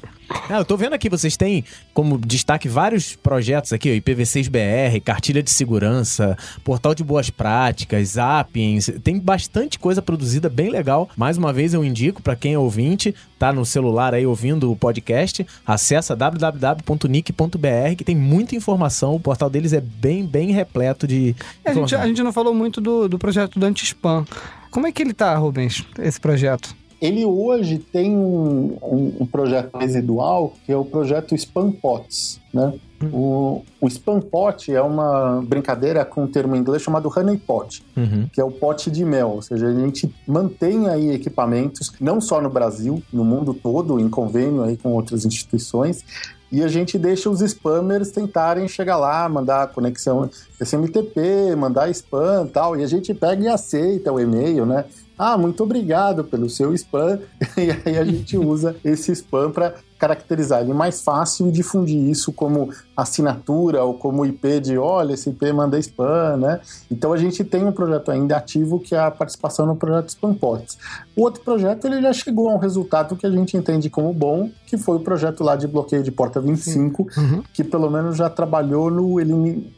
Ah, 0.49 0.57
eu 0.59 0.65
tô 0.65 0.77
vendo 0.77 0.93
aqui, 0.93 1.09
vocês 1.09 1.35
têm 1.35 1.63
como 1.93 2.17
destaque 2.17 2.67
vários 2.67 3.15
projetos 3.15 3.73
aqui, 3.73 3.89
ó, 3.89 3.93
IPv6BR, 3.93 5.01
cartilha 5.03 5.41
de 5.41 5.49
segurança, 5.49 6.34
portal 6.63 6.93
de 6.95 7.03
boas 7.03 7.29
práticas, 7.29 8.09
Zappings, 8.09 8.91
tem 9.03 9.19
bastante 9.19 9.79
coisa 9.79 10.01
produzida 10.01 10.49
bem 10.49 10.69
legal. 10.69 11.09
Mais 11.15 11.37
uma 11.37 11.51
vez 11.51 11.73
eu 11.73 11.83
indico 11.83 12.21
pra 12.21 12.35
quem 12.35 12.53
é 12.53 12.59
ouvinte, 12.59 13.13
tá 13.37 13.51
no 13.51 13.65
celular 13.65 14.13
aí 14.13 14.25
ouvindo 14.25 14.71
o 14.71 14.75
podcast, 14.75 15.45
acessa 15.65 16.15
www.nick.br 16.15 17.95
que 17.97 18.03
tem 18.03 18.15
muita 18.15 18.55
informação, 18.55 19.15
o 19.15 19.19
portal 19.19 19.49
deles 19.49 19.73
é 19.73 19.81
bem, 19.81 20.25
bem 20.25 20.51
repleto 20.51 21.07
de 21.07 21.35
A 21.63 21.73
gente, 21.73 21.95
a 21.95 22.07
gente 22.07 22.23
não 22.23 22.33
falou 22.33 22.53
muito 22.53 22.79
do, 22.79 23.07
do 23.07 23.17
projeto 23.17 23.59
do 23.59 23.65
Anti-Spam. 23.65 24.25
Como 24.71 24.87
é 24.87 24.91
que 24.91 25.01
ele 25.01 25.13
tá, 25.13 25.35
Rubens, 25.35 25.85
esse 25.99 26.19
projeto? 26.19 26.75
Ele 27.01 27.25
hoje 27.25 27.77
tem 27.79 28.15
um, 28.15 28.77
um- 28.81 29.13
um 29.21 29.25
projeto 29.25 29.77
residual 29.77 30.53
que 30.65 30.71
é 30.71 30.77
o 30.77 30.85
projeto 30.85 31.35
Spam 31.35 31.71
Pots, 31.71 32.39
né? 32.53 32.73
O, 33.11 33.61
o 33.81 33.87
Spam 33.87 34.21
Pot 34.21 34.73
é 34.73 34.81
uma 34.81 35.43
brincadeira 35.45 36.03
com 36.05 36.23
um 36.23 36.27
termo 36.27 36.55
em 36.55 36.59
inglês 36.59 36.81
chamado 36.81 37.11
Honey 37.15 37.37
Pot, 37.37 37.83
Uhum. 37.95 38.27
que 38.31 38.39
é 38.39 38.43
o 38.43 38.49
pote 38.49 38.89
de 38.89 39.03
mel, 39.03 39.31
ou 39.31 39.41
seja, 39.41 39.67
a 39.67 39.73
gente 39.73 40.11
mantém 40.25 40.87
aí 40.87 41.11
equipamentos, 41.11 41.91
não 41.99 42.21
só 42.21 42.41
no 42.41 42.49
Brasil, 42.49 43.03
no 43.11 43.23
mundo 43.25 43.53
todo, 43.53 43.99
em 43.99 44.09
convênio 44.09 44.63
aí 44.63 44.77
com 44.77 44.93
outras 44.93 45.25
instituições, 45.25 46.03
e 46.51 46.63
a 46.63 46.67
gente 46.69 46.97
deixa 46.97 47.29
os 47.29 47.41
spammers 47.41 48.11
tentarem 48.11 48.65
chegar 48.67 48.95
lá, 48.97 49.27
mandar 49.27 49.67
conexão 49.73 50.29
SMTP, 50.59 51.55
mandar 51.57 51.89
spam 51.89 52.45
e 52.47 52.49
tal, 52.49 52.77
e 52.79 52.83
a 52.83 52.87
gente 52.87 53.13
pega 53.13 53.43
e 53.43 53.47
aceita 53.47 54.11
o 54.11 54.19
e-mail, 54.19 54.65
né? 54.65 54.85
Ah, 55.17 55.37
muito 55.37 55.63
obrigado 55.63 56.23
pelo 56.23 56.49
seu 56.49 56.73
spam. 56.73 57.19
E 57.57 57.71
aí 57.89 57.97
a 57.97 58.03
gente 58.03 58.37
usa 58.37 58.75
esse 58.83 59.11
spam 59.13 59.49
para 59.51 59.75
caracterizar 59.97 60.61
ele 60.61 60.73
mais 60.73 61.01
fácil 61.01 61.47
e 61.47 61.51
difundir 61.51 61.97
isso 62.09 62.33
como 62.33 62.69
assinatura 62.97 63.81
ou 63.83 63.93
como 63.93 64.25
IP 64.25 64.59
de 64.59 64.77
olha, 64.77 65.13
esse 65.13 65.29
IP 65.29 65.53
manda 65.53 65.79
spam, 65.79 66.35
né? 66.37 66.59
Então 66.91 67.13
a 67.13 67.17
gente 67.17 67.45
tem 67.45 67.63
um 67.65 67.71
projeto 67.71 68.11
ainda 68.11 68.35
ativo 68.35 68.77
que 68.79 68.93
é 68.93 68.99
a 68.99 69.09
participação 69.09 69.65
no 69.65 69.75
projeto 69.75 70.09
Spampots. 70.09 70.77
O 71.15 71.21
outro 71.21 71.41
projeto 71.43 71.85
ele 71.87 72.01
já 72.01 72.11
chegou 72.11 72.49
a 72.49 72.53
um 72.53 72.57
resultado 72.57 73.15
que 73.15 73.25
a 73.25 73.31
gente 73.31 73.55
entende 73.55 73.89
como 73.89 74.13
bom, 74.13 74.49
que 74.67 74.77
foi 74.77 74.97
o 74.97 74.99
projeto 74.99 75.43
lá 75.45 75.55
de 75.55 75.65
bloqueio 75.67 76.03
de 76.03 76.11
porta 76.11 76.41
25, 76.41 77.07
Uhum. 77.17 77.43
que 77.53 77.63
pelo 77.63 77.89
menos 77.89 78.17
já 78.17 78.29
trabalhou 78.29 78.91
no 78.91 79.15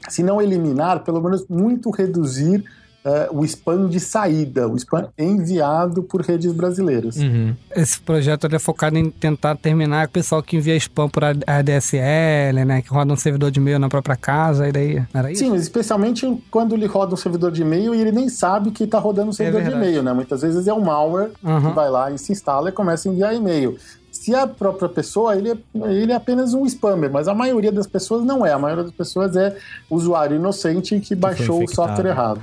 se 0.10 0.24
não 0.24 0.42
eliminar, 0.42 1.04
pelo 1.04 1.22
menos 1.22 1.46
muito 1.48 1.92
reduzir 1.92 2.64
eh, 3.10 3.30
o 3.32 3.46
spam 3.46 3.88
de 3.88 4.00
saída, 4.02 4.68
o 4.68 4.76
spam 4.76 5.08
enviado 5.18 6.04
por 6.04 6.22
redes 6.22 6.52
brasileiras. 6.52 7.16
Uhum. 7.16 7.54
Esse 7.74 8.00
projeto 8.02 8.46
ele 8.46 8.58
é 8.58 8.60
focado 8.60 8.98
em 8.98 9.10
tentar 9.10 9.56
terminar 9.56 10.08
o 10.08 10.10
pessoal 10.10 10.44
que 10.44 10.58
envia 10.58 10.76
spam 10.76 11.08
por 11.08 11.24
ADSL, 11.24 12.66
né? 12.66 12.82
Que 12.82 12.90
roda 12.90 13.14
um 13.14 13.16
servidor 13.16 13.52
de 13.52 13.60
e-mail 13.60 13.80
na 13.80 13.88
própria 13.90 14.16
casa, 14.16 14.68
e 14.68 14.72
daí. 14.72 15.04
Era 15.14 15.32
isso? 15.32 15.44
Sim, 15.44 15.52
mas 15.52 15.62
especialmente 15.62 16.28
quando 16.52 16.76
ele 16.76 16.86
roda 16.86 17.14
um 17.14 17.18
servidor 17.18 17.52
de 17.52 17.62
e-mail 17.62 17.96
e 17.96 18.02
ele 18.02 18.12
nem 18.12 18.28
sabe 18.30 18.72
que 18.72 18.84
está 18.84 19.00
rodando 19.00 19.30
um 19.30 19.34
servidor 19.34 19.62
de 19.62 19.68
É 19.68 19.70
verdade. 19.72 19.90
e-mail, 19.90 20.04
né? 20.04 20.14
Muitas 20.14 20.42
vezes 20.42 20.68
é 20.68 20.74
um 20.74 20.82
malware 20.82 21.32
Uhum. 21.44 21.62
que 21.70 21.76
vai 21.76 21.90
lá 21.90 22.12
e 22.12 22.18
se 22.18 22.32
instala 22.32 22.70
e 22.70 22.72
começa 22.72 23.08
a 23.08 23.12
enviar 23.12 23.34
e-mail. 23.34 23.78
Se 24.28 24.36
a 24.36 24.46
própria 24.46 24.90
pessoa, 24.90 25.38
ele 25.38 25.52
é, 25.52 25.58
ele 25.90 26.12
é 26.12 26.16
apenas 26.16 26.54
um 26.54 26.66
spammer, 26.66 27.10
mas 27.10 27.30
a 27.30 27.34
maioria 27.34 27.72
das 27.72 27.88
pessoas 27.88 28.26
não 28.26 28.46
é. 28.46 28.52
A 28.52 28.60
maioria 28.60 28.84
das 28.84 28.92
pessoas 28.92 29.38
é 29.38 29.56
usuário 29.90 30.36
inocente 30.36 31.00
que 31.00 31.16
baixou 31.16 31.64
o 31.64 31.68
software 31.70 32.10
errado. 32.10 32.42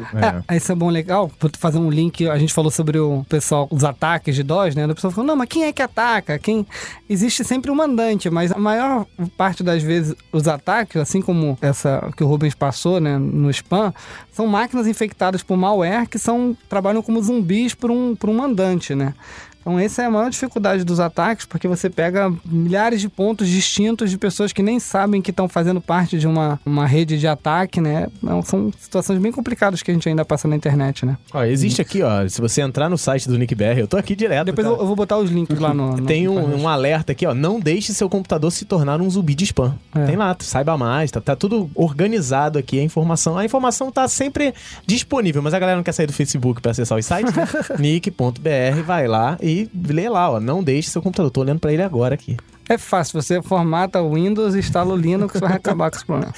É. 0.48 0.54
É, 0.54 0.56
isso 0.56 0.72
é 0.72 0.74
bom, 0.74 0.88
legal. 0.88 1.30
Vou 1.38 1.50
fazer 1.58 1.76
um 1.76 1.90
link. 1.90 2.26
A 2.26 2.38
gente 2.38 2.54
falou 2.54 2.70
sobre 2.70 2.98
o 2.98 3.22
pessoal, 3.28 3.68
os 3.70 3.84
ataques 3.84 4.34
de 4.34 4.42
DOS, 4.42 4.74
né? 4.74 4.86
O 4.86 4.94
pessoal 4.94 5.10
falou, 5.10 5.26
não, 5.26 5.36
mas 5.36 5.46
quem 5.46 5.64
é 5.64 5.74
que 5.74 5.82
ataca? 5.82 6.38
Quem... 6.38 6.66
Existe 7.06 7.44
sempre 7.44 7.70
um 7.70 7.74
mandante, 7.74 8.30
mas 8.30 8.50
a 8.50 8.58
maior 8.58 9.04
parte 9.36 9.62
das 9.62 9.82
vezes 9.82 10.14
os 10.32 10.48
ataques, 10.48 10.96
assim 10.96 11.20
como 11.20 11.58
essa 11.60 12.10
que 12.16 12.24
o 12.24 12.26
Rubens 12.26 12.54
passou, 12.54 12.98
né, 12.98 13.18
no 13.18 13.50
spam, 13.50 13.92
são 14.32 14.46
máquinas 14.46 14.86
infectadas 14.86 15.42
por 15.42 15.54
malware 15.58 16.08
que 16.08 16.18
são, 16.18 16.56
trabalham 16.66 17.02
como 17.02 17.22
zumbis 17.22 17.74
por 17.74 17.90
um, 17.90 18.16
por 18.16 18.30
um 18.30 18.34
mandante, 18.34 18.94
né? 18.94 19.12
Então, 19.64 19.78
essa 19.78 20.02
é 20.02 20.04
a 20.04 20.10
maior 20.10 20.28
dificuldade 20.28 20.84
dos 20.84 21.00
ataques, 21.00 21.46
porque 21.46 21.66
você 21.66 21.88
pega 21.88 22.30
milhares 22.44 23.00
de 23.00 23.08
pontos 23.08 23.48
distintos 23.48 24.10
de 24.10 24.18
pessoas 24.18 24.52
que 24.52 24.62
nem 24.62 24.78
sabem 24.78 25.22
que 25.22 25.30
estão 25.30 25.48
fazendo 25.48 25.80
parte 25.80 26.18
de 26.18 26.26
uma, 26.26 26.60
uma 26.66 26.86
rede 26.86 27.18
de 27.18 27.26
ataque, 27.26 27.80
né? 27.80 28.08
Então, 28.22 28.42
são 28.42 28.70
situações 28.78 29.18
bem 29.18 29.32
complicadas 29.32 29.82
que 29.82 29.90
a 29.90 29.94
gente 29.94 30.06
ainda 30.06 30.22
passa 30.22 30.46
na 30.46 30.54
internet, 30.54 31.06
né? 31.06 31.16
Ó, 31.32 31.42
existe 31.44 31.80
aqui, 31.80 32.02
ó, 32.02 32.28
se 32.28 32.42
você 32.42 32.60
entrar 32.60 32.90
no 32.90 32.98
site 32.98 33.26
do 33.26 33.38
NickBR, 33.38 33.78
eu 33.78 33.88
tô 33.88 33.96
aqui 33.96 34.14
direto. 34.14 34.44
Depois 34.44 34.66
cara. 34.66 34.76
eu, 34.76 34.82
eu 34.82 34.86
vou 34.86 34.96
botar 34.96 35.16
os 35.16 35.30
links 35.30 35.58
lá 35.58 35.72
no. 35.72 35.96
no 35.96 36.04
Tem 36.04 36.28
um, 36.28 36.62
um 36.62 36.68
alerta 36.68 37.12
aqui, 37.12 37.26
ó. 37.26 37.32
Não 37.32 37.58
deixe 37.58 37.94
seu 37.94 38.08
computador 38.10 38.52
se 38.52 38.66
tornar 38.66 39.00
um 39.00 39.08
zumbi 39.08 39.34
de 39.34 39.44
spam. 39.44 39.74
É. 39.94 40.04
Tem 40.04 40.16
lá, 40.16 40.36
saiba 40.40 40.76
mais, 40.76 41.10
tá, 41.10 41.22
tá 41.22 41.34
tudo 41.34 41.70
organizado 41.74 42.58
aqui, 42.58 42.78
a 42.78 42.82
informação. 42.82 43.38
A 43.38 43.44
informação 43.46 43.90
tá 43.90 44.06
sempre 44.08 44.52
disponível, 44.86 45.40
mas 45.40 45.54
a 45.54 45.58
galera 45.58 45.76
não 45.76 45.84
quer 45.84 45.92
sair 45.92 46.06
do 46.06 46.12
Facebook 46.12 46.60
pra 46.60 46.72
acessar 46.72 46.98
os 46.98 47.06
sites, 47.06 47.34
né? 47.34 47.48
nick.br, 47.78 48.82
vai 48.84 49.08
lá 49.08 49.38
e 49.40 49.53
lê 49.88 50.08
lá, 50.08 50.30
ó. 50.30 50.40
Não 50.40 50.62
deixe 50.62 50.90
seu 50.90 51.02
computador. 51.02 51.30
Tô 51.30 51.40
olhando 51.40 51.60
pra 51.60 51.72
ele 51.72 51.82
agora 51.82 52.14
aqui. 52.14 52.36
É 52.68 52.78
fácil, 52.78 53.20
você 53.20 53.42
formata 53.42 54.00
o 54.00 54.14
Windows, 54.14 54.54
instala 54.54 54.94
o 54.94 54.96
Linux, 54.96 55.38
vai 55.38 55.52
acabar 55.56 55.90
com 55.90 55.96
esse 55.96 56.06
problema. 56.06 56.32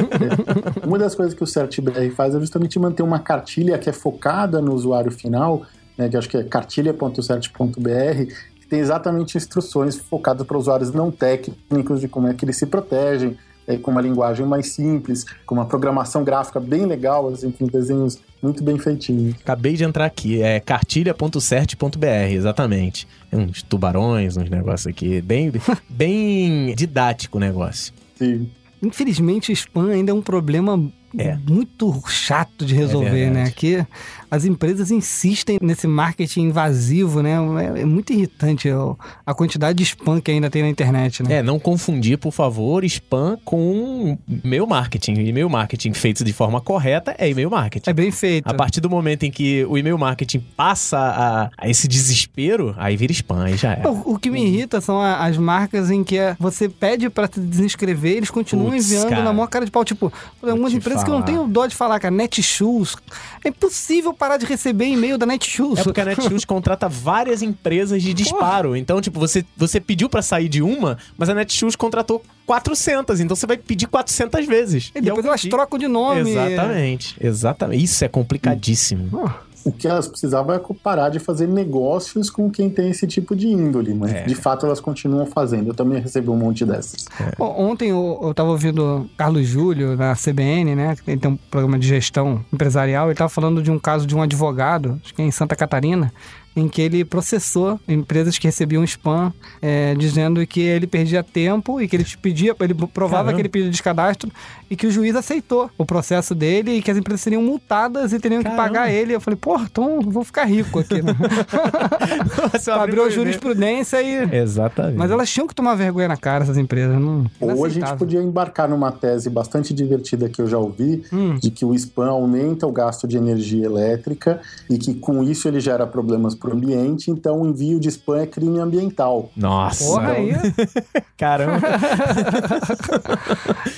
Uma 0.82 0.98
das 0.98 1.14
coisas 1.14 1.34
que 1.34 1.44
o 1.44 1.46
CertBR 1.46 2.10
faz 2.10 2.34
é 2.34 2.40
justamente 2.40 2.78
manter 2.78 3.02
uma 3.02 3.18
cartilha 3.18 3.78
que 3.78 3.90
é 3.90 3.92
focada 3.92 4.62
no 4.62 4.72
usuário 4.72 5.12
final, 5.12 5.66
né, 5.96 6.08
que 6.08 6.16
acho 6.16 6.28
que 6.28 6.38
é 6.38 6.42
cartilha.cert.br, 6.42 8.34
que 8.60 8.66
tem 8.66 8.80
exatamente 8.80 9.36
instruções 9.36 9.96
focadas 9.96 10.46
para 10.46 10.56
usuários 10.56 10.90
não 10.90 11.10
técnicos 11.10 12.00
de 12.00 12.08
como 12.08 12.28
é 12.28 12.34
que 12.34 12.46
eles 12.46 12.56
se 12.56 12.64
protegem, 12.64 13.36
é, 13.66 13.76
com 13.76 13.90
uma 13.90 14.00
linguagem 14.00 14.44
mais 14.46 14.68
simples, 14.70 15.24
com 15.46 15.54
uma 15.54 15.66
programação 15.66 16.24
gráfica 16.24 16.60
bem 16.60 16.86
legal, 16.86 17.28
assim, 17.28 17.50
com 17.50 17.66
desenhos 17.66 18.18
muito 18.42 18.62
bem 18.62 18.78
feitinhos. 18.78 19.36
Acabei 19.40 19.74
de 19.74 19.84
entrar 19.84 20.04
aqui, 20.04 20.42
é 20.42 20.58
cartilha.cert.br, 20.58 22.06
exatamente. 22.32 23.06
Tem 23.30 23.40
uns 23.40 23.62
tubarões, 23.62 24.36
uns 24.36 24.50
negócios 24.50 24.86
aqui. 24.86 25.20
Bem, 25.20 25.52
bem 25.88 26.74
didático 26.74 27.38
o 27.38 27.40
negócio. 27.40 27.92
Sim. 28.16 28.50
Infelizmente, 28.82 29.52
spam 29.52 29.90
ainda 29.90 30.10
é 30.10 30.14
um 30.14 30.22
problema 30.22 30.90
É. 31.18 31.36
muito 31.48 32.02
chato 32.08 32.64
de 32.64 32.74
resolver, 32.74 33.10
verdade. 33.10 33.34
né? 33.46 33.52
Que 33.54 33.84
as 34.30 34.44
empresas 34.44 34.90
insistem 34.90 35.58
nesse 35.60 35.86
marketing 35.86 36.42
invasivo, 36.44 37.22
né? 37.22 37.36
É, 37.76 37.80
é 37.82 37.84
muito 37.84 38.12
irritante 38.12 38.70
ó, 38.70 38.94
a 39.26 39.34
quantidade 39.34 39.76
de 39.78 39.84
spam 39.84 40.20
que 40.20 40.30
ainda 40.30 40.48
tem 40.48 40.62
na 40.62 40.68
internet, 40.68 41.22
né? 41.22 41.36
É, 41.36 41.42
não 41.42 41.58
confundir, 41.58 42.16
por 42.18 42.32
favor, 42.32 42.82
spam 42.84 43.36
com 43.44 44.16
e-mail 44.44 44.66
marketing. 44.66 45.14
E-mail 45.14 45.50
marketing 45.50 45.92
feito 45.92 46.24
de 46.24 46.32
forma 46.32 46.60
correta 46.60 47.14
é 47.18 47.28
e-mail 47.28 47.50
marketing. 47.50 47.90
É 47.90 47.92
bem 47.92 48.10
feito. 48.10 48.48
A 48.48 48.54
partir 48.54 48.80
do 48.80 48.88
momento 48.88 49.24
em 49.24 49.30
que 49.30 49.64
o 49.66 49.76
e-mail 49.76 49.98
marketing 49.98 50.40
passa 50.56 50.98
a, 50.98 51.50
a 51.58 51.68
esse 51.68 51.86
desespero, 51.86 52.74
aí 52.78 52.96
vira 52.96 53.12
spam, 53.12 53.44
aí 53.44 53.56
já 53.56 53.72
é. 53.74 53.82
O, 53.86 54.12
o 54.14 54.18
que 54.18 54.30
me 54.30 54.42
irrita 54.44 54.80
são 54.80 55.00
a- 55.00 55.26
as 55.26 55.36
marcas 55.36 55.90
em 55.90 56.02
que 56.02 56.16
é, 56.18 56.36
você 56.38 56.68
pede 56.68 57.10
pra 57.10 57.28
se 57.30 57.40
desinscrever, 57.40 58.16
eles 58.16 58.30
continuam 58.30 58.70
Putz, 58.70 58.86
enviando 58.86 59.08
cara. 59.10 59.22
na 59.22 59.32
maior 59.32 59.46
cara 59.48 59.64
de 59.64 59.70
pau. 59.70 59.84
Tipo, 59.84 60.12
algumas 60.42 60.72
empresas 60.72 61.01
que 61.04 61.10
eu 61.10 61.14
não 61.14 61.22
tenho 61.22 61.46
dó 61.46 61.66
de 61.66 61.74
falar, 61.74 61.98
cara, 62.00 62.14
Netshoes. 62.14 62.96
É 63.44 63.48
impossível 63.48 64.12
parar 64.12 64.36
de 64.36 64.46
receber 64.46 64.86
e-mail 64.86 65.16
da 65.18 65.26
Netshoes. 65.26 65.80
É 65.80 65.82
porque 65.82 66.00
a 66.00 66.04
Netshoes 66.04 66.44
contrata 66.46 66.88
várias 66.88 67.42
empresas 67.42 68.02
de 68.02 68.12
disparo. 68.14 68.76
Então, 68.76 69.00
tipo, 69.00 69.18
você, 69.18 69.44
você 69.56 69.80
pediu 69.80 70.08
pra 70.08 70.22
sair 70.22 70.48
de 70.48 70.62
uma, 70.62 70.98
mas 71.16 71.28
a 71.28 71.34
Netshoes 71.34 71.76
contratou 71.76 72.22
400. 72.46 73.20
Então 73.20 73.36
você 73.36 73.46
vai 73.46 73.56
pedir 73.56 73.86
400 73.86 74.46
vezes. 74.46 74.90
E 74.94 75.00
depois 75.00 75.18
algum 75.18 75.28
elas 75.28 75.40
dia- 75.40 75.50
trocam 75.50 75.78
de 75.78 75.88
nome. 75.88 76.30
Exatamente, 76.32 77.16
exatamente. 77.20 77.84
Isso 77.84 78.04
é 78.04 78.08
complicadíssimo. 78.08 79.08
Oh, 79.12 79.30
O 79.64 79.70
que 79.70 79.86
elas 79.86 80.08
precisavam 80.08 80.54
é 80.54 80.60
parar 80.82 81.08
de 81.08 81.18
fazer 81.18 81.46
negócios 81.46 82.28
com 82.30 82.50
quem 82.50 82.68
tem 82.68 82.90
esse 82.90 83.06
tipo 83.06 83.34
de 83.36 83.46
índole, 83.48 83.94
mas 83.94 84.12
É. 84.12 84.24
de 84.24 84.34
fato 84.34 84.66
elas 84.66 84.80
continuam 84.80 85.26
fazendo. 85.26 85.68
Eu 85.68 85.74
também 85.74 86.00
recebi 86.00 86.28
um 86.30 86.36
monte 86.36 86.64
dessas. 86.64 87.06
Bom, 87.38 87.54
Ontem 87.58 87.90
eu, 87.90 88.18
eu 88.22 88.34
tava 88.34 88.50
ouvindo 88.50 88.82
o 88.82 89.08
Carlos 89.16 89.46
Júlio, 89.46 89.96
da 89.96 90.14
CBN, 90.14 90.74
né? 90.74 90.96
que 90.96 91.10
Ele 91.10 91.20
tem 91.20 91.30
um 91.30 91.36
programa 91.36 91.78
de 91.78 91.86
gestão 91.86 92.44
empresarial. 92.52 93.06
Ele 93.08 93.14
tava 93.14 93.28
falando 93.28 93.62
de 93.62 93.70
um 93.70 93.78
caso 93.78 94.06
de 94.06 94.16
um 94.16 94.22
advogado, 94.22 95.00
acho 95.04 95.14
que 95.14 95.22
é 95.22 95.24
em 95.24 95.30
Santa 95.30 95.54
Catarina, 95.54 96.12
em 96.54 96.68
que 96.68 96.82
ele 96.82 97.04
processou 97.04 97.80
empresas 97.88 98.38
que 98.38 98.46
recebiam 98.46 98.84
spam, 98.84 99.32
é, 99.60 99.94
dizendo 99.94 100.46
que 100.46 100.60
ele 100.60 100.86
perdia 100.86 101.22
tempo 101.22 101.80
e 101.80 101.88
que 101.88 101.96
ele 101.96 102.06
pedia, 102.20 102.54
ele 102.60 102.74
provava 102.74 103.24
Caramba. 103.24 103.32
que 103.34 103.40
ele 103.42 103.48
pedia 103.48 103.70
descadastro 103.70 104.30
e 104.70 104.76
que 104.76 104.86
o 104.86 104.90
juiz 104.90 105.14
aceitou 105.16 105.70
o 105.78 105.84
processo 105.84 106.34
dele 106.34 106.72
e 106.72 106.82
que 106.82 106.90
as 106.90 106.96
empresas 106.96 107.20
seriam 107.20 107.42
multadas 107.42 108.12
e 108.12 108.18
teriam 108.18 108.42
Caramba. 108.42 108.62
que 108.62 108.68
pagar 108.68 108.90
ele. 108.92 109.14
Eu 109.14 109.20
falei, 109.20 109.36
porra, 109.36 109.66
então 109.70 109.96
eu 109.96 110.02
vou 110.02 110.24
ficar 110.24 110.44
rico 110.44 110.78
aqui. 110.78 111.02
Né? 111.02 111.14
Você 112.52 112.70
abriu 112.70 113.02
e-mail. 113.02 113.10
jurisprudência 113.10 114.02
e. 114.02 114.36
Exatamente. 114.36 114.96
Mas 114.96 115.10
elas 115.10 115.30
tinham 115.30 115.46
que 115.46 115.54
tomar 115.54 115.74
vergonha 115.74 116.08
na 116.08 116.16
cara, 116.16 116.44
essas 116.44 116.56
empresas. 116.56 116.98
Não, 117.00 117.26
Ou 117.40 117.64
a 117.64 117.68
gente 117.68 117.92
podia 117.96 118.20
embarcar 118.20 118.68
numa 118.68 118.90
tese 118.92 119.28
bastante 119.30 119.72
divertida 119.74 120.28
que 120.28 120.40
eu 120.40 120.46
já 120.46 120.58
ouvi, 120.58 121.02
Hum. 121.12 121.34
de 121.34 121.50
que 121.50 121.64
o 121.64 121.74
spam 121.74 122.08
aumenta 122.08 122.66
o 122.66 122.72
gasto 122.72 123.06
de 123.06 123.16
energia 123.16 123.64
elétrica 123.66 124.40
e 124.70 124.78
que 124.78 124.94
com 124.94 125.22
isso 125.22 125.48
ele 125.48 125.60
gera 125.60 125.86
problemas 125.86 126.34
para 126.42 126.50
o 126.50 126.56
ambiente, 126.56 127.08
então 127.08 127.40
o 127.40 127.46
envio 127.46 127.78
de 127.78 127.88
spam 127.88 128.20
é 128.20 128.26
crime 128.26 128.58
ambiental. 128.58 129.30
Nossa. 129.36 129.84
Porra 129.84 130.10
aí. 130.10 130.32
Caramba. 131.16 131.60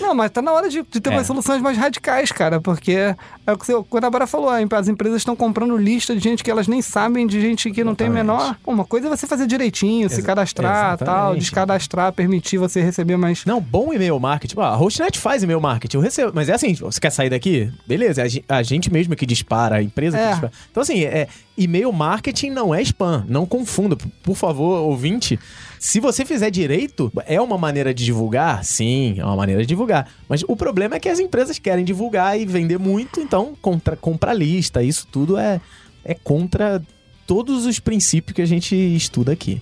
Não, 0.00 0.14
mas 0.14 0.30
tá 0.30 0.40
na 0.42 0.52
hora 0.52 0.68
de, 0.68 0.82
de 0.82 1.00
ter 1.00 1.10
É. 1.10 1.12
umas 1.16 1.26
soluções 1.26 1.60
mais 1.62 1.76
radicais, 1.76 2.30
cara, 2.32 2.60
porque 2.60 2.92
é 2.92 3.52
o 3.52 3.56
que 3.58 3.72
o 3.72 3.82
que 3.84 3.96
a 3.96 4.00
Bárbara 4.00 4.26
falou, 4.26 4.48
as 4.50 4.88
empresas 4.88 5.18
estão 5.18 5.34
comprando 5.36 5.76
lista 5.76 6.14
de 6.14 6.20
gente 6.20 6.42
que 6.44 6.50
elas 6.50 6.66
nem 6.68 6.80
sabem, 6.82 7.26
de 7.26 7.40
gente 7.40 7.70
que 7.70 7.82
não 7.84 7.94
tem 7.94 8.06
Exatamente. 8.08 8.26
menor. 8.38 8.56
Uma 8.66 8.84
coisa 8.84 9.06
é 9.06 9.10
você 9.10 9.26
fazer 9.26 9.46
direitinho, 9.46 10.08
se 10.08 10.22
cadastrar, 10.22 10.96
tal, 10.98 11.06
exatamente. 11.08 11.40
descadastrar, 11.40 12.12
permitir 12.12 12.58
você 12.58 12.80
receber 12.82 13.16
mais. 13.16 13.44
Não, 13.44 13.60
bom 13.60 13.92
e-mail 13.92 14.18
marketing. 14.18 14.54
Ah, 14.58 14.68
a 14.68 14.76
Hostnet 14.76 15.18
faz 15.18 15.42
e-mail 15.42 15.60
marketing. 15.60 15.96
Eu 15.96 16.02
recebo. 16.02 16.32
Mas 16.34 16.48
é 16.48 16.54
assim, 16.54 16.74
você 16.74 17.00
quer 17.00 17.10
sair 17.10 17.30
daqui? 17.30 17.70
Beleza, 17.86 18.22
é 18.22 18.24
a 18.24 18.28
gen- 18.28 18.44
a 18.48 18.62
gente 18.62 18.92
mesmo 18.92 19.14
que 19.16 19.26
dispara, 19.26 19.76
a 19.76 19.82
empresa 19.82 20.16
É. 20.18 20.22
que 20.24 20.30
dispara. 20.32 20.52
Então, 20.70 20.82
assim, 20.82 21.04
é, 21.04 21.28
e-mail 21.56 21.92
marketing 21.92 22.50
não 22.50 22.74
é 22.74 22.80
spam. 22.82 23.24
Não 23.28 23.46
confunda. 23.46 23.96
Por 24.22 24.34
favor, 24.36 24.80
ouvinte. 24.82 25.38
Se 25.84 26.00
você 26.00 26.24
fizer 26.24 26.48
direito, 26.48 27.12
é 27.26 27.38
uma 27.38 27.58
maneira 27.58 27.92
de 27.92 28.06
divulgar? 28.06 28.64
Sim, 28.64 29.16
é 29.18 29.24
uma 29.24 29.36
maneira 29.36 29.60
de 29.60 29.66
divulgar. 29.66 30.08
Mas 30.26 30.42
o 30.48 30.56
problema 30.56 30.96
é 30.96 30.98
que 30.98 31.10
as 31.10 31.18
empresas 31.18 31.58
querem 31.58 31.84
divulgar 31.84 32.40
e 32.40 32.46
vender 32.46 32.78
muito, 32.78 33.20
então 33.20 33.54
contra, 33.60 33.94
compra 33.94 34.32
lista. 34.32 34.82
Isso 34.82 35.06
tudo 35.06 35.36
é, 35.36 35.60
é 36.02 36.14
contra 36.14 36.82
todos 37.26 37.66
os 37.66 37.78
princípios 37.80 38.34
que 38.34 38.40
a 38.40 38.46
gente 38.46 38.74
estuda 38.74 39.32
aqui. 39.32 39.60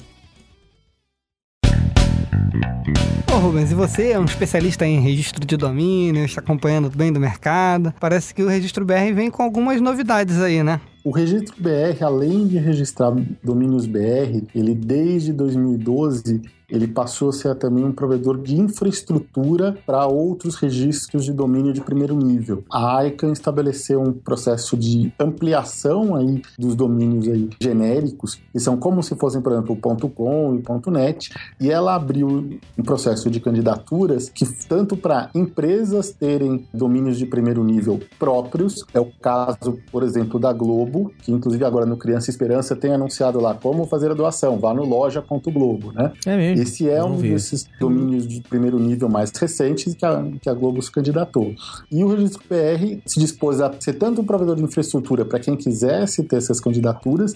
Ô 3.34 3.38
Rubens, 3.38 3.72
e 3.72 3.74
você 3.74 4.12
é 4.12 4.18
um 4.18 4.24
especialista 4.24 4.86
em 4.86 5.00
registro 5.00 5.44
de 5.44 5.56
domínio, 5.56 6.24
está 6.24 6.40
acompanhando 6.40 6.88
bem 6.88 7.12
do 7.12 7.18
mercado. 7.18 7.92
Parece 7.98 8.32
que 8.32 8.44
o 8.44 8.48
registro 8.48 8.84
BR 8.84 9.12
vem 9.12 9.28
com 9.28 9.42
algumas 9.42 9.80
novidades 9.80 10.40
aí, 10.40 10.62
né? 10.62 10.80
O 11.04 11.10
registro 11.10 11.56
BR, 11.60 12.04
além 12.04 12.46
de 12.46 12.58
registrar 12.58 13.12
domínios 13.42 13.86
BR, 13.86 14.46
ele 14.54 14.72
desde 14.72 15.32
2012 15.32 16.42
ele 16.72 16.86
passou 16.86 17.28
a 17.28 17.32
ser 17.34 17.54
também 17.56 17.84
um 17.84 17.92
provedor 17.92 18.40
de 18.40 18.58
infraestrutura 18.58 19.76
para 19.84 20.06
outros 20.06 20.56
registros 20.56 21.26
de 21.26 21.32
domínio 21.32 21.70
de 21.70 21.82
primeiro 21.82 22.16
nível. 22.16 22.64
A 22.72 23.06
ICANN 23.06 23.32
estabeleceu 23.32 24.00
um 24.00 24.10
processo 24.10 24.74
de 24.74 25.12
ampliação 25.20 26.16
aí 26.16 26.40
dos 26.58 26.74
domínios 26.74 27.28
aí 27.28 27.50
genéricos, 27.60 28.40
que 28.50 28.58
são 28.58 28.78
como 28.78 29.02
se 29.02 29.14
fossem, 29.16 29.42
por 29.42 29.52
exemplo, 29.52 29.78
o 29.78 30.08
.com 30.08 30.54
e 30.54 30.62
o 30.66 30.90
.net, 30.90 31.30
e 31.60 31.70
ela 31.70 31.94
abriu 31.94 32.58
um 32.78 32.82
processo 32.82 33.30
de 33.30 33.38
candidaturas 33.38 34.30
que 34.30 34.46
tanto 34.66 34.96
para 34.96 35.28
empresas 35.34 36.10
terem 36.10 36.66
domínios 36.72 37.18
de 37.18 37.26
primeiro 37.26 37.62
nível 37.62 38.00
próprios, 38.18 38.82
é 38.94 39.00
o 39.00 39.12
caso, 39.20 39.78
por 39.90 40.02
exemplo, 40.02 40.40
da 40.40 40.54
Globo, 40.54 40.91
que 41.22 41.32
inclusive 41.32 41.64
agora 41.64 41.86
no 41.86 41.96
Criança 41.96 42.30
Esperança 42.30 42.76
tem 42.76 42.92
anunciado 42.92 43.40
lá 43.40 43.54
como 43.54 43.86
fazer 43.86 44.10
a 44.10 44.14
doação, 44.14 44.58
vá 44.58 44.74
no 44.74 44.84
loja.globo, 44.84 45.92
né? 45.92 46.12
É 46.26 46.36
mesmo. 46.36 46.62
Esse 46.62 46.88
é 46.88 47.02
um 47.02 47.16
vi. 47.16 47.30
desses 47.30 47.66
domínios 47.80 48.26
de 48.26 48.40
primeiro 48.40 48.78
nível 48.78 49.08
mais 49.08 49.30
recentes 49.30 49.94
que 49.94 50.04
a, 50.04 50.24
que 50.40 50.48
a 50.48 50.54
Globo 50.54 50.80
se 50.82 50.90
candidatou. 50.90 51.54
E 51.90 52.04
o 52.04 52.08
Registro 52.08 52.42
PR 52.48 53.00
se 53.06 53.18
dispôs 53.18 53.60
a 53.60 53.72
ser 53.78 53.94
tanto 53.94 54.20
um 54.20 54.24
provedor 54.24 54.56
de 54.56 54.62
infraestrutura 54.62 55.24
para 55.24 55.38
quem 55.38 55.56
quisesse 55.56 56.22
ter 56.24 56.36
essas 56.36 56.60
candidaturas, 56.60 57.34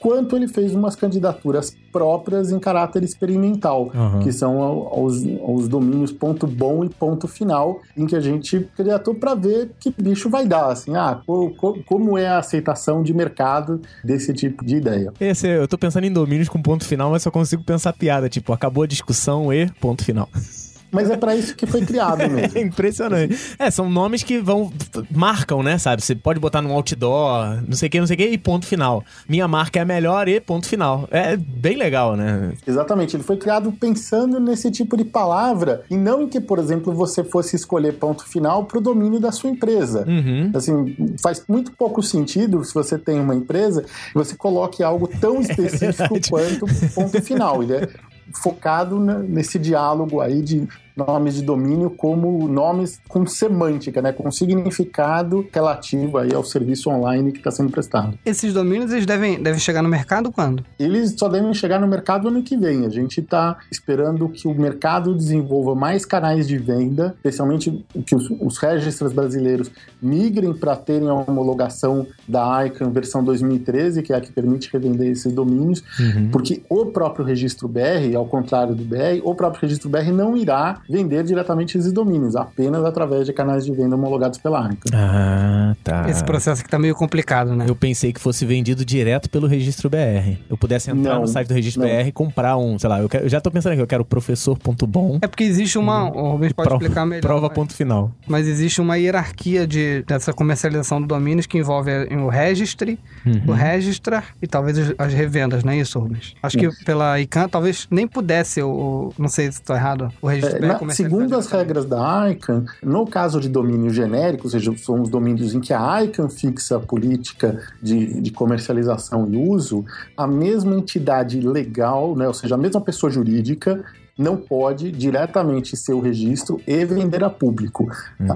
quanto 0.00 0.34
ele 0.36 0.48
fez 0.48 0.74
umas 0.74 0.96
candidaturas 0.96 1.76
próprias 1.92 2.50
em 2.50 2.58
caráter 2.58 3.02
experimental, 3.04 3.90
Aham. 3.94 4.20
que 4.20 4.32
são 4.32 4.60
aos, 4.62 5.22
aos 5.42 5.68
domínios 5.68 6.10
ponto 6.12 6.46
bom 6.46 6.84
e 6.84 6.88
ponto 6.88 7.28
final, 7.28 7.80
em 7.96 8.06
que 8.06 8.16
a 8.16 8.20
gente 8.20 8.66
candidatou 8.76 9.14
para 9.14 9.34
ver 9.34 9.72
que 9.78 9.92
bicho 10.00 10.30
vai 10.30 10.46
dar, 10.46 10.66
assim, 10.72 10.94
ah, 10.96 11.20
co- 11.26 11.50
co- 11.50 11.78
como 11.84 12.16
é 12.16 12.26
a 12.26 12.38
aceitação 12.38 13.02
de 13.02 13.12
mercado 13.12 13.80
desse 14.04 14.32
tipo 14.32 14.64
de 14.64 14.76
ideia. 14.76 15.12
Esse, 15.20 15.46
eu 15.48 15.68
tô 15.68 15.76
pensando 15.76 16.04
em 16.04 16.12
domínios 16.12 16.48
com 16.48 16.62
ponto 16.62 16.84
final, 16.84 17.10
mas 17.10 17.22
só 17.22 17.30
consigo 17.30 17.62
pensar 17.62 17.92
piada, 17.92 18.28
tipo, 18.28 18.52
acabou 18.52 18.84
a 18.84 18.86
discussão 18.86 19.52
e 19.52 19.70
ponto 19.80 20.04
final. 20.04 20.28
Mas 20.90 21.10
é 21.10 21.16
para 21.16 21.36
isso 21.36 21.54
que 21.54 21.66
foi 21.66 21.84
criado 21.84 22.18
mesmo. 22.30 22.58
É 22.58 22.60
impressionante. 22.60 23.36
É, 23.58 23.70
são 23.70 23.88
nomes 23.90 24.22
que 24.22 24.38
vão. 24.38 24.72
marcam, 25.10 25.62
né, 25.62 25.78
sabe? 25.78 26.02
Você 26.02 26.14
pode 26.14 26.40
botar 26.40 26.62
num 26.62 26.72
outdoor, 26.72 27.62
não 27.66 27.76
sei 27.76 27.88
o 27.88 27.90
que, 27.90 28.00
não 28.00 28.06
sei 28.06 28.14
o 28.14 28.18
que, 28.18 28.28
e 28.28 28.38
ponto 28.38 28.66
final. 28.66 29.04
Minha 29.28 29.46
marca 29.48 29.78
é 29.78 29.82
a 29.82 29.84
melhor 29.84 30.28
e 30.28 30.40
ponto 30.40 30.66
final. 30.66 31.08
É 31.10 31.36
bem 31.36 31.76
legal, 31.76 32.16
né? 32.16 32.52
Exatamente, 32.66 33.16
ele 33.16 33.22
foi 33.22 33.36
criado 33.36 33.72
pensando 33.72 34.38
nesse 34.40 34.70
tipo 34.70 34.96
de 34.96 35.04
palavra 35.04 35.82
e 35.90 35.96
não 35.96 36.22
em 36.22 36.28
que, 36.28 36.40
por 36.40 36.58
exemplo, 36.58 36.92
você 36.92 37.22
fosse 37.24 37.56
escolher 37.56 37.94
ponto 37.94 38.24
final 38.26 38.64
para 38.64 38.78
o 38.78 38.80
domínio 38.80 39.20
da 39.20 39.32
sua 39.32 39.50
empresa. 39.50 40.04
Uhum. 40.06 40.50
Assim, 40.54 41.16
faz 41.22 41.42
muito 41.48 41.72
pouco 41.72 42.02
sentido 42.02 42.64
se 42.64 42.74
você 42.74 42.98
tem 42.98 43.20
uma 43.20 43.34
empresa 43.34 43.84
você 44.14 44.36
coloque 44.36 44.82
algo 44.82 45.08
tão 45.08 45.40
específico 45.40 46.14
verdade. 46.14 46.30
quanto 46.30 46.66
ponto 46.94 47.22
final. 47.22 47.62
Ele 47.62 47.74
é 47.74 47.88
focado 48.32 48.98
nesse 48.98 49.58
diálogo 49.58 50.20
aí 50.20 50.42
de 50.42 50.68
nomes 50.96 51.34
de 51.34 51.42
domínio 51.42 51.90
como 51.90 52.48
nomes 52.48 53.00
com 53.08 53.26
semântica, 53.26 54.00
né, 54.02 54.12
com 54.12 54.30
significado 54.30 55.46
relativo 55.52 56.18
aí 56.18 56.32
ao 56.34 56.44
serviço 56.44 56.90
online 56.90 57.32
que 57.32 57.38
está 57.38 57.50
sendo 57.50 57.70
prestado. 57.70 58.18
Esses 58.24 58.52
domínios 58.52 58.92
eles 58.92 59.06
devem, 59.06 59.42
devem 59.42 59.60
chegar 59.60 59.82
no 59.82 59.88
mercado 59.88 60.30
quando? 60.30 60.64
Eles 60.78 61.14
só 61.18 61.28
devem 61.28 61.52
chegar 61.54 61.80
no 61.80 61.86
mercado 61.86 62.28
ano 62.28 62.42
que 62.42 62.56
vem. 62.56 62.84
A 62.86 62.88
gente 62.88 63.20
está 63.20 63.58
esperando 63.70 64.28
que 64.28 64.46
o 64.46 64.54
mercado 64.54 65.14
desenvolva 65.14 65.74
mais 65.74 66.04
canais 66.04 66.46
de 66.46 66.58
venda, 66.58 67.14
especialmente 67.16 67.84
que 68.06 68.14
os, 68.14 68.30
os 68.40 68.58
registros 68.58 69.12
brasileiros 69.12 69.70
migrem 70.00 70.52
para 70.54 70.76
terem 70.76 71.08
a 71.08 71.14
homologação 71.14 72.06
da 72.28 72.66
ICANN 72.66 72.90
versão 72.90 73.22
2013, 73.24 74.02
que 74.02 74.12
é 74.12 74.16
a 74.16 74.20
que 74.20 74.32
permite 74.32 74.70
revender 74.72 75.10
esses 75.10 75.32
domínios, 75.32 75.82
Uhum. 75.98 76.30
porque 76.30 76.62
o 76.68 76.86
próprio 76.86 77.24
registro 77.24 77.68
BR, 77.68 78.14
ao 78.16 78.26
contrário 78.26 78.74
do 78.74 78.84
BR, 78.84 79.20
o 79.22 79.34
próprio 79.34 79.62
registro 79.62 79.88
BR 79.88 80.10
não 80.12 80.36
irá 80.36 80.80
vender 80.90 81.22
diretamente 81.24 81.78
esses 81.78 81.92
domínios, 81.92 82.34
apenas 82.36 82.84
através 82.84 83.24
de 83.26 83.32
canais 83.32 83.64
de 83.64 83.72
venda 83.72 83.94
homologados 83.96 84.38
pela 84.38 84.60
ICANN. 84.66 84.76
Ah, 84.92 85.74
tá. 85.84 86.08
Esse 86.10 86.24
processo 86.24 86.60
aqui 86.62 86.70
tá 86.70 86.78
meio 86.78 86.94
complicado, 86.94 87.54
né? 87.54 87.66
Eu 87.68 87.76
pensei 87.76 88.12
que 88.12 88.20
fosse 88.20 88.44
vendido 88.44 88.84
direto 88.84 89.30
pelo 89.30 89.46
registro 89.46 89.88
BR. 89.88 90.36
Eu 90.48 90.56
pudesse 90.56 90.90
entrar 90.90 91.14
Não, 91.14 91.20
no 91.22 91.28
site 91.28 91.48
do 91.48 91.54
registro 91.54 91.82
não. 91.82 91.88
BR 91.88 92.08
e 92.08 92.12
comprar 92.12 92.56
um, 92.56 92.78
sei 92.78 92.88
lá, 92.88 93.00
eu, 93.00 93.08
quero- 93.08 93.24
eu 93.24 93.28
já 93.28 93.40
tô 93.40 93.50
pensando 93.50 93.72
aqui, 93.72 93.82
eu 93.82 93.86
quero 93.86 94.04
professor.bom. 94.04 95.18
É 95.22 95.26
porque 95.26 95.44
existe 95.44 95.78
uma. 95.78 96.10
O 96.10 96.32
Rubens 96.32 96.52
pode 96.52 96.68
prova, 96.68 96.82
explicar 96.84 97.06
melhor. 97.06 97.20
prova 97.22 97.46
mas- 97.48 97.54
ponto 97.54 97.74
final. 97.74 98.12
Mas 98.26 98.46
existe 98.46 98.80
uma 98.80 98.96
hierarquia 98.96 99.66
de, 99.66 100.02
dessa 100.06 100.32
comercialização 100.32 101.00
de 101.00 101.06
domínios 101.06 101.46
que 101.46 101.58
envolve 101.58 101.90
o 102.16 102.28
registry, 102.28 102.98
Uhum. 103.24 103.42
o 103.48 103.52
registrar 103.52 104.26
e 104.42 104.46
talvez 104.46 104.78
as- 104.78 104.94
as 104.98 105.12
revendas, 105.14 105.62
não 105.64 105.72
é 105.72 105.76
isso, 105.78 105.98
Rubens? 105.98 106.34
Acho 106.42 106.56
que 106.58 106.68
pela 106.84 107.20
ICANN 107.20 107.48
talvez 107.48 107.86
nem 107.90 108.06
pudesse, 108.06 108.62
o, 108.62 108.68
o- 108.70 109.12
não 109.18 109.28
sei 109.28 109.46
se 109.52 109.60
estou 109.60 109.76
errado, 109.76 110.10
o 110.20 110.26
registro 110.26 110.56
É, 110.56 110.60
BR 110.60 110.69
na- 110.72 110.78
comercializar 110.78 111.20
segundo 111.20 111.36
as 111.36 111.46
regras 111.46 111.84
da 111.84 112.30
ICANN, 112.30 112.64
no 112.82 113.06
caso 113.06 113.40
de 113.40 113.48
domínio 113.48 113.90
genérico, 113.90 114.44
ou 114.44 114.50
seja, 114.50 114.76
são 114.76 115.00
os 115.02 115.08
domínios 115.08 115.54
em 115.54 115.60
que 115.60 115.72
a 115.72 116.04
ICANN 116.04 116.28
fixa 116.28 116.76
a 116.76 116.80
política 116.80 117.60
de, 117.82 118.20
de 118.20 118.30
comercialização 118.30 119.26
e 119.30 119.36
uso, 119.36 119.84
a 120.16 120.26
mesma 120.26 120.74
entidade 120.76 121.40
legal, 121.40 122.16
né, 122.16 122.26
ou 122.26 122.34
seja, 122.34 122.54
a 122.54 122.58
mesma 122.58 122.80
pessoa 122.80 123.10
jurídica, 123.10 123.84
não 124.18 124.36
pode 124.36 124.92
diretamente 124.92 125.76
ser 125.76 125.94
o 125.94 126.00
registro 126.00 126.60
e 126.66 126.84
vender 126.84 127.24
a 127.24 127.30
público. 127.30 127.88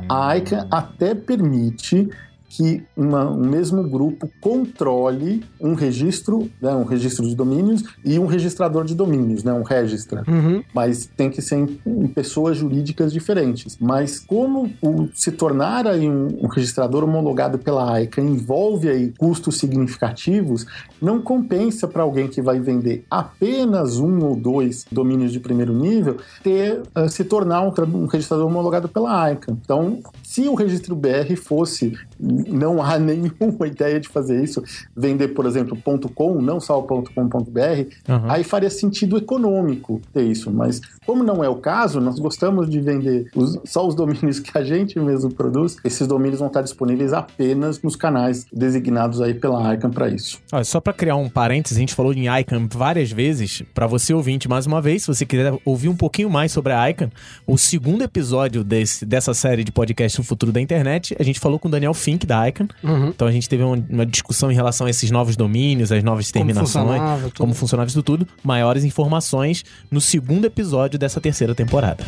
A 0.08 0.36
ICANN 0.38 0.66
até 0.70 1.14
permite 1.14 2.08
que 2.56 2.82
uma- 2.96 3.28
um 3.30 3.46
mesmo 3.48 3.82
grupo 3.82 4.28
controle 4.40 5.42
um 5.60 5.74
registro, 5.74 6.48
né, 6.60 6.72
um 6.74 6.84
registro 6.84 7.26
de 7.26 7.34
domínios 7.34 7.82
e 8.04 8.18
um 8.18 8.26
registrador 8.26 8.84
de 8.84 8.94
domínios, 8.94 9.42
né, 9.42 9.52
um 9.52 9.62
registra 9.62 10.22
Uhum. 10.28 10.62
mas 10.74 11.06
tem 11.16 11.30
que 11.30 11.40
ser 11.42 11.56
em, 11.56 11.78
em 11.86 12.06
pessoas 12.06 12.56
jurídicas 12.56 13.12
diferentes. 13.12 13.76
Mas 13.80 14.18
como 14.20 14.70
o, 14.82 15.08
se 15.14 15.32
tornar 15.32 15.86
aí 15.86 16.08
um, 16.08 16.28
um 16.42 16.46
registrador 16.48 17.02
homologado 17.04 17.58
pela 17.58 17.92
AICA 17.94 18.20
envolve 18.20 18.88
aí 18.88 19.12
custos 19.18 19.58
significativos, 19.58 20.66
não 21.00 21.20
compensa 21.20 21.86
para 21.88 22.02
alguém 22.02 22.28
que 22.28 22.40
vai 22.40 22.60
vender 22.60 23.04
apenas 23.10 23.98
um 23.98 24.24
ou 24.24 24.36
dois 24.36 24.84
domínios 24.90 25.32
de 25.32 25.40
primeiro 25.40 25.72
nível 25.72 26.16
ter 26.42 26.82
eh, 26.94 27.08
se 27.08 27.24
tornar 27.24 27.62
um, 27.62 27.72
um 27.94 28.06
registrador 28.06 28.46
homologado 28.46 28.88
pela 28.88 29.22
AICA. 29.24 29.52
Então, 29.52 29.98
se 30.22 30.48
o 30.48 30.54
registro 30.54 30.94
BR 30.94 31.36
fosse 31.36 31.92
não 32.24 32.82
há 32.82 32.98
nenhuma 33.00 33.66
ideia 33.66 34.00
de 34.00 34.08
fazer 34.08 34.42
isso, 34.42 34.62
vender, 34.96 35.28
por 35.28 35.46
exemplo, 35.46 35.76
.com, 36.14 36.40
não 36.40 36.60
só 36.60 36.78
o 36.78 36.82
.com.br, 36.82 37.60
uhum. 38.08 38.30
aí 38.30 38.42
faria 38.42 38.70
sentido 38.70 39.16
econômico 39.16 40.00
ter 40.12 40.24
isso, 40.24 40.50
mas 40.50 40.80
como 41.06 41.22
não 41.22 41.44
é 41.44 41.48
o 41.48 41.56
caso, 41.56 42.00
nós 42.00 42.18
gostamos 42.18 42.68
de 42.68 42.80
vender 42.80 43.30
os, 43.34 43.58
só 43.64 43.86
os 43.86 43.94
domínios 43.94 44.40
que 44.40 44.56
a 44.56 44.64
gente 44.64 44.98
mesmo 44.98 45.32
produz, 45.32 45.76
esses 45.84 46.06
domínios 46.06 46.38
vão 46.38 46.48
estar 46.48 46.62
disponíveis 46.62 47.12
apenas 47.12 47.80
nos 47.82 47.96
canais 47.96 48.46
designados 48.52 49.20
aí 49.20 49.34
pela 49.34 49.74
ICANN 49.74 49.90
para 49.90 50.08
isso. 50.08 50.40
Olha, 50.52 50.64
só 50.64 50.80
para 50.80 50.92
criar 50.92 51.16
um 51.16 51.28
parênteses, 51.28 51.76
a 51.76 51.80
gente 51.80 51.94
falou 51.94 52.12
em 52.12 52.26
ICANN 52.28 52.68
várias 52.72 53.10
vezes, 53.10 53.62
para 53.74 53.86
você 53.86 54.14
ouvinte, 54.14 54.48
mais 54.48 54.66
uma 54.66 54.80
vez, 54.80 55.02
se 55.02 55.08
você 55.08 55.26
quiser 55.26 55.54
ouvir 55.64 55.88
um 55.88 55.96
pouquinho 55.96 56.30
mais 56.30 56.52
sobre 56.52 56.72
a 56.72 56.90
ICANN, 56.90 57.10
o 57.46 57.58
segundo 57.58 58.02
episódio 58.02 58.64
desse, 58.64 59.04
dessa 59.04 59.34
série 59.34 59.64
de 59.64 59.72
podcast 59.72 60.20
O 60.20 60.24
Futuro 60.24 60.52
da 60.52 60.60
Internet, 60.60 61.14
a 61.18 61.22
gente 61.22 61.40
falou 61.40 61.58
com 61.58 61.68
o 61.68 61.70
Daniel 61.70 61.94
Fink 62.14 62.26
da 62.26 62.48
ICANN, 62.48 62.68
uhum. 62.82 63.08
então 63.08 63.26
a 63.26 63.32
gente 63.32 63.48
teve 63.48 63.62
uma, 63.62 63.76
uma, 63.90 64.06
discussão 64.06 64.50
em 64.50 64.54
relação 64.54 64.86
a 64.86 64.90
esses 64.90 65.10
novos 65.10 65.36
domínios, 65.36 65.90
as 65.90 66.02
novas 66.02 66.30
terminações, 66.30 66.72
como 66.72 66.88
funcionava, 66.88 67.32
como 67.36 67.54
funcionava 67.54 67.90
isso 67.90 68.02
tudo, 68.02 68.26
maiores 68.42 68.84
informações 68.84 69.64
no 69.90 70.00
segundo 70.00 70.44
episódio 70.44 70.98
dessa 70.98 71.20
terceira 71.20 71.54
temporada. 71.54 72.04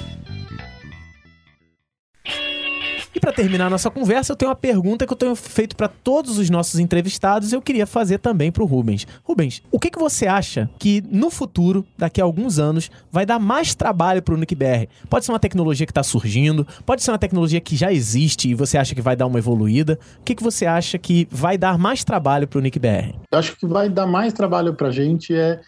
E 3.16 3.18
para 3.18 3.32
terminar 3.32 3.68
a 3.68 3.70
nossa 3.70 3.90
conversa, 3.90 4.32
eu 4.32 4.36
tenho 4.36 4.50
uma 4.50 4.54
pergunta 4.54 5.06
que 5.06 5.12
eu 5.14 5.16
tenho 5.16 5.34
feito 5.34 5.74
para 5.74 5.88
todos 5.88 6.36
os 6.36 6.50
nossos 6.50 6.78
entrevistados 6.78 7.50
e 7.50 7.54
eu 7.54 7.62
queria 7.62 7.86
fazer 7.86 8.18
também 8.18 8.52
para 8.52 8.62
o 8.62 8.66
Rubens. 8.66 9.06
Rubens, 9.24 9.62
o 9.72 9.80
que, 9.80 9.90
que 9.90 9.98
você 9.98 10.26
acha 10.26 10.68
que 10.78 11.02
no 11.10 11.30
futuro, 11.30 11.82
daqui 11.96 12.20
a 12.20 12.24
alguns 12.24 12.58
anos, 12.58 12.90
vai 13.10 13.24
dar 13.24 13.38
mais 13.38 13.74
trabalho 13.74 14.20
para 14.20 14.34
o 14.34 14.36
NICBR? 14.36 14.86
Pode 15.08 15.24
ser 15.24 15.32
uma 15.32 15.38
tecnologia 15.38 15.86
que 15.86 15.92
está 15.92 16.02
surgindo, 16.02 16.66
pode 16.84 17.02
ser 17.02 17.10
uma 17.10 17.18
tecnologia 17.18 17.58
que 17.58 17.74
já 17.74 17.90
existe 17.90 18.50
e 18.50 18.54
você 18.54 18.76
acha 18.76 18.94
que 18.94 19.00
vai 19.00 19.16
dar 19.16 19.24
uma 19.24 19.38
evoluída. 19.38 19.98
O 20.20 20.22
que, 20.22 20.34
que 20.34 20.42
você 20.42 20.66
acha 20.66 20.98
que 20.98 21.26
vai 21.30 21.56
dar 21.56 21.78
mais 21.78 22.04
trabalho 22.04 22.46
para 22.46 22.58
o 22.58 22.60
NICBR? 22.60 23.14
Eu 23.32 23.38
acho 23.38 23.56
que 23.56 23.66
vai 23.66 23.88
dar 23.88 24.06
mais 24.06 24.34
trabalho 24.34 24.74
para 24.74 24.88
a 24.88 24.92
gente 24.92 25.34
é 25.34 25.58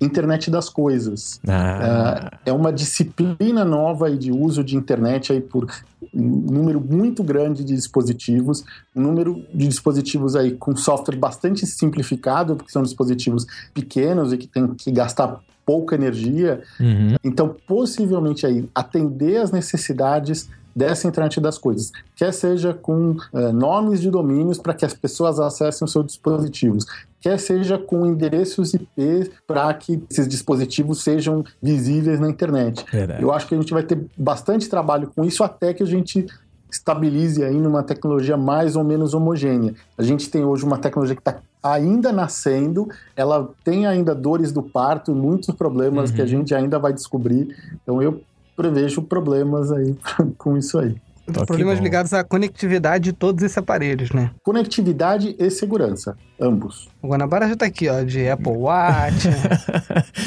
internet 0.00 0.50
das 0.50 0.68
coisas. 0.68 1.40
Ah. 1.46 2.32
É, 2.44 2.50
é 2.50 2.52
uma 2.52 2.72
disciplina 2.72 3.64
nova 3.64 4.10
de 4.10 4.32
uso 4.32 4.64
de 4.64 4.74
internet 4.74 5.32
aí 5.32 5.40
por 5.40 5.68
número 6.12 6.80
muito 6.96 7.22
grande 7.22 7.62
de 7.62 7.74
dispositivos, 7.74 8.64
um 8.94 9.02
número 9.02 9.42
de 9.52 9.68
dispositivos 9.68 10.34
aí 10.34 10.52
com 10.52 10.74
software 10.76 11.16
bastante 11.16 11.66
simplificado, 11.66 12.56
porque 12.56 12.72
são 12.72 12.82
dispositivos 12.82 13.46
pequenos 13.74 14.32
e 14.32 14.38
que 14.38 14.46
tem 14.46 14.74
que 14.74 14.90
gastar 14.90 15.40
pouca 15.64 15.96
energia. 15.96 16.62
Uhum. 16.78 17.16
Então, 17.24 17.54
possivelmente 17.66 18.46
aí 18.46 18.68
atender 18.74 19.38
as 19.38 19.50
necessidades 19.50 20.48
dessa 20.76 21.08
internet 21.08 21.40
das 21.40 21.56
coisas, 21.56 21.90
quer 22.14 22.34
seja 22.34 22.74
com 22.74 23.16
é, 23.32 23.50
nomes 23.50 23.98
de 23.98 24.10
domínios 24.10 24.58
para 24.58 24.74
que 24.74 24.84
as 24.84 24.92
pessoas 24.92 25.40
acessem 25.40 25.86
os 25.86 25.90
seus 25.90 26.04
dispositivos, 26.04 26.84
quer 27.18 27.38
seja 27.38 27.78
com 27.78 28.04
endereços 28.04 28.74
IP 28.74 29.32
para 29.46 29.72
que 29.72 30.04
esses 30.10 30.28
dispositivos 30.28 31.02
sejam 31.02 31.42
visíveis 31.62 32.20
na 32.20 32.28
internet. 32.28 32.84
Verdade. 32.92 33.22
Eu 33.22 33.32
acho 33.32 33.48
que 33.48 33.54
a 33.54 33.58
gente 33.58 33.72
vai 33.72 33.82
ter 33.84 34.04
bastante 34.18 34.68
trabalho 34.68 35.10
com 35.16 35.24
isso 35.24 35.42
até 35.42 35.72
que 35.72 35.82
a 35.82 35.86
gente 35.86 36.26
estabilize 36.70 37.42
aí 37.42 37.56
numa 37.56 37.82
tecnologia 37.82 38.36
mais 38.36 38.76
ou 38.76 38.84
menos 38.84 39.14
homogênea. 39.14 39.74
A 39.96 40.02
gente 40.02 40.28
tem 40.30 40.44
hoje 40.44 40.64
uma 40.64 40.78
tecnologia 40.78 41.14
que 41.14 41.20
está 41.20 41.38
ainda 41.62 42.12
nascendo, 42.12 42.88
ela 43.16 43.50
tem 43.64 43.86
ainda 43.86 44.14
dores 44.14 44.52
do 44.52 44.62
parto, 44.62 45.14
muitos 45.14 45.54
problemas 45.54 46.10
uhum. 46.10 46.16
que 46.16 46.22
a 46.22 46.24
uhum. 46.24 46.30
gente 46.30 46.54
ainda 46.54 46.78
vai 46.78 46.92
descobrir. 46.92 47.54
Então 47.82 48.02
eu 48.02 48.20
prevejo 48.56 49.02
problemas 49.02 49.70
aí 49.72 49.96
com 50.38 50.56
isso 50.56 50.78
aí. 50.78 50.96
Problemas 51.44 51.80
ligados 51.80 52.12
à 52.12 52.22
conectividade 52.22 53.04
de 53.04 53.12
todos 53.12 53.42
esses 53.42 53.58
aparelhos, 53.58 54.12
né? 54.12 54.30
Conectividade 54.44 55.34
e 55.36 55.50
segurança, 55.50 56.16
ambos. 56.40 56.88
O 57.00 57.08
Guanabara 57.08 57.48
já 57.48 57.56
tá 57.56 57.66
aqui, 57.66 57.88
ó, 57.88 58.02
de 58.02 58.28
Apple 58.28 58.52
Watch. 58.52 59.28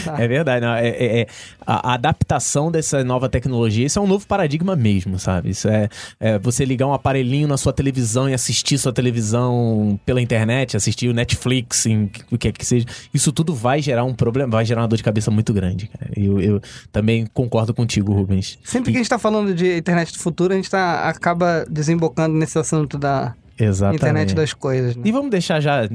tá. 0.06 0.16
É 0.20 0.28
verdade, 0.28 0.66
não, 0.66 0.74
é, 0.74 0.88
é, 0.88 1.22
é, 1.22 1.28
a, 1.66 1.94
adaptação 1.94 2.72
dessa 2.72 3.04
nova 3.04 3.30
tecnologia, 3.30 3.86
isso 3.86 4.00
é 4.00 4.02
um 4.02 4.08
novo 4.08 4.26
paradigma 4.26 4.76
mesmo, 4.76 5.20
sabe? 5.20 5.50
Isso 5.50 5.68
é, 5.68 5.90
é, 6.20 6.40
você 6.40 6.66
ligar 6.66 6.88
um 6.88 6.94
aparelhinho 6.94 7.48
na 7.48 7.58
sua 7.58 7.72
televisão 7.72 8.30
e 8.30 8.34
assistir 8.34 8.78
sua 8.78 8.92
televisão 8.92 10.00
pela 10.06 10.22
internet, 10.22 10.76
assistir 10.76 11.10
o 11.10 11.14
Netflix, 11.14 11.86
em, 11.86 12.10
o 12.32 12.38
que 12.38 12.48
é 12.48 12.52
que 12.52 12.66
seja. 12.66 12.86
Isso 13.14 13.32
tudo 13.32 13.54
vai 13.54 13.82
gerar 13.82 14.04
um 14.04 14.14
problema, 14.14 14.52
vai 14.52 14.66
gerar 14.66 14.82
uma 14.82 14.88
dor 14.88 14.98
de 14.98 15.04
cabeça 15.04 15.30
muito 15.30 15.54
grande, 15.54 15.88
cara. 15.88 16.12
Eu, 16.16 16.42
eu 16.42 16.62
também 16.92 17.26
concordo 17.34 17.74
contigo, 17.74 18.14
Rubens. 18.14 18.58
Sempre 18.64 18.90
e... 18.90 18.94
que 18.94 18.98
a 18.98 19.02
gente 19.02 19.10
tá 19.10 19.20
falando 19.20 19.54
de 19.54 19.78
internet 19.78 20.12
do 20.12 20.20
futuro, 20.20 20.54
a 20.54 20.56
gente 20.56 20.70
tá 20.70 21.08
acaba 21.08 21.66
desembocando 21.70 22.36
nesse 22.36 22.58
assunto 22.58 22.98
da 22.98 23.36
Exatamente. 23.60 24.02
internet 24.02 24.36
das 24.36 24.54
coisas. 24.54 24.96
Né? 24.96 25.04
E 25.06 25.12
vamos 25.12 25.30
deixar 25.30 25.60
já 25.60 25.90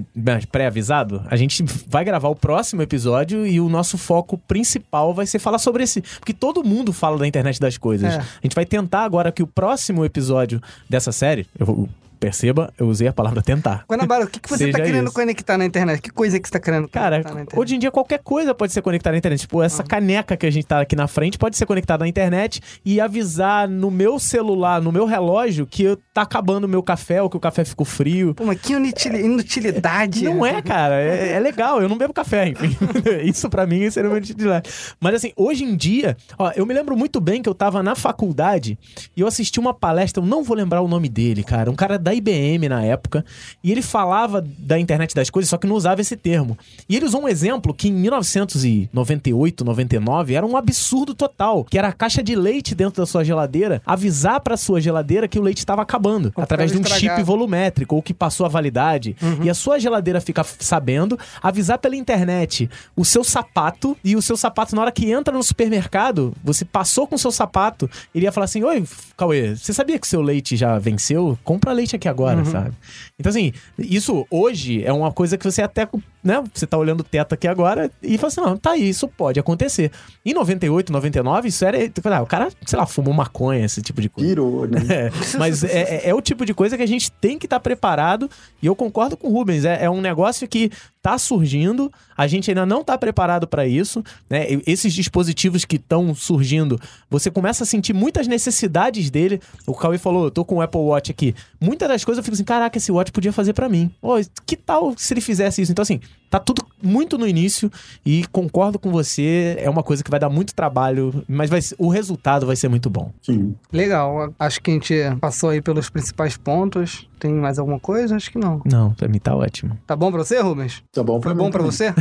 pré-avisado? 0.53 1.25
A 1.31 1.37
gente 1.37 1.65
vai 1.89 2.05
gravar 2.05 2.29
o 2.29 2.37
próximo 2.37 2.83
episódio 2.83 3.47
e 3.47 3.61
o 3.61 3.69
nosso 3.69 3.97
foco 3.97 4.37
principal 4.37 5.15
vai 5.15 5.27
ser 5.27 5.39
falar 5.39 5.59
sobre 5.59 5.85
esse. 5.85 6.03
Porque 6.19 6.35
todo 6.35 6.63
mundo 6.63 6.93
fala 6.93 7.19
da 7.19 7.27
internet 7.27 7.59
das 7.59 7.79
coisas. 7.79 8.13
É. 8.13 8.19
A 8.19 8.41
gente 8.43 8.55
vai 8.55 8.67
tentar 8.67 9.05
agora 9.05 9.33
que 9.33 9.43
o 9.43 9.47
próximo 9.47 10.05
episódio 10.05 10.61
dessa 10.89 11.13
série, 11.13 11.47
eu 11.59 11.65
vou 11.67 11.89
Perceba, 12.25 12.73
eu 12.79 12.87
usei 12.89 13.07
a 13.07 13.13
palavra 13.13 13.43
tentar. 13.43 13.85
Guanabara, 13.87 14.25
o 14.25 14.27
que, 14.27 14.41
que 14.41 14.49
você 14.49 14.69
está 14.71 14.81
querendo 14.81 15.09
isso. 15.09 15.15
conectar 15.15 15.59
na 15.59 15.67
internet? 15.67 16.01
Que 16.01 16.09
coisa 16.09 16.41
que 16.41 16.49
você 16.49 16.57
está 16.57 16.59
querendo 16.59 16.89
Cara, 16.89 17.23
hoje 17.55 17.77
em 17.77 17.79
dia 17.79 17.91
qualquer 17.91 18.19
coisa 18.21 18.55
pode 18.55 18.73
ser 18.73 18.81
conectada 18.81 19.13
na 19.13 19.19
internet. 19.19 19.41
Tipo, 19.41 19.63
essa 19.63 19.83
ah. 19.83 19.87
caneca 19.87 20.35
que 20.35 20.47
a 20.47 20.51
gente 20.51 20.67
tá 20.67 20.81
aqui 20.81 20.97
na 20.97 21.07
frente 21.07 21.37
pode 21.37 21.55
ser 21.55 21.67
conectada 21.67 22.03
na 22.03 22.09
internet 22.09 22.63
e 22.83 22.99
avisar 22.99 23.69
no 23.69 23.91
meu 23.91 24.19
celular, 24.19 24.81
no 24.81 24.91
meu 24.91 25.05
relógio, 25.05 25.67
que 25.67 25.99
tá 26.15 26.23
acabando 26.23 26.65
o 26.65 26.69
meu 26.69 26.83
café 26.83 27.21
ou 27.21 27.29
que 27.29 27.37
o 27.37 27.41
café 27.41 27.63
ficou 27.63 27.85
frio. 27.85 28.35
Pô, 28.35 28.47
mas 28.47 28.59
que 28.59 28.73
inutilidade. 28.73 30.25
Não 30.25 30.47
é, 30.47 30.63
cara. 30.63 30.99
É, 30.99 31.33
é, 31.33 31.39
legal. 31.39 31.83
Eu 31.83 31.91
não 31.91 31.99
bebo 31.99 32.15
café, 32.15 32.49
enfim. 32.49 32.75
isso 33.23 33.51
para 33.51 33.67
mim 33.67 33.91
seria 33.91 34.09
uma 34.09 34.17
inutilidade. 34.17 34.71
Mas 34.99 35.17
assim, 35.17 35.33
hoje 35.37 35.63
em 35.63 35.77
dia, 35.77 36.17
ó, 36.39 36.53
eu 36.57 36.65
me 36.65 36.73
lembro 36.73 36.97
muito 36.97 37.21
bem 37.21 37.43
que 37.43 37.49
eu 37.51 37.55
tava 37.55 37.83
na 37.83 37.95
faculdade 37.95 38.79
e 39.15 39.21
eu 39.21 39.27
assisti 39.27 39.61
uma 39.61 39.75
palestra, 39.75 40.23
eu 40.23 40.27
não 40.27 40.43
vou 40.43 40.57
lembrar 40.57 40.81
o 40.81 40.89
nome 40.89 41.11
dele, 41.11 41.45
cara. 41.45 41.71
Um 41.71 41.77
cara 41.77 41.99
da 41.99 42.14
IBM 42.15 42.69
na 42.69 42.83
época, 42.83 43.25
e 43.63 43.71
ele 43.71 43.83
falava 43.83 44.45
da 44.59 44.79
internet 44.79 45.15
das 45.15 45.31
coisas, 45.31 45.51
só 45.51 45.57
que 45.57 45.67
não 45.67 45.77
usava 45.77 46.01
esse 46.01 46.17
termo. 46.17 46.57
E 46.89 46.97
ele 46.97 47.07
usou 47.07 47.23
um 47.23 47.29
exemplo 47.29 47.75
que 47.75 47.89
em 47.89 47.93
1998, 47.93 49.65
99 49.65 50.35
era 50.35 50.47
um 50.47 50.57
absurdo 50.57 51.15
total, 51.15 51.65
que 51.65 51.79
era 51.79 51.89
a 51.89 51.93
caixa 51.93 52.23
de 52.23 52.35
leite 52.35 52.75
dentro 52.75 53.03
da 53.03 53.07
sua 53.07 53.25
geladeira 53.25 53.83
avisar 53.87 54.41
para 54.41 54.57
sua 54.57 54.81
geladeira 54.81 55.29
que 55.29 55.39
o 55.39 55.43
leite 55.43 55.59
estava 55.59 55.83
acabando, 55.83 56.33
através 56.37 56.71
de 56.73 56.79
um 56.79 56.81
estragar. 56.81 57.17
chip 57.17 57.23
volumétrico 57.23 57.95
ou 57.97 58.03
que 58.03 58.15
passou 58.15 58.47
a 58.47 58.49
validade. 58.49 59.17
Uhum. 59.21 59.45
E 59.45 59.51
a 59.51 59.55
sua 59.55 59.79
geladeira 59.79 60.21
fica 60.21 60.45
sabendo, 60.45 61.19
avisar 61.43 61.79
pela 61.79 61.97
internet 61.97 62.69
o 62.97 63.05
seu 63.05 63.25
sapato 63.25 63.97
e 64.05 64.17
o 64.17 64.23
seu 64.23 64.37
sapato 64.37 64.75
na 64.75 64.83
hora 64.83 64.93
que 64.93 65.11
entra 65.11 65.35
no 65.35 65.43
supermercado, 65.43 66.35
você 66.43 66.65
passou 66.65 67.07
com 67.07 67.17
o 67.17 67.19
seu 67.19 67.31
sapato, 67.31 67.89
ele 68.15 68.25
ia 68.25 68.33
falar 68.33 68.45
assim: 68.45 68.63
"Oi, 68.63 68.85
Cauê, 69.17 69.55
você 69.57 69.73
sabia 69.73 69.99
que 69.99 70.07
seu 70.07 70.23
leite 70.23 70.57
já 70.57 70.79
venceu? 70.79 71.39
Compra 71.45 71.73
leite 71.73 71.97
aqui 71.97 72.04
aqui 72.05 72.09
agora, 72.09 72.39
uhum. 72.39 72.45
sabe? 72.45 72.73
Então, 73.19 73.31
assim, 73.31 73.53
isso 73.79 74.27
hoje 74.31 74.85
é 74.85 74.93
uma 74.93 75.11
coisa 75.11 75.39
que 75.39 75.45
você 75.45 75.63
até, 75.63 75.89
né? 76.23 76.43
Você 76.53 76.67
tá 76.67 76.77
olhando 76.77 77.01
o 77.01 77.05
teto 77.05 77.35
aqui 77.35 77.49
agora 77.49 77.91
e 78.03 78.19
fala 78.19 78.29
assim, 78.29 78.41
não, 78.41 78.57
tá 78.57 78.73
aí, 78.73 78.89
isso 78.89 79.09
pode 79.09 79.41
acontecer. 79.41 79.91
Em 80.25 80.35
98, 80.35 80.93
99, 80.93 81.49
isso 81.49 81.65
era. 81.65 81.79
Ah, 82.15 82.23
o 82.23 82.27
cara, 82.27 82.51
sei 82.65 82.79
lá, 82.79 82.87
fumou 82.87 83.15
maconha, 83.15 83.65
esse 83.65 83.81
tipo 83.83 84.01
de 84.01 84.09
coisa. 84.09 84.29
Pirou, 84.29 84.67
né? 84.67 84.85
É, 84.95 85.11
mas 85.39 85.65
é, 85.65 86.07
é, 86.07 86.11
é, 86.11 86.15
o 86.15 86.21
tipo 86.21 86.45
de 86.45 86.55
coisa 86.55 86.77
que 86.77 86.83
a 86.83 86.87
gente 86.87 87.11
tem 87.11 87.39
que 87.39 87.47
estar 87.47 87.57
tá 87.57 87.61
preparado. 87.61 88.31
E 88.63 88.67
eu 88.67 88.77
concordo 88.77 89.17
com 89.17 89.29
o 89.29 89.33
Rubens. 89.33 89.65
É, 89.65 89.85
é 89.85 89.91
um 89.91 90.01
negócio 90.01 90.47
que 90.47 90.71
tá 91.05 91.19
surgindo, 91.19 91.93
a 92.17 92.27
gente 92.27 92.51
ainda 92.51 92.65
não 92.65 92.83
tá 92.83 92.97
preparado 92.97 93.47
para 93.47 93.67
isso, 93.67 94.03
né? 94.31 94.47
Esses 94.67 94.95
dispositivos 94.95 95.63
que 95.63 95.77
estão 95.77 96.15
surgindo, 96.15 96.81
você 97.11 97.31
começa 97.31 97.63
a 97.63 97.67
sentir 97.67 97.93
muitas 97.93 98.27
necessidades 98.27 99.11
dele. 99.11 99.39
O 99.67 99.75
Cauê 99.75 99.99
falou, 99.99 100.25
eu 100.25 100.31
tô 100.31 100.47
com 100.47 100.55
o 100.57 100.63
Apple 100.63 100.81
Watch 100.81 101.11
aqui. 101.11 101.35
Muitas 101.61 101.91
das 101.91 102.07
coisas 102.07 102.21
eu 102.21 102.25
fico 102.25 102.33
assim, 102.33 102.43
caraca, 102.43 102.79
esse 102.79 102.91
Watch 102.91 103.13
podia 103.13 103.35
fazer 103.35 103.53
para 103.53 103.69
mim. 103.69 103.91
Oh, 104.01 104.15
que 104.47 104.57
tal 104.57 104.95
se 104.97 105.13
ele 105.13 105.21
fizesse 105.21 105.61
isso? 105.61 105.71
Então 105.71 105.83
assim, 105.83 106.01
tá 106.31 106.39
tudo 106.39 106.65
muito 106.83 107.17
no 107.17 107.27
início 107.27 107.71
e 108.05 108.25
concordo 108.31 108.79
com 108.79 108.91
você, 108.91 109.57
é 109.59 109.71
uma 109.71 109.83
coisa 109.83 110.05
que 110.05 110.11
vai 110.11 110.21
dar 110.21 110.29
muito 110.29 110.55
trabalho, 110.55 111.25
mas 111.27 111.49
vai, 111.49 111.61
o 111.79 111.89
resultado 111.89 112.47
vai 112.47 112.57
ser 112.57 112.69
muito 112.69 112.91
bom. 112.91 113.11
Sim. 113.23 113.55
Legal, 113.73 114.33
acho 114.39 114.61
que 114.61 114.71
a 114.71 114.75
gente 114.75 114.95
passou 115.21 115.51
aí 115.51 115.63
pelos 115.63 115.89
principais 115.89 116.37
pontos. 116.37 117.09
Tem 117.19 117.33
mais 117.33 117.59
alguma 117.59 117.81
coisa? 117.81 118.17
Acho 118.17 118.31
que 118.31 118.39
não. 118.39 118.61
Não, 118.67 118.93
pra 118.93 119.09
mim 119.09 119.19
tá 119.19 119.35
ótimo. 119.35 119.79
Tá 119.87 119.97
bom 119.97 120.13
pra 120.13 120.23
você, 120.23 120.41
Rubens? 120.41 120.83
Tá 120.93 121.03
bom 121.03 121.19
pra 121.19 121.31
Foi 121.31 121.39
mim. 121.39 121.45
bom 121.45 121.51
pra 121.51 121.63
você? 121.63 121.95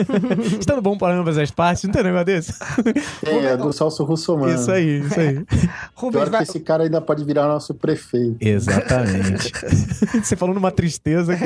Está 0.58 0.80
bom 0.80 0.96
para 0.96 1.14
ambas 1.14 1.36
as 1.36 1.50
partes? 1.50 1.84
Não 1.84 1.92
tem 1.92 2.02
negócio 2.02 2.24
desse? 2.24 2.54
É, 3.26 3.44
é 3.52 3.56
do 3.58 3.70
Celso 3.74 4.04
Russomano. 4.04 4.54
Isso 4.54 4.70
aí, 4.70 5.00
isso 5.00 5.20
aí. 5.20 5.34
Rubens 5.94 6.22
Pior 6.22 6.30
vai... 6.30 6.44
que 6.44 6.50
esse 6.50 6.60
cara 6.60 6.84
ainda 6.84 6.98
pode 6.98 7.22
virar 7.24 7.46
nosso 7.46 7.74
prefeito. 7.74 8.38
Exatamente. 8.40 9.52
você 10.22 10.34
falou 10.34 10.54
numa 10.54 10.70
tristeza 10.70 11.36
que... 11.36 11.44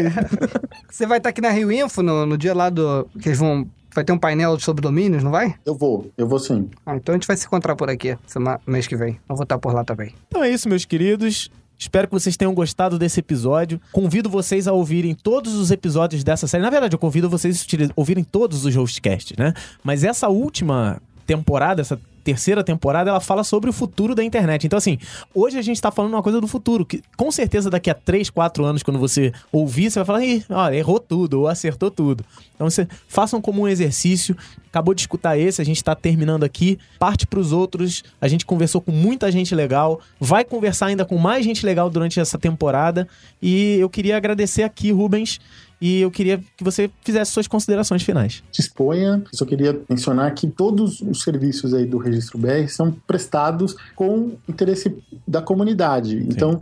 você 0.88 1.04
vai 1.04 1.18
estar 1.18 1.30
aqui 1.30 1.40
na 1.40 1.50
Rio 1.50 1.72
Info 1.72 2.04
no, 2.04 2.23
no 2.26 2.38
dia 2.38 2.54
lá 2.54 2.70
do... 2.70 3.08
que 3.20 3.28
eles 3.28 3.38
vão 3.38 3.66
Vai 3.94 4.02
ter 4.02 4.12
um 4.12 4.18
painel 4.18 4.58
sobre 4.58 4.82
domínios, 4.82 5.22
não 5.22 5.30
vai? 5.30 5.54
Eu 5.64 5.76
vou, 5.76 6.10
eu 6.18 6.26
vou 6.26 6.40
sim. 6.40 6.68
Ah, 6.84 6.96
então 6.96 7.14
a 7.14 7.16
gente 7.16 7.28
vai 7.28 7.36
se 7.36 7.46
encontrar 7.46 7.76
por 7.76 7.88
aqui 7.88 8.18
semana, 8.26 8.60
mês 8.66 8.88
que 8.88 8.96
vem. 8.96 9.20
Eu 9.28 9.36
vou 9.36 9.44
estar 9.44 9.56
por 9.56 9.72
lá 9.72 9.84
também. 9.84 10.12
Então 10.26 10.42
é 10.42 10.50
isso, 10.50 10.68
meus 10.68 10.84
queridos. 10.84 11.48
Espero 11.78 12.08
que 12.08 12.14
vocês 12.14 12.36
tenham 12.36 12.52
gostado 12.52 12.98
desse 12.98 13.20
episódio. 13.20 13.80
Convido 13.92 14.28
vocês 14.28 14.66
a 14.66 14.72
ouvirem 14.72 15.14
todos 15.14 15.54
os 15.54 15.70
episódios 15.70 16.24
dessa 16.24 16.48
série. 16.48 16.62
Na 16.62 16.70
verdade, 16.70 16.94
eu 16.94 16.98
convido 16.98 17.30
vocês 17.30 17.64
a 17.72 17.92
ouvirem 17.94 18.24
todos 18.24 18.64
os 18.64 18.74
hostcasts, 18.74 19.36
né? 19.36 19.54
Mas 19.84 20.02
essa 20.02 20.28
última 20.28 21.00
temporada, 21.24 21.80
essa 21.80 22.00
terceira 22.24 22.64
temporada, 22.64 23.10
ela 23.10 23.20
fala 23.20 23.44
sobre 23.44 23.68
o 23.68 23.72
futuro 23.72 24.14
da 24.14 24.24
internet. 24.24 24.66
Então, 24.66 24.78
assim, 24.78 24.98
hoje 25.34 25.58
a 25.58 25.62
gente 25.62 25.80
tá 25.80 25.92
falando 25.92 26.14
uma 26.14 26.22
coisa 26.22 26.40
do 26.40 26.48
futuro, 26.48 26.86
que 26.86 27.02
com 27.16 27.30
certeza 27.30 27.68
daqui 27.68 27.90
a 27.90 27.94
3, 27.94 28.30
4 28.30 28.64
anos, 28.64 28.82
quando 28.82 28.98
você 28.98 29.30
ouvir, 29.52 29.90
você 29.90 29.98
vai 29.98 30.06
falar, 30.06 30.24
Ih, 30.24 30.44
ó, 30.48 30.70
errou 30.70 30.98
tudo, 30.98 31.40
ou 31.40 31.48
acertou 31.48 31.90
tudo. 31.90 32.24
Então, 32.54 32.68
você 32.68 32.88
façam 33.06 33.40
como 33.40 33.62
um 33.62 33.68
exercício. 33.68 34.36
Acabou 34.68 34.94
de 34.94 35.02
escutar 35.02 35.38
esse, 35.38 35.60
a 35.60 35.64
gente 35.64 35.84
tá 35.84 35.94
terminando 35.94 36.44
aqui. 36.44 36.78
Parte 36.98 37.26
pros 37.26 37.52
outros. 37.52 38.02
A 38.20 38.26
gente 38.26 38.46
conversou 38.46 38.80
com 38.80 38.90
muita 38.90 39.30
gente 39.30 39.54
legal. 39.54 40.00
Vai 40.18 40.44
conversar 40.44 40.86
ainda 40.86 41.04
com 41.04 41.18
mais 41.18 41.44
gente 41.44 41.64
legal 41.66 41.90
durante 41.90 42.18
essa 42.18 42.38
temporada. 42.38 43.06
E 43.42 43.76
eu 43.78 43.90
queria 43.90 44.16
agradecer 44.16 44.62
aqui, 44.62 44.90
Rubens, 44.90 45.38
e 45.84 46.00
eu 46.00 46.10
queria 46.10 46.42
que 46.56 46.64
você 46.64 46.90
fizesse 47.02 47.30
suas 47.30 47.46
considerações 47.46 48.02
finais. 48.02 48.42
Disponha. 48.50 49.22
Eu 49.30 49.38
só 49.38 49.44
queria 49.44 49.78
mencionar 49.86 50.32
que 50.32 50.46
todos 50.46 51.02
os 51.02 51.20
serviços 51.20 51.74
aí 51.74 51.84
do 51.84 51.98
Registro 51.98 52.38
BR 52.38 52.66
são 52.68 52.90
prestados 53.06 53.76
com 53.94 54.32
interesse 54.48 54.96
da 55.28 55.42
comunidade. 55.42 56.18
Sim. 56.20 56.28
Então, 56.30 56.58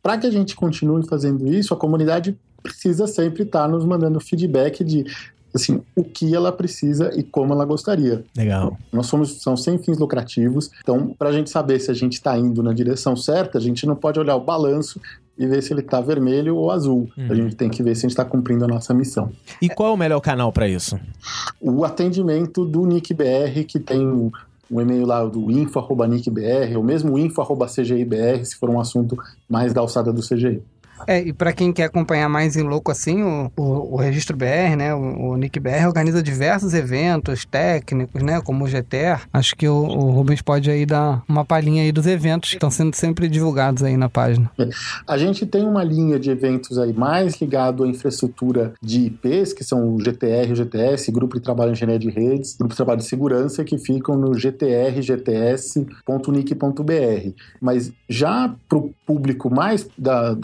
para 0.00 0.16
que 0.16 0.28
a 0.28 0.30
gente 0.30 0.54
continue 0.54 1.04
fazendo 1.08 1.52
isso, 1.52 1.74
a 1.74 1.76
comunidade 1.76 2.38
precisa 2.62 3.08
sempre 3.08 3.42
estar 3.42 3.62
tá 3.62 3.68
nos 3.68 3.84
mandando 3.84 4.20
feedback 4.20 4.84
de 4.84 5.06
assim, 5.52 5.82
o 5.96 6.04
que 6.04 6.32
ela 6.32 6.52
precisa 6.52 7.10
e 7.18 7.22
como 7.24 7.52
ela 7.52 7.64
gostaria. 7.64 8.24
Legal. 8.36 8.78
Nós 8.92 9.06
somos 9.06 9.42
são 9.42 9.56
sem 9.56 9.76
fins 9.76 9.98
lucrativos, 9.98 10.70
então 10.80 11.14
para 11.18 11.30
a 11.30 11.32
gente 11.32 11.50
saber 11.50 11.80
se 11.80 11.90
a 11.90 11.94
gente 11.94 12.14
está 12.14 12.38
indo 12.38 12.62
na 12.62 12.72
direção 12.72 13.16
certa, 13.16 13.58
a 13.58 13.60
gente 13.60 13.84
não 13.86 13.96
pode 13.96 14.20
olhar 14.20 14.36
o 14.36 14.40
balanço 14.40 15.00
e 15.38 15.46
ver 15.46 15.62
se 15.62 15.72
ele 15.72 15.80
está 15.80 16.00
vermelho 16.00 16.56
ou 16.56 16.70
azul. 16.70 17.08
A 17.28 17.34
gente 17.34 17.56
tem 17.56 17.68
que 17.68 17.82
ver 17.82 17.94
se 17.94 18.00
a 18.00 18.08
gente 18.08 18.12
está 18.12 18.24
cumprindo 18.24 18.64
a 18.64 18.68
nossa 18.68 18.92
missão. 18.92 19.30
E 19.60 19.68
qual 19.68 19.90
é 19.90 19.92
o 19.92 19.96
melhor 19.96 20.20
canal 20.20 20.52
para 20.52 20.68
isso? 20.68 20.98
O 21.60 21.84
atendimento 21.84 22.64
do 22.64 22.86
NICBR, 22.86 23.64
que 23.64 23.80
tem 23.80 24.06
o 24.06 24.30
um 24.70 24.80
e-mail 24.80 25.06
lá 25.06 25.24
do 25.24 25.50
info.nickbr, 25.50 26.76
ou 26.76 26.82
mesmo 26.82 27.18
info.cgibr, 27.18 28.44
se 28.44 28.56
for 28.56 28.70
um 28.70 28.80
assunto 28.80 29.16
mais 29.48 29.74
da 29.74 29.82
alçada 29.82 30.12
do 30.12 30.22
CGI. 30.22 30.62
É, 31.06 31.20
e 31.20 31.32
para 31.32 31.52
quem 31.52 31.72
quer 31.72 31.84
acompanhar 31.84 32.28
mais 32.28 32.56
em 32.56 32.62
louco 32.62 32.90
assim, 32.90 33.22
o, 33.22 33.50
o, 33.56 33.94
o 33.94 33.96
Registro 33.96 34.36
BR, 34.36 34.76
né, 34.76 34.94
o, 34.94 35.30
o 35.30 35.36
Nick 35.36 35.58
BR 35.58 35.86
organiza 35.86 36.22
diversos 36.22 36.74
eventos 36.74 37.44
técnicos, 37.44 38.22
né, 38.22 38.40
como 38.40 38.64
o 38.64 38.68
GTR. 38.68 39.22
Acho 39.32 39.56
que 39.56 39.68
o, 39.68 39.74
o 39.74 40.10
Rubens 40.10 40.42
pode 40.42 40.70
aí 40.70 40.86
dar 40.86 41.22
uma 41.28 41.44
palhinha 41.44 41.82
aí 41.82 41.92
dos 41.92 42.06
eventos 42.06 42.50
que 42.50 42.56
estão 42.56 42.70
sendo 42.70 42.94
sempre 42.94 43.28
divulgados 43.28 43.82
aí 43.82 43.96
na 43.96 44.08
página. 44.08 44.50
É. 44.58 44.68
A 45.06 45.18
gente 45.18 45.46
tem 45.46 45.64
uma 45.64 45.84
linha 45.84 46.18
de 46.18 46.30
eventos 46.30 46.78
aí 46.78 46.92
mais 46.92 47.40
ligado 47.40 47.84
à 47.84 47.88
infraestrutura 47.88 48.74
de 48.82 49.06
IPs, 49.06 49.52
que 49.52 49.64
são 49.64 49.94
o 49.94 50.00
GTR 50.00 50.48
e 50.48 50.52
o 50.52 50.56
GTS, 50.56 51.10
Grupo 51.10 51.36
de 51.36 51.42
Trabalho 51.42 51.70
em 51.70 51.72
Engenharia 51.72 51.98
de 51.98 52.10
Redes, 52.10 52.56
Grupo 52.56 52.72
de 52.72 52.76
Trabalho 52.76 53.00
de 53.00 53.06
Segurança, 53.06 53.64
que 53.64 53.78
ficam 53.78 54.16
no 54.16 54.32
gtrgts.nic.br. 54.32 55.82
Mas 57.60 57.92
já 58.08 58.54
para 58.68 58.78
o 58.78 58.92
público 59.06 59.52
mais 59.52 59.88
da, 59.96 60.34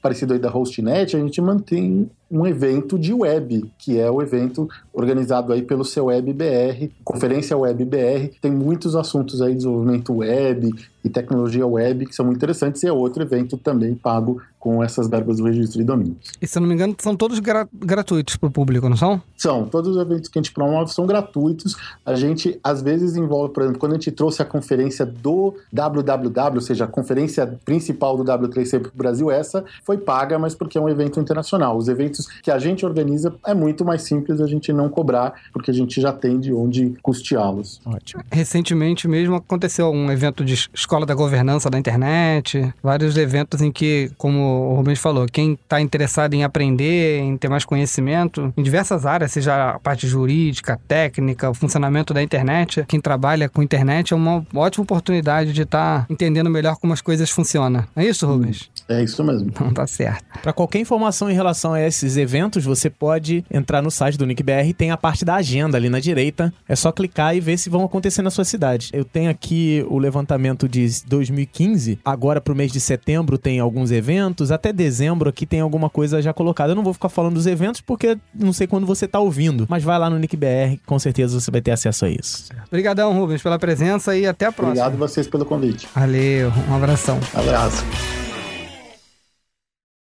parecido 0.00 0.32
aí 0.32 0.38
da 0.38 0.50
HostNet, 0.50 1.16
a 1.16 1.20
gente 1.20 1.40
mantém 1.40 2.10
um 2.30 2.46
evento 2.46 2.98
de 2.98 3.12
web, 3.12 3.70
que 3.78 3.98
é 3.98 4.10
o 4.10 4.22
evento 4.22 4.68
organizado 4.92 5.52
aí 5.52 5.62
pelo 5.62 5.84
seu 5.84 6.06
Web 6.06 6.32
BR, 6.32 6.92
Conferência 7.02 7.56
Web 7.56 7.84
BR. 7.84 8.34
Tem 8.40 8.50
muitos 8.50 8.94
assuntos 8.94 9.42
aí, 9.42 9.54
desenvolvimento 9.54 10.14
web 10.14 10.70
e 11.02 11.08
tecnologia 11.08 11.66
web, 11.66 12.06
que 12.06 12.14
são 12.14 12.26
muito 12.26 12.36
interessantes, 12.36 12.82
e 12.82 12.86
é 12.86 12.92
outro 12.92 13.22
evento 13.22 13.56
também 13.56 13.94
pago 13.94 14.40
com 14.58 14.84
essas 14.84 15.08
verbas 15.08 15.38
do 15.38 15.44
registro 15.44 15.78
de 15.78 15.84
domínios. 15.84 16.32
E 16.40 16.46
se 16.46 16.58
eu 16.58 16.60
não 16.60 16.68
me 16.68 16.74
engano, 16.74 16.94
são 16.98 17.16
todos 17.16 17.38
gra 17.38 17.66
gratuitos 17.72 18.36
para 18.36 18.48
o 18.48 18.52
público, 18.52 18.86
não 18.90 18.96
são? 18.96 19.20
São. 19.34 19.64
Todos 19.64 19.96
os 19.96 20.02
eventos 20.02 20.28
que 20.28 20.38
a 20.38 20.42
gente 20.42 20.52
promove 20.52 20.92
são 20.92 21.06
gratuitos. 21.06 21.74
A 22.04 22.14
gente, 22.14 22.60
às 22.62 22.82
vezes, 22.82 23.16
envolve, 23.16 23.54
por 23.54 23.62
exemplo, 23.62 23.80
quando 23.80 23.92
a 23.92 23.94
gente 23.94 24.10
trouxe 24.10 24.42
a 24.42 24.44
conferência 24.44 25.06
do 25.06 25.54
WWW, 25.72 26.56
ou 26.56 26.60
seja, 26.60 26.84
a 26.84 26.86
conferência 26.86 27.46
principal 27.64 28.18
do 28.18 28.24
W3C 28.24 28.80
para 28.80 28.90
o 28.90 28.96
Brasil, 28.96 29.30
essa 29.30 29.64
foi 29.82 29.96
paga, 29.96 30.38
mas 30.38 30.54
porque 30.54 30.76
é 30.76 30.80
um 30.80 30.90
evento 30.90 31.18
internacional. 31.18 31.78
Os 31.78 31.88
eventos 31.88 32.19
que 32.42 32.50
a 32.50 32.58
gente 32.58 32.84
organiza 32.84 33.34
é 33.46 33.54
muito 33.54 33.84
mais 33.84 34.02
simples 34.02 34.40
a 34.40 34.46
gente 34.46 34.72
não 34.72 34.88
cobrar, 34.88 35.34
porque 35.52 35.70
a 35.70 35.74
gente 35.74 36.00
já 36.00 36.12
tem 36.12 36.38
de 36.38 36.52
onde 36.52 36.94
custeá-los. 37.02 37.80
Ótimo. 37.84 38.22
Recentemente 38.30 39.06
mesmo 39.08 39.34
aconteceu 39.34 39.90
um 39.90 40.10
evento 40.10 40.44
de 40.44 40.54
escola 40.72 41.06
da 41.06 41.14
governança 41.14 41.70
da 41.70 41.78
internet, 41.78 42.72
vários 42.82 43.16
eventos 43.16 43.60
em 43.60 43.70
que, 43.70 44.10
como 44.16 44.70
o 44.72 44.74
Rubens 44.76 44.98
falou, 44.98 45.26
quem 45.30 45.52
está 45.52 45.80
interessado 45.80 46.34
em 46.34 46.44
aprender, 46.44 47.20
em 47.20 47.36
ter 47.36 47.48
mais 47.48 47.64
conhecimento 47.64 48.52
em 48.56 48.62
diversas 48.62 49.06
áreas, 49.06 49.32
seja 49.32 49.72
a 49.72 49.78
parte 49.78 50.06
jurídica, 50.06 50.80
técnica, 50.88 51.50
o 51.50 51.54
funcionamento 51.54 52.12
da 52.12 52.22
internet, 52.22 52.84
quem 52.86 53.00
trabalha 53.00 53.48
com 53.48 53.62
internet 53.62 54.12
é 54.12 54.16
uma 54.16 54.44
ótima 54.54 54.82
oportunidade 54.82 55.52
de 55.52 55.62
estar 55.62 56.00
tá 56.00 56.06
entendendo 56.10 56.50
melhor 56.50 56.76
como 56.76 56.92
as 56.92 57.00
coisas 57.00 57.30
funcionam. 57.30 57.84
É 57.94 58.04
isso, 58.04 58.26
Rubens? 58.26 58.70
É 58.90 59.04
isso 59.04 59.22
mesmo. 59.22 59.48
Então 59.48 59.72
tá 59.72 59.86
certo. 59.86 60.24
Para 60.42 60.52
qualquer 60.52 60.80
informação 60.80 61.30
em 61.30 61.34
relação 61.34 61.72
a 61.72 61.80
esses 61.80 62.16
eventos, 62.16 62.64
você 62.64 62.90
pode 62.90 63.44
entrar 63.48 63.80
no 63.80 63.90
site 63.90 64.18
do 64.18 64.26
NICBR, 64.26 64.74
tem 64.74 64.90
a 64.90 64.96
parte 64.96 65.24
da 65.24 65.36
agenda 65.36 65.78
ali 65.78 65.88
na 65.88 66.00
direita. 66.00 66.52
É 66.68 66.74
só 66.74 66.90
clicar 66.90 67.36
e 67.36 67.40
ver 67.40 67.56
se 67.56 67.70
vão 67.70 67.84
acontecer 67.84 68.20
na 68.20 68.30
sua 68.30 68.44
cidade. 68.44 68.90
Eu 68.92 69.04
tenho 69.04 69.30
aqui 69.30 69.86
o 69.88 69.96
levantamento 69.96 70.68
de 70.68 70.88
2015. 71.06 72.00
Agora 72.04 72.40
pro 72.40 72.54
mês 72.54 72.72
de 72.72 72.80
setembro 72.80 73.38
tem 73.38 73.60
alguns 73.60 73.92
eventos, 73.92 74.50
até 74.50 74.72
dezembro 74.72 75.30
aqui 75.30 75.46
tem 75.46 75.60
alguma 75.60 75.88
coisa 75.88 76.20
já 76.20 76.32
colocada. 76.32 76.72
Eu 76.72 76.76
não 76.76 76.82
vou 76.82 76.92
ficar 76.92 77.08
falando 77.08 77.34
dos 77.34 77.46
eventos 77.46 77.80
porque 77.80 78.18
não 78.34 78.52
sei 78.52 78.66
quando 78.66 78.86
você 78.86 79.06
tá 79.06 79.20
ouvindo, 79.20 79.66
mas 79.68 79.84
vai 79.84 80.00
lá 80.00 80.10
no 80.10 80.18
NICBR, 80.18 80.80
com 80.84 80.98
certeza 80.98 81.38
você 81.38 81.50
vai 81.50 81.60
ter 81.60 81.70
acesso 81.70 82.06
a 82.06 82.10
isso. 82.10 82.48
Obrigadão, 82.66 83.16
Rubens, 83.16 83.40
pela 83.40 83.58
presença 83.58 84.16
e 84.16 84.26
até 84.26 84.46
a 84.46 84.52
próxima. 84.52 84.84
Obrigado 84.84 84.98
vocês 84.98 85.28
pelo 85.28 85.44
convite. 85.44 85.86
Valeu, 85.94 86.52
um 86.68 86.74
abração. 86.74 87.20
Um 87.36 87.38
abraço. 87.38 87.84